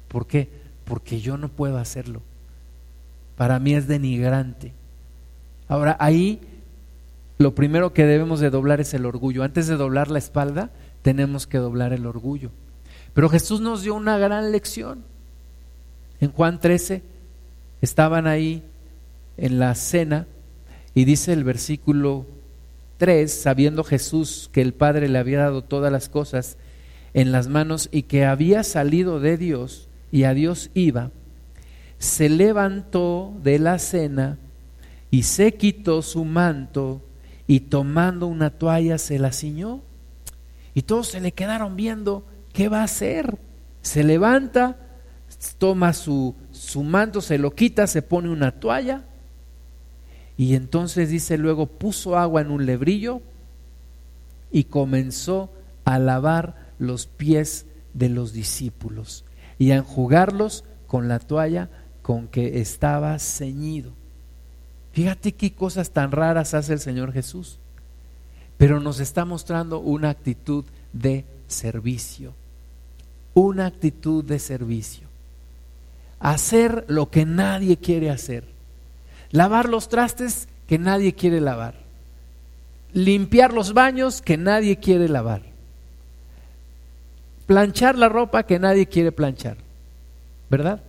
¿Por 0.08 0.26
qué? 0.26 0.48
Porque 0.84 1.20
yo 1.20 1.38
no 1.38 1.48
puedo 1.48 1.78
hacerlo. 1.78 2.20
Para 3.36 3.58
mí 3.58 3.74
es 3.74 3.88
denigrante. 3.88 4.72
Ahora, 5.66 5.96
ahí 5.98 6.40
lo 7.38 7.54
primero 7.54 7.92
que 7.92 8.04
debemos 8.04 8.40
de 8.40 8.50
doblar 8.50 8.80
es 8.80 8.94
el 8.94 9.06
orgullo. 9.06 9.42
Antes 9.42 9.66
de 9.66 9.76
doblar 9.76 10.10
la 10.10 10.18
espalda, 10.18 10.70
tenemos 11.02 11.46
que 11.46 11.58
doblar 11.58 11.92
el 11.92 12.06
orgullo. 12.06 12.50
Pero 13.12 13.28
Jesús 13.28 13.60
nos 13.60 13.82
dio 13.82 13.94
una 13.94 14.18
gran 14.18 14.52
lección. 14.52 15.04
En 16.20 16.30
Juan 16.30 16.60
13 16.60 17.02
estaban 17.80 18.26
ahí 18.26 18.62
en 19.36 19.58
la 19.58 19.74
cena 19.74 20.26
y 20.94 21.04
dice 21.04 21.32
el 21.32 21.44
versículo 21.44 22.24
3, 22.98 23.32
sabiendo 23.32 23.82
Jesús 23.82 24.48
que 24.52 24.60
el 24.62 24.72
Padre 24.72 25.08
le 25.08 25.18
había 25.18 25.40
dado 25.40 25.62
todas 25.62 25.90
las 25.90 26.08
cosas 26.08 26.56
en 27.14 27.32
las 27.32 27.48
manos 27.48 27.88
y 27.90 28.02
que 28.02 28.24
había 28.24 28.62
salido 28.62 29.18
de 29.18 29.36
Dios 29.36 29.88
y 30.12 30.24
a 30.24 30.34
Dios 30.34 30.70
iba, 30.74 31.10
se 31.98 32.28
levantó 32.28 33.34
de 33.42 33.58
la 33.58 33.78
cena 33.78 34.38
y 35.10 35.24
se 35.24 35.54
quitó 35.54 36.02
su 36.02 36.24
manto 36.24 37.02
y 37.46 37.60
tomando 37.60 38.26
una 38.26 38.50
toalla 38.50 38.98
se 38.98 39.18
la 39.18 39.32
ciñó. 39.32 39.80
Y 40.74 40.82
todos 40.82 41.08
se 41.08 41.20
le 41.20 41.32
quedaron 41.32 41.76
viendo, 41.76 42.24
¿qué 42.52 42.68
va 42.68 42.80
a 42.80 42.84
hacer? 42.84 43.38
Se 43.82 44.02
levanta, 44.02 44.76
toma 45.58 45.92
su, 45.92 46.34
su 46.52 46.82
manto, 46.82 47.20
se 47.20 47.38
lo 47.38 47.52
quita, 47.52 47.86
se 47.86 48.02
pone 48.02 48.28
una 48.28 48.52
toalla 48.52 49.04
y 50.36 50.54
entonces 50.54 51.08
dice 51.08 51.38
luego 51.38 51.66
puso 51.66 52.16
agua 52.16 52.40
en 52.40 52.50
un 52.50 52.66
lebrillo 52.66 53.22
y 54.50 54.64
comenzó 54.64 55.50
a 55.84 55.98
lavar 55.98 56.72
los 56.78 57.06
pies 57.06 57.66
de 57.92 58.08
los 58.08 58.32
discípulos 58.32 59.24
y 59.58 59.70
a 59.70 59.76
enjugarlos 59.76 60.64
con 60.86 61.08
la 61.08 61.18
toalla 61.18 61.70
con 62.02 62.28
que 62.28 62.60
estaba 62.60 63.18
ceñido. 63.18 63.92
Fíjate 64.92 65.32
qué 65.32 65.52
cosas 65.52 65.90
tan 65.90 66.12
raras 66.12 66.54
hace 66.54 66.72
el 66.74 66.80
Señor 66.80 67.12
Jesús. 67.12 67.58
Pero 68.56 68.78
nos 68.78 69.00
está 69.00 69.24
mostrando 69.24 69.80
una 69.80 70.10
actitud 70.10 70.64
de 70.92 71.24
servicio. 71.48 72.34
Una 73.34 73.66
actitud 73.66 74.22
de 74.22 74.38
servicio. 74.38 75.08
Hacer 76.20 76.84
lo 76.86 77.10
que 77.10 77.26
nadie 77.26 77.76
quiere 77.76 78.10
hacer. 78.10 78.53
Lavar 79.34 79.68
los 79.68 79.88
trastes 79.88 80.46
que 80.68 80.78
nadie 80.78 81.12
quiere 81.12 81.40
lavar. 81.40 81.74
Limpiar 82.92 83.52
los 83.52 83.74
baños 83.74 84.22
que 84.22 84.36
nadie 84.36 84.76
quiere 84.76 85.08
lavar. 85.08 85.42
Planchar 87.46 87.98
la 87.98 88.08
ropa 88.08 88.44
que 88.44 88.60
nadie 88.60 88.86
quiere 88.86 89.10
planchar. 89.10 89.56
¿Verdad? 90.48 90.82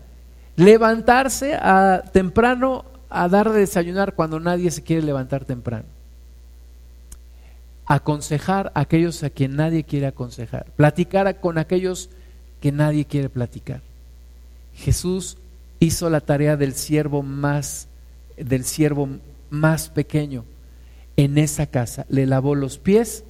Levantarse 0.57 1.55
a, 1.55 2.03
temprano 2.13 2.85
a 3.09 3.27
dar 3.29 3.51
de 3.51 3.61
desayunar 3.61 4.13
cuando 4.13 4.39
nadie 4.39 4.69
se 4.69 4.83
quiere 4.83 5.01
levantar 5.01 5.43
temprano. 5.43 5.85
Aconsejar 7.87 8.71
a 8.75 8.81
aquellos 8.81 9.23
a 9.23 9.31
quien 9.31 9.55
nadie 9.55 9.85
quiere 9.85 10.05
aconsejar. 10.05 10.67
Platicar 10.75 11.39
con 11.39 11.57
aquellos 11.57 12.11
que 12.61 12.71
nadie 12.71 13.05
quiere 13.05 13.29
platicar. 13.29 13.81
Jesús 14.75 15.35
hizo 15.79 16.11
la 16.11 16.21
tarea 16.21 16.55
del 16.57 16.75
siervo 16.75 17.23
más 17.23 17.87
del 18.37 18.63
siervo 18.63 19.09
más 19.49 19.89
pequeño 19.89 20.45
en 21.17 21.37
esa 21.37 21.67
casa. 21.67 22.05
Le 22.09 22.25
lavó 22.25 22.55
los 22.55 22.77
pies 22.77 23.23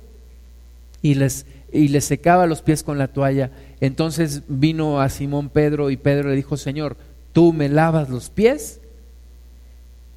y 1.01 1.15
les 1.15 1.45
y 1.75 1.89
le 1.89 1.99
secaba 2.01 2.47
los 2.47 2.61
pies 2.61 2.83
con 2.83 2.97
la 2.97 3.09
toalla. 3.09 3.51
Entonces 3.81 4.43
vino 4.47 5.01
a 5.01 5.09
Simón 5.09 5.49
Pedro 5.49 5.89
y 5.89 5.97
Pedro 5.97 6.29
le 6.29 6.35
dijo, 6.35 6.55
Señor, 6.57 6.95
¿tú 7.33 7.51
me 7.51 7.67
lavas 7.67 8.09
los 8.09 8.29
pies? 8.29 8.79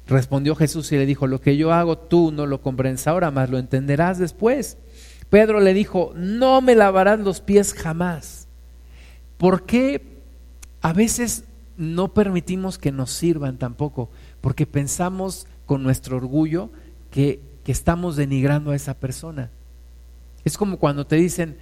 Respondió 0.07 0.55
Jesús 0.55 0.91
y 0.91 0.97
le 0.97 1.05
dijo, 1.05 1.27
lo 1.27 1.41
que 1.41 1.57
yo 1.57 1.73
hago 1.73 1.97
tú 1.97 2.31
no 2.31 2.45
lo 2.45 2.61
comprendes 2.61 3.07
ahora, 3.07 3.29
más 3.29 3.49
lo 3.49 3.57
entenderás 3.57 4.17
después. 4.17 4.77
Pedro 5.29 5.59
le 5.59 5.73
dijo, 5.73 6.13
no 6.15 6.61
me 6.61 6.75
lavarás 6.75 7.19
los 7.19 7.41
pies 7.41 7.73
jamás. 7.73 8.47
¿Por 9.37 9.65
qué 9.65 10.01
a 10.81 10.93
veces 10.93 11.43
no 11.77 12.13
permitimos 12.13 12.77
que 12.77 12.91
nos 12.91 13.11
sirvan 13.11 13.57
tampoco? 13.57 14.09
Porque 14.41 14.65
pensamos 14.65 15.47
con 15.65 15.83
nuestro 15.83 16.17
orgullo 16.17 16.69
que, 17.11 17.39
que 17.63 17.71
estamos 17.71 18.15
denigrando 18.15 18.71
a 18.71 18.75
esa 18.75 18.93
persona. 18.93 19.49
Es 20.43 20.57
como 20.57 20.77
cuando 20.77 21.05
te 21.05 21.15
dicen, 21.15 21.57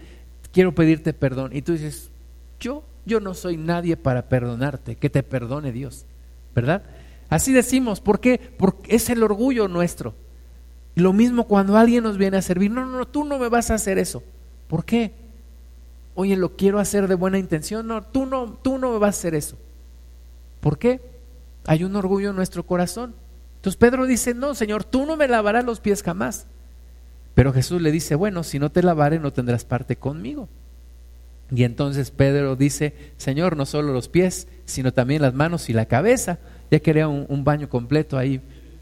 quiero 0.52 0.74
pedirte 0.74 1.14
perdón, 1.14 1.52
y 1.54 1.62
tú 1.62 1.74
dices, 1.74 2.10
yo, 2.60 2.84
yo 3.06 3.20
no 3.20 3.34
soy 3.34 3.58
nadie 3.58 3.98
para 3.98 4.30
perdonarte, 4.30 4.96
que 4.96 5.10
te 5.10 5.24
perdone 5.24 5.72
Dios, 5.72 6.06
¿verdad? 6.56 6.84
Así 7.30 7.54
decimos, 7.54 8.00
¿por 8.00 8.20
qué? 8.20 8.40
Porque 8.58 8.96
es 8.96 9.10
el 9.10 9.24
orgullo 9.24 9.68
nuestro. 9.68 10.14
Lo 10.96 11.14
mismo 11.14 11.46
cuando 11.46 11.78
alguien 11.78 12.04
nos 12.04 12.18
viene 12.18 12.38
a 12.38 12.42
servir, 12.42 12.72
no, 12.72 12.86
no, 12.86 12.98
no, 12.98 13.08
tú 13.08 13.24
no 13.24 13.38
me 13.38 13.50
vas 13.50 13.70
a 13.70 13.76
hacer 13.76 13.98
eso. 13.98 14.24
¿Por 14.68 14.84
qué? 14.84 15.14
Oye, 16.16 16.36
lo 16.36 16.56
quiero 16.56 16.80
hacer 16.80 17.08
de 17.08 17.16
buena 17.16 17.38
intención, 17.38 17.86
no, 17.86 18.02
tú 18.02 18.26
no, 18.26 18.58
tú 18.62 18.78
no 18.78 18.94
me 18.94 18.98
vas 18.98 19.16
a 19.16 19.20
hacer 19.20 19.36
eso. 19.36 19.58
¿Por 20.62 20.78
qué? 20.80 21.02
Hay 21.68 21.84
un 21.84 21.96
orgullo 21.96 22.32
en 22.32 22.36
nuestro 22.36 22.66
corazón. 22.66 23.14
Entonces 23.58 23.78
Pedro 23.78 24.08
dice, 24.08 24.34
no, 24.34 24.56
Señor, 24.56 24.84
tú 24.84 25.06
no 25.06 25.18
me 25.18 25.28
lavarás 25.28 25.64
los 25.64 25.80
pies 25.80 26.02
jamás. 26.02 26.48
Pero 27.36 27.54
Jesús 27.54 27.82
le 27.82 27.92
dice, 27.92 28.16
bueno, 28.16 28.44
si 28.44 28.58
no 28.58 28.72
te 28.72 28.82
lavare 28.82 29.20
no 29.20 29.32
tendrás 29.32 29.64
parte 29.64 29.96
conmigo. 29.96 30.50
Y 31.52 31.64
entonces 31.64 32.10
Pedro 32.10 32.56
dice, 32.56 32.96
Señor, 33.18 33.56
no 33.56 33.66
solo 33.66 33.94
los 33.94 34.10
pies, 34.10 34.48
sino 34.66 34.92
también 34.92 35.22
las 35.22 35.34
manos 35.34 35.70
y 35.70 35.74
la 35.74 35.86
cabeza 35.86 36.40
ya 36.72 36.80
quería 36.80 37.08
un, 37.08 37.44
baño 37.44 37.70
completo 37.70 38.18
ahí 38.18 38.42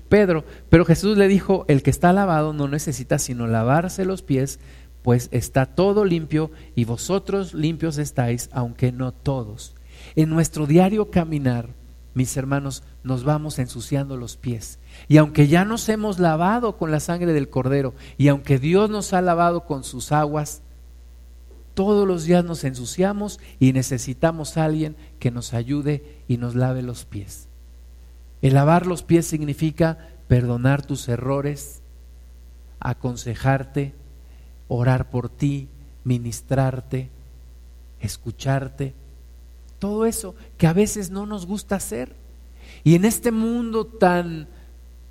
Pedro. 0.10 0.46
Pero 0.70 0.86
Jesús 0.86 1.18
le 1.18 1.28
dijo, 1.28 1.66
el 1.68 1.84
que 1.84 1.90
está 1.90 2.14
lavado 2.14 2.54
no 2.54 2.68
necesita 2.68 3.20
sino 3.20 3.48
lavarse 3.48 4.06
los 4.06 4.22
pies, 4.22 4.60
pues 5.04 5.30
está 5.32 5.66
todo 5.66 6.06
limpio 6.06 6.50
y 6.76 6.86
vosotros 6.86 7.54
limpios 7.54 7.98
estáis, 7.98 8.50
aunque 8.52 8.92
no 8.92 9.12
todos. 9.12 9.76
En 10.16 10.30
nuestro 10.30 10.66
diario 10.66 11.12
caminar, 11.12 11.70
mis 12.16 12.36
hermanos, 12.38 12.82
nos 13.04 13.24
vamos 13.24 13.60
ensuciando 13.60 14.18
los 14.18 14.38
pies. 14.38 14.80
Y 15.08 15.18
aunque 15.18 15.48
ya 15.48 15.66
nos 15.66 15.88
hemos 15.90 16.18
lavado 16.18 16.78
con 16.78 16.90
la 16.90 17.00
sangre 17.00 17.34
del 17.34 17.50
cordero, 17.50 17.94
y 18.18 18.30
aunque 18.30 18.58
Dios 18.58 18.90
nos 18.90 19.14
ha 19.14 19.22
lavado 19.22 19.66
con 19.66 19.84
sus 19.84 20.12
aguas, 20.12 20.62
todos 21.76 22.08
los 22.08 22.24
días 22.24 22.44
nos 22.46 22.64
ensuciamos 22.64 23.40
y 23.60 23.74
necesitamos 23.74 24.56
a 24.56 24.64
alguien 24.64 24.96
que 25.20 25.30
nos 25.30 25.54
ayude 25.54 26.24
y 26.28 26.38
nos 26.38 26.56
lave 26.56 26.82
los 26.82 27.04
pies. 27.04 27.50
El 28.42 28.54
lavar 28.54 28.88
los 28.88 29.04
pies 29.04 29.28
significa 29.28 29.98
perdonar 30.30 30.86
tus 30.86 31.10
errores, 31.10 31.82
aconsejarte, 32.80 33.94
orar 34.70 35.10
por 35.10 35.28
ti, 35.28 35.68
ministrarte, 36.06 37.10
escucharte. 38.00 38.94
Todo 39.80 40.06
eso 40.06 40.36
que 40.58 40.68
a 40.68 40.74
veces 40.74 41.10
no 41.10 41.26
nos 41.26 41.46
gusta 41.46 41.76
hacer. 41.76 42.16
Y 42.84 42.96
en 42.96 43.06
este 43.06 43.32
mundo 43.32 43.86
tan, 43.86 44.48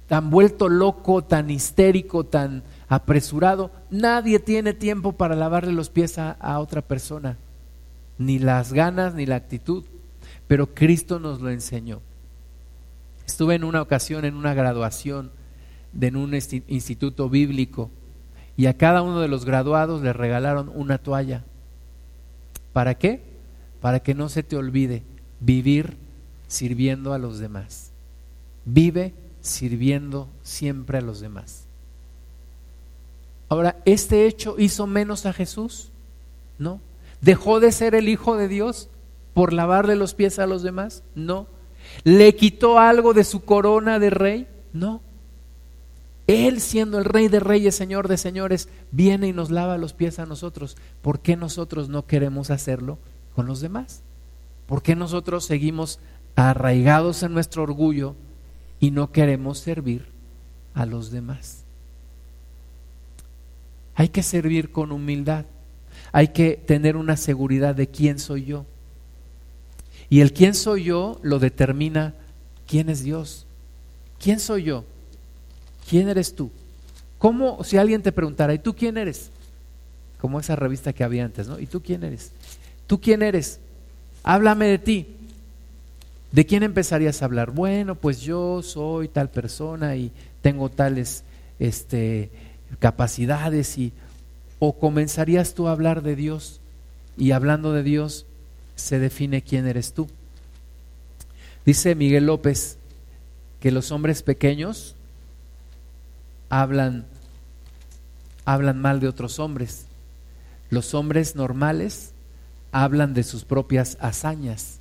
tan 0.06 0.30
vuelto 0.30 0.68
loco, 0.68 1.22
tan 1.22 1.50
histérico, 1.50 2.24
tan 2.24 2.62
apresurado, 2.88 3.70
nadie 3.90 4.38
tiene 4.38 4.74
tiempo 4.74 5.12
para 5.12 5.34
lavarle 5.34 5.72
los 5.72 5.90
pies 5.90 6.18
a, 6.18 6.58
otra 6.58 6.82
persona. 6.82 7.36
Ni 8.18 8.38
las 8.38 8.72
ganas 8.72 9.14
ni 9.14 9.26
la 9.26 9.36
actitud. 9.36 9.84
Pero 10.46 10.74
Cristo 10.74 11.18
nos 11.18 11.40
lo 11.40 11.50
enseñó. 11.50 12.00
Estuve 13.26 13.54
en 13.54 13.64
una 13.64 13.82
ocasión 13.82 14.24
en 14.24 14.36
una 14.36 14.54
graduación 14.54 15.30
de 15.92 16.08
en 16.08 16.16
un 16.16 16.34
instituto 16.34 17.28
bíblico 17.28 17.90
y 18.56 18.66
a 18.66 18.76
cada 18.76 19.02
uno 19.02 19.20
de 19.20 19.28
los 19.28 19.44
graduados 19.44 20.02
le 20.02 20.12
regalaron 20.12 20.70
una 20.74 20.98
toalla. 20.98 21.44
¿Para 22.72 22.94
qué? 22.94 23.33
Para 23.84 24.00
que 24.00 24.14
no 24.14 24.30
se 24.30 24.42
te 24.42 24.56
olvide 24.56 25.02
vivir 25.40 25.98
sirviendo 26.48 27.12
a 27.12 27.18
los 27.18 27.38
demás. 27.38 27.90
Vive 28.64 29.12
sirviendo 29.42 30.26
siempre 30.42 30.96
a 30.96 31.00
los 31.02 31.20
demás. 31.20 31.64
Ahora, 33.50 33.76
¿este 33.84 34.26
hecho 34.26 34.56
hizo 34.58 34.86
menos 34.86 35.26
a 35.26 35.34
Jesús? 35.34 35.90
No. 36.58 36.80
¿Dejó 37.20 37.60
de 37.60 37.72
ser 37.72 37.94
el 37.94 38.08
Hijo 38.08 38.38
de 38.38 38.48
Dios 38.48 38.88
por 39.34 39.52
lavarle 39.52 39.96
los 39.96 40.14
pies 40.14 40.38
a 40.38 40.46
los 40.46 40.62
demás? 40.62 41.02
No. 41.14 41.46
¿Le 42.04 42.34
quitó 42.36 42.78
algo 42.78 43.12
de 43.12 43.24
su 43.24 43.44
corona 43.44 43.98
de 43.98 44.08
rey? 44.08 44.48
No. 44.72 45.02
Él 46.26 46.62
siendo 46.62 46.96
el 46.96 47.04
rey 47.04 47.28
de 47.28 47.40
reyes, 47.40 47.74
señor 47.74 48.08
de 48.08 48.16
señores, 48.16 48.70
viene 48.92 49.28
y 49.28 49.34
nos 49.34 49.50
lava 49.50 49.76
los 49.76 49.92
pies 49.92 50.18
a 50.20 50.24
nosotros. 50.24 50.78
¿Por 51.02 51.20
qué 51.20 51.36
nosotros 51.36 51.90
no 51.90 52.06
queremos 52.06 52.50
hacerlo 52.50 52.96
con 53.34 53.46
los 53.46 53.60
demás? 53.60 54.00
¿Por 54.66 54.82
qué 54.82 54.96
nosotros 54.96 55.44
seguimos 55.44 55.98
arraigados 56.36 57.22
en 57.22 57.34
nuestro 57.34 57.62
orgullo 57.62 58.14
y 58.80 58.90
no 58.90 59.12
queremos 59.12 59.58
servir 59.58 60.06
a 60.74 60.86
los 60.86 61.10
demás? 61.10 61.64
Hay 63.94 64.08
que 64.08 64.22
servir 64.22 64.72
con 64.72 64.92
humildad. 64.92 65.44
Hay 66.12 66.28
que 66.28 66.56
tener 66.56 66.96
una 66.96 67.16
seguridad 67.16 67.74
de 67.74 67.88
quién 67.88 68.18
soy 68.18 68.44
yo. 68.44 68.66
Y 70.10 70.20
el 70.20 70.32
quién 70.32 70.54
soy 70.54 70.84
yo 70.84 71.18
lo 71.22 71.38
determina 71.38 72.14
quién 72.66 72.88
es 72.88 73.02
Dios. 73.02 73.46
¿Quién 74.20 74.40
soy 74.40 74.64
yo? 74.64 74.84
¿Quién 75.88 76.08
eres 76.08 76.34
tú? 76.34 76.50
¿Cómo 77.18 77.62
si 77.64 77.76
alguien 77.76 78.02
te 78.02 78.12
preguntara, 78.12 78.54
¿y 78.54 78.58
tú 78.58 78.74
quién 78.74 78.96
eres? 78.96 79.30
Como 80.18 80.40
esa 80.40 80.56
revista 80.56 80.92
que 80.92 81.04
había 81.04 81.24
antes, 81.24 81.48
¿no? 81.48 81.58
¿Y 81.58 81.66
tú 81.66 81.82
quién 81.82 82.02
eres? 82.04 82.32
¿Tú 82.86 83.00
quién 83.00 83.22
eres? 83.22 83.60
Háblame 84.22 84.66
de 84.66 84.78
ti. 84.78 85.06
¿De 86.32 86.46
quién 86.46 86.62
empezarías 86.62 87.22
a 87.22 87.26
hablar? 87.26 87.52
Bueno, 87.52 87.94
pues 87.94 88.20
yo 88.20 88.62
soy 88.62 89.08
tal 89.08 89.30
persona 89.30 89.94
y 89.96 90.10
tengo 90.42 90.68
tales 90.68 91.22
este, 91.58 92.30
capacidades 92.80 93.78
y 93.78 93.92
o 94.58 94.78
comenzarías 94.78 95.54
tú 95.54 95.68
a 95.68 95.72
hablar 95.72 96.02
de 96.02 96.16
Dios 96.16 96.60
y 97.16 97.30
hablando 97.32 97.72
de 97.72 97.82
Dios 97.82 98.26
se 98.76 98.98
define 98.98 99.42
quién 99.42 99.66
eres 99.66 99.92
tú. 99.92 100.08
Dice 101.64 101.94
Miguel 101.94 102.26
López 102.26 102.78
que 103.60 103.70
los 103.70 103.92
hombres 103.92 104.22
pequeños 104.22 104.96
hablan, 106.48 107.06
hablan 108.44 108.80
mal 108.80 109.00
de 109.00 109.08
otros 109.08 109.38
hombres. 109.38 109.86
Los 110.70 110.94
hombres 110.94 111.36
normales 111.36 112.13
hablan 112.74 113.14
de 113.14 113.22
sus 113.22 113.44
propias 113.44 113.96
hazañas, 114.00 114.80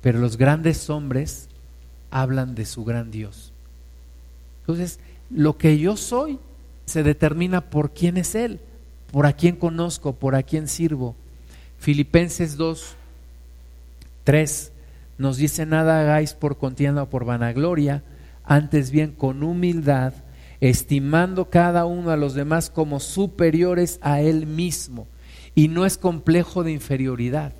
pero 0.00 0.18
los 0.18 0.38
grandes 0.38 0.88
hombres 0.88 1.48
hablan 2.10 2.54
de 2.54 2.64
su 2.64 2.82
gran 2.82 3.10
Dios. 3.10 3.52
Entonces, 4.62 4.98
lo 5.28 5.58
que 5.58 5.78
yo 5.78 5.98
soy 5.98 6.38
se 6.86 7.02
determina 7.02 7.60
por 7.60 7.92
quién 7.92 8.16
es 8.16 8.34
Él, 8.34 8.58
por 9.12 9.26
a 9.26 9.34
quién 9.34 9.56
conozco, 9.56 10.14
por 10.14 10.34
a 10.34 10.42
quién 10.42 10.66
sirvo. 10.66 11.14
Filipenses 11.78 12.56
2, 12.56 12.96
3 14.24 14.72
nos 15.18 15.36
dice, 15.36 15.66
nada 15.66 16.00
hagáis 16.00 16.32
por 16.32 16.56
contienda 16.56 17.02
o 17.02 17.10
por 17.10 17.26
vanagloria, 17.26 18.02
antes 18.44 18.90
bien 18.90 19.12
con 19.12 19.42
humildad 19.42 20.14
estimando 20.60 21.50
cada 21.50 21.84
uno 21.84 22.12
a 22.12 22.16
los 22.16 22.32
demás 22.32 22.70
como 22.70 22.98
superiores 22.98 23.98
a 24.00 24.22
él 24.22 24.46
mismo. 24.46 25.06
Y 25.54 25.68
no 25.68 25.86
es 25.86 25.98
complejo 25.98 26.64
de 26.64 26.72
inferioridad. 26.72 27.52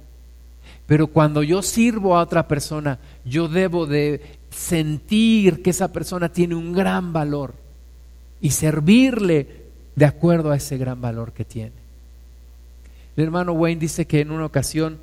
Pero 0.87 1.07
cuando 1.07 1.43
yo 1.43 1.63
sirvo 1.63 2.17
a 2.17 2.23
otra 2.23 2.47
persona, 2.47 2.99
yo 3.25 3.49
debo 3.49 3.87
de 3.87 4.21
sentir 4.51 5.63
que 5.63 5.71
esa 5.71 5.93
persona 5.93 6.31
tiene 6.31 6.55
un 6.55 6.73
gran 6.73 7.13
valor 7.13 7.55
y 8.41 8.51
servirle 8.51 9.65
de 9.97 10.05
acuerdo 10.05 10.51
a 10.51 10.57
ese 10.57 10.77
gran 10.77 11.01
valor 11.01 11.33
que 11.33 11.45
tiene. 11.45 11.73
El 13.17 13.25
hermano 13.25 13.53
Wayne 13.53 13.81
dice 13.81 14.07
que 14.07 14.21
en 14.21 14.31
una 14.31 14.47
ocasión 14.47 14.99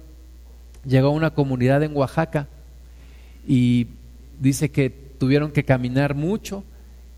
llegó 0.85 1.07
a 1.07 1.11
una 1.11 1.33
comunidad 1.33 1.81
en 1.83 1.95
Oaxaca 1.95 2.47
y 3.47 3.87
dice 4.39 4.69
que 4.69 4.89
tuvieron 4.89 5.51
que 5.51 5.63
caminar 5.63 6.13
mucho 6.13 6.63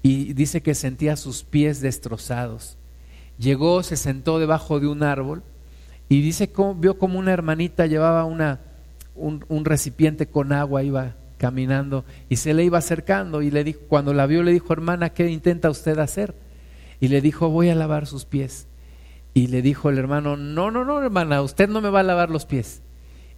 y 0.01 0.33
dice 0.33 0.61
que 0.61 0.75
sentía 0.75 1.15
sus 1.15 1.43
pies 1.43 1.81
destrozados. 1.81 2.77
Llegó, 3.39 3.81
se 3.83 3.97
sentó 3.97 4.39
debajo 4.39 4.79
de 4.79 4.87
un 4.87 5.03
árbol 5.03 5.41
y 6.09 6.21
dice 6.21 6.51
vio 6.77 6.97
como 6.97 7.19
una 7.19 7.33
hermanita 7.33 7.85
llevaba 7.85 8.25
una, 8.25 8.59
un, 9.15 9.45
un, 9.47 9.65
recipiente 9.65 10.27
con 10.27 10.51
agua, 10.51 10.83
iba 10.83 11.15
caminando 11.37 12.05
y 12.29 12.37
se 12.37 12.53
le 12.53 12.63
iba 12.63 12.77
acercando 12.77 13.41
y 13.41 13.51
le 13.51 13.63
dijo, 13.63 13.81
cuando 13.87 14.13
la 14.13 14.25
vio 14.25 14.43
le 14.43 14.51
dijo, 14.51 14.71
hermana, 14.73 15.09
¿qué 15.09 15.29
intenta 15.29 15.69
usted 15.69 15.99
hacer? 15.99 16.35
Y 16.99 17.09
le 17.09 17.21
dijo, 17.21 17.49
voy 17.49 17.69
a 17.69 17.75
lavar 17.75 18.05
sus 18.05 18.25
pies. 18.25 18.67
Y 19.33 19.47
le 19.47 19.61
dijo 19.61 19.89
el 19.89 19.97
hermano, 19.97 20.37
no, 20.37 20.71
no, 20.71 20.85
no, 20.85 21.01
hermana, 21.01 21.41
usted 21.41 21.67
no 21.67 21.81
me 21.81 21.89
va 21.89 22.01
a 22.01 22.03
lavar 22.03 22.29
los 22.29 22.45
pies. 22.45 22.81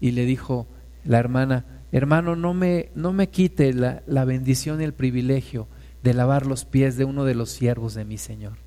Y 0.02 0.12
le 0.12 0.26
dijo 0.26 0.68
la 1.04 1.20
hermana, 1.20 1.66
hermano, 1.92 2.36
no 2.36 2.54
me, 2.54 2.90
no 2.96 3.14
me 3.14 3.30
quite 3.30 3.74
la, 3.74 4.04
la 4.06 4.26
bendición 4.26 4.82
y 4.82 4.84
el 4.84 4.94
privilegio 4.94 5.68
de 6.04 6.14
lavar 6.14 6.46
los 6.46 6.66
pies 6.66 6.98
de 6.98 7.06
uno 7.06 7.24
de 7.24 7.36
los 7.36 7.50
siervos 7.50 7.94
de 7.96 8.06
mi 8.06 8.18
Señor. 8.18 8.65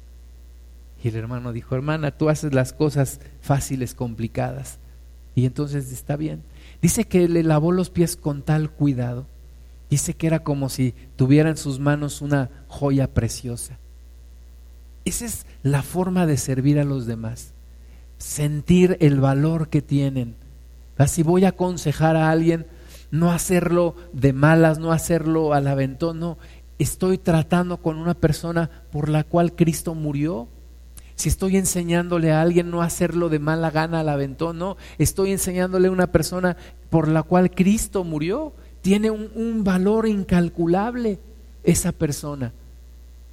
Y 1.02 1.08
el 1.08 1.16
hermano 1.16 1.52
dijo, 1.52 1.74
hermana, 1.74 2.10
tú 2.10 2.28
haces 2.28 2.54
las 2.54 2.72
cosas 2.72 3.20
fáciles, 3.40 3.94
complicadas. 3.94 4.78
Y 5.34 5.46
entonces 5.46 5.92
está 5.92 6.16
bien. 6.16 6.42
Dice 6.82 7.04
que 7.04 7.28
le 7.28 7.42
lavó 7.42 7.72
los 7.72 7.90
pies 7.90 8.16
con 8.16 8.42
tal 8.42 8.70
cuidado. 8.70 9.26
Dice 9.90 10.14
que 10.14 10.26
era 10.26 10.40
como 10.40 10.68
si 10.68 10.94
tuviera 11.16 11.48
en 11.48 11.56
sus 11.56 11.78
manos 11.78 12.20
una 12.20 12.50
joya 12.66 13.06
preciosa. 13.08 13.78
Esa 15.04 15.24
es 15.24 15.46
la 15.62 15.82
forma 15.82 16.26
de 16.26 16.36
servir 16.36 16.78
a 16.78 16.84
los 16.84 17.06
demás. 17.06 17.52
Sentir 18.18 18.96
el 19.00 19.20
valor 19.20 19.68
que 19.68 19.80
tienen. 19.80 20.34
Si 21.06 21.22
voy 21.22 21.44
a 21.44 21.50
aconsejar 21.50 22.16
a 22.16 22.30
alguien, 22.30 22.66
no 23.10 23.30
hacerlo 23.30 23.94
de 24.12 24.32
malas, 24.32 24.78
no 24.78 24.92
hacerlo 24.92 25.54
al 25.54 25.68
aventón, 25.68 26.18
no, 26.18 26.38
estoy 26.78 27.18
tratando 27.18 27.78
con 27.78 27.96
una 27.96 28.14
persona 28.14 28.70
por 28.90 29.08
la 29.08 29.24
cual 29.24 29.54
Cristo 29.54 29.94
murió. 29.94 30.48
Si 31.18 31.28
estoy 31.28 31.56
enseñándole 31.56 32.30
a 32.30 32.40
alguien 32.40 32.70
no 32.70 32.80
hacerlo 32.80 33.28
de 33.28 33.40
mala 33.40 33.72
gana 33.72 33.98
al 33.98 34.08
aventón, 34.08 34.56
no, 34.56 34.76
estoy 34.98 35.32
enseñándole 35.32 35.88
a 35.88 35.90
una 35.90 36.12
persona 36.12 36.56
por 36.90 37.08
la 37.08 37.24
cual 37.24 37.50
Cristo 37.50 38.04
murió. 38.04 38.52
Tiene 38.82 39.10
un, 39.10 39.64
valor 39.64 40.06
incalculable 40.06 41.18
esa 41.64 41.90
persona. 41.90 42.52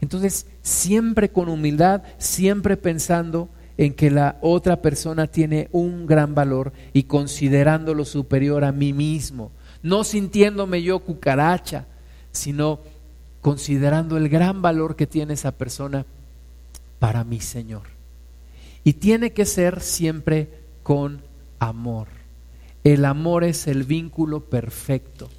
Entonces, 0.02 0.48
siempre 0.64 1.30
con 1.30 1.48
humildad, 1.48 2.02
siempre 2.18 2.76
pensando 2.76 3.50
en 3.78 3.94
que 3.94 4.10
la 4.10 4.40
otra 4.42 4.82
persona 4.82 5.28
tiene 5.28 5.70
un 5.72 6.08
gran 6.08 6.34
valor 6.34 6.74
y 6.92 7.04
considerándolo 7.04 8.04
superior 8.04 8.64
a 8.64 8.72
mí 8.72 8.94
mismo, 8.94 9.52
no 9.84 10.04
sintiéndome 10.04 10.82
yo 10.82 11.02
cucaracha, 11.02 11.86
sino 12.32 12.80
considerando 13.42 14.18
el 14.18 14.28
gran 14.28 14.64
valor 14.64 14.96
que 14.96 15.06
tiene 15.06 15.36
esa 15.36 15.52
persona 15.52 16.04
para 17.00 17.24
mi 17.24 17.40
Señor. 17.40 17.84
Y 18.84 18.94
tiene 18.94 19.34
que 19.34 19.46
ser 19.46 19.82
siempre 19.82 20.50
con 20.84 21.22
amor. 21.60 22.08
El 22.84 23.06
amor 23.06 23.44
es 23.44 23.68
el 23.68 23.84
vínculo 23.84 24.42
perfecto. 24.42 25.30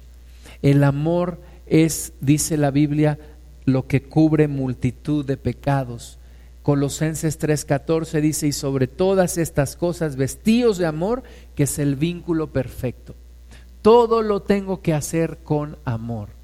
El 0.61 0.83
amor 0.83 1.39
es, 1.65 2.13
dice 2.19 2.57
la 2.57 2.71
Biblia, 2.71 3.17
lo 3.65 3.87
que 3.87 4.03
cubre 4.03 4.47
multitud 4.47 5.25
de 5.25 5.37
pecados. 5.37 6.19
Colosenses 6.63 7.39
3:14 7.39 8.19
dice, 8.21 8.47
y 8.47 8.51
sobre 8.51 8.87
todas 8.87 9.37
estas 9.37 9.77
cosas 9.77 10.17
vestidos 10.17 10.77
de 10.77 10.85
amor, 10.85 11.23
que 11.55 11.63
es 11.63 11.79
el 11.79 11.95
vínculo 11.95 12.51
perfecto. 12.51 13.15
Todo 13.81 14.21
lo 14.21 14.41
tengo 14.41 14.81
que 14.81 14.93
hacer 14.93 15.37
con 15.43 15.77
amor. 15.85 16.36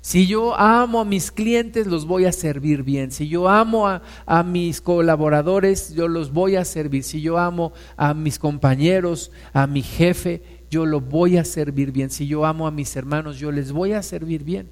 Si 0.00 0.26
yo 0.26 0.58
amo 0.58 1.00
a 1.00 1.04
mis 1.04 1.30
clientes, 1.30 1.86
los 1.86 2.06
voy 2.06 2.24
a 2.24 2.32
servir 2.32 2.82
bien. 2.82 3.10
Si 3.10 3.28
yo 3.28 3.48
amo 3.48 3.86
a, 3.88 4.42
mis 4.42 4.80
colaboradores, 4.80 5.94
yo 5.94 6.08
los 6.08 6.32
voy 6.32 6.56
a 6.56 6.64
servir. 6.64 7.04
Si 7.04 7.20
yo 7.20 7.38
amo 7.38 7.72
a 7.96 8.14
mis 8.14 8.38
compañeros, 8.38 9.30
a 9.52 9.66
mi 9.66 9.82
jefe, 9.82 10.42
yo 10.70 10.86
lo 10.86 11.00
voy 11.00 11.36
a 11.36 11.44
servir 11.44 11.92
bien. 11.92 12.10
Si 12.10 12.26
yo 12.26 12.46
amo 12.46 12.66
a 12.66 12.70
mis 12.70 12.94
hermanos, 12.96 13.38
yo 13.38 13.52
les 13.52 13.72
voy 13.72 13.92
a 13.92 14.02
servir 14.02 14.44
bien. 14.44 14.68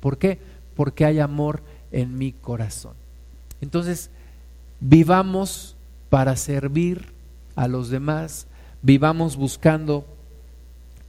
¿Por 0.00 0.18
qué? 0.18 0.38
Porque 0.74 1.04
hay 1.04 1.20
amor 1.20 1.62
en 1.92 2.18
mi 2.18 2.32
corazón. 2.32 2.94
Entonces, 3.60 4.10
vivamos 4.80 5.76
para 6.10 6.36
servir 6.36 7.06
a 7.54 7.68
los 7.68 7.88
demás, 7.88 8.46
vivamos 8.82 9.36
buscando 9.36 10.04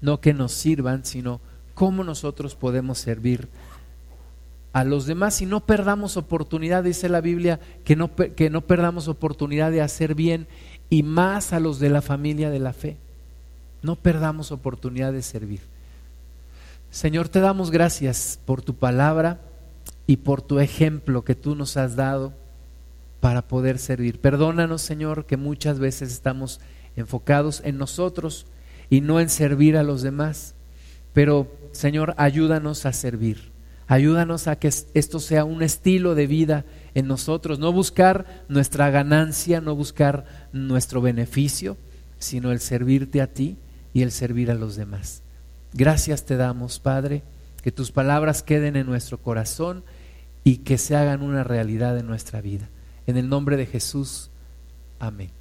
no 0.02 0.22
que 0.22 0.34
nos 0.34 0.54
sirvan, 0.54 1.06
sino 1.06 1.42
cómo 1.78 2.04
nosotros 2.04 2.56
podemos 2.56 2.98
servir 2.98 3.50
a 4.74 4.84
los 4.84 5.06
demás 5.06 5.44
y 5.44 5.46
no 5.46 5.60
perdamos 5.60 6.18
oportunidad, 6.18 6.84
dice 6.84 7.08
la 7.08 7.22
Biblia, 7.22 7.60
que 7.86 7.96
no, 7.96 8.16
que 8.16 8.50
no 8.50 8.62
perdamos 8.62 9.08
oportunidad 9.08 9.70
de 9.70 9.82
hacer 9.82 10.16
bien 10.16 10.48
y 10.90 11.04
más 11.04 11.54
a 11.54 11.60
los 11.60 11.80
de 11.80 11.92
la 11.92 12.02
familia 12.02 12.50
de 12.50 12.58
la 12.58 12.74
fe. 12.74 12.98
No 13.84 13.96
perdamos 13.96 14.52
oportunidad 14.52 15.14
de 15.14 15.22
servir. 15.22 15.60
Señor, 16.90 17.30
te 17.30 17.42
damos 17.42 17.70
gracias 17.70 18.40
por 18.44 18.64
tu 18.64 18.74
palabra 18.74 19.40
y 20.08 20.18
por 20.18 20.42
tu 20.42 20.60
ejemplo 20.60 21.24
que 21.24 21.36
tú 21.36 21.54
nos 21.54 21.78
has 21.78 21.96
dado 21.96 22.34
para 23.20 23.44
poder 23.44 23.78
servir. 23.78 24.20
Perdónanos, 24.20 24.82
Señor, 24.82 25.28
que 25.28 25.38
muchas 25.38 25.78
veces 25.78 26.12
estamos 26.12 26.60
enfocados 26.96 27.62
en 27.64 27.78
nosotros 27.78 28.48
y 28.90 29.02
no 29.02 29.20
en 29.20 29.30
servir 29.30 29.78
a 29.78 29.84
los 29.84 30.02
demás. 30.02 30.56
Pero, 31.18 31.48
Señor, 31.72 32.14
ayúdanos 32.18 32.86
a 32.86 32.94
servir. 32.94 33.50
Ayúdanos 33.88 34.48
a 34.48 34.60
que 34.60 34.68
esto 34.68 35.20
sea 35.20 35.46
un 35.46 35.64
estilo 35.64 36.14
de 36.14 36.28
vida 36.28 36.64
en 36.94 37.08
nosotros, 37.08 37.58
no 37.58 37.74
buscar 37.74 38.44
nuestra 38.50 38.92
ganancia, 38.92 39.60
no 39.60 39.74
buscar 39.74 40.26
nuestro 40.54 41.02
beneficio, 41.02 41.76
sino 42.20 42.52
el 42.52 42.60
servirte 42.60 43.20
a 43.24 43.34
ti 43.34 43.58
y 43.96 44.04
el 44.04 44.12
servir 44.12 44.52
a 44.52 44.54
los 44.54 44.76
demás. 44.76 45.24
Gracias 45.74 46.24
te 46.24 46.38
damos, 46.38 46.78
Padre, 46.78 47.24
que 47.64 47.72
tus 47.72 47.90
palabras 47.90 48.44
queden 48.44 48.76
en 48.76 48.86
nuestro 48.86 49.18
corazón 49.18 49.84
y 50.44 50.58
que 50.58 50.78
se 50.78 50.96
hagan 50.96 51.24
una 51.24 51.44
realidad 51.44 51.98
en 51.98 52.06
nuestra 52.06 52.42
vida. 52.42 52.70
En 53.08 53.18
el 53.18 53.28
nombre 53.28 53.58
de 53.58 53.66
Jesús, 53.66 54.30
amén. 55.00 55.37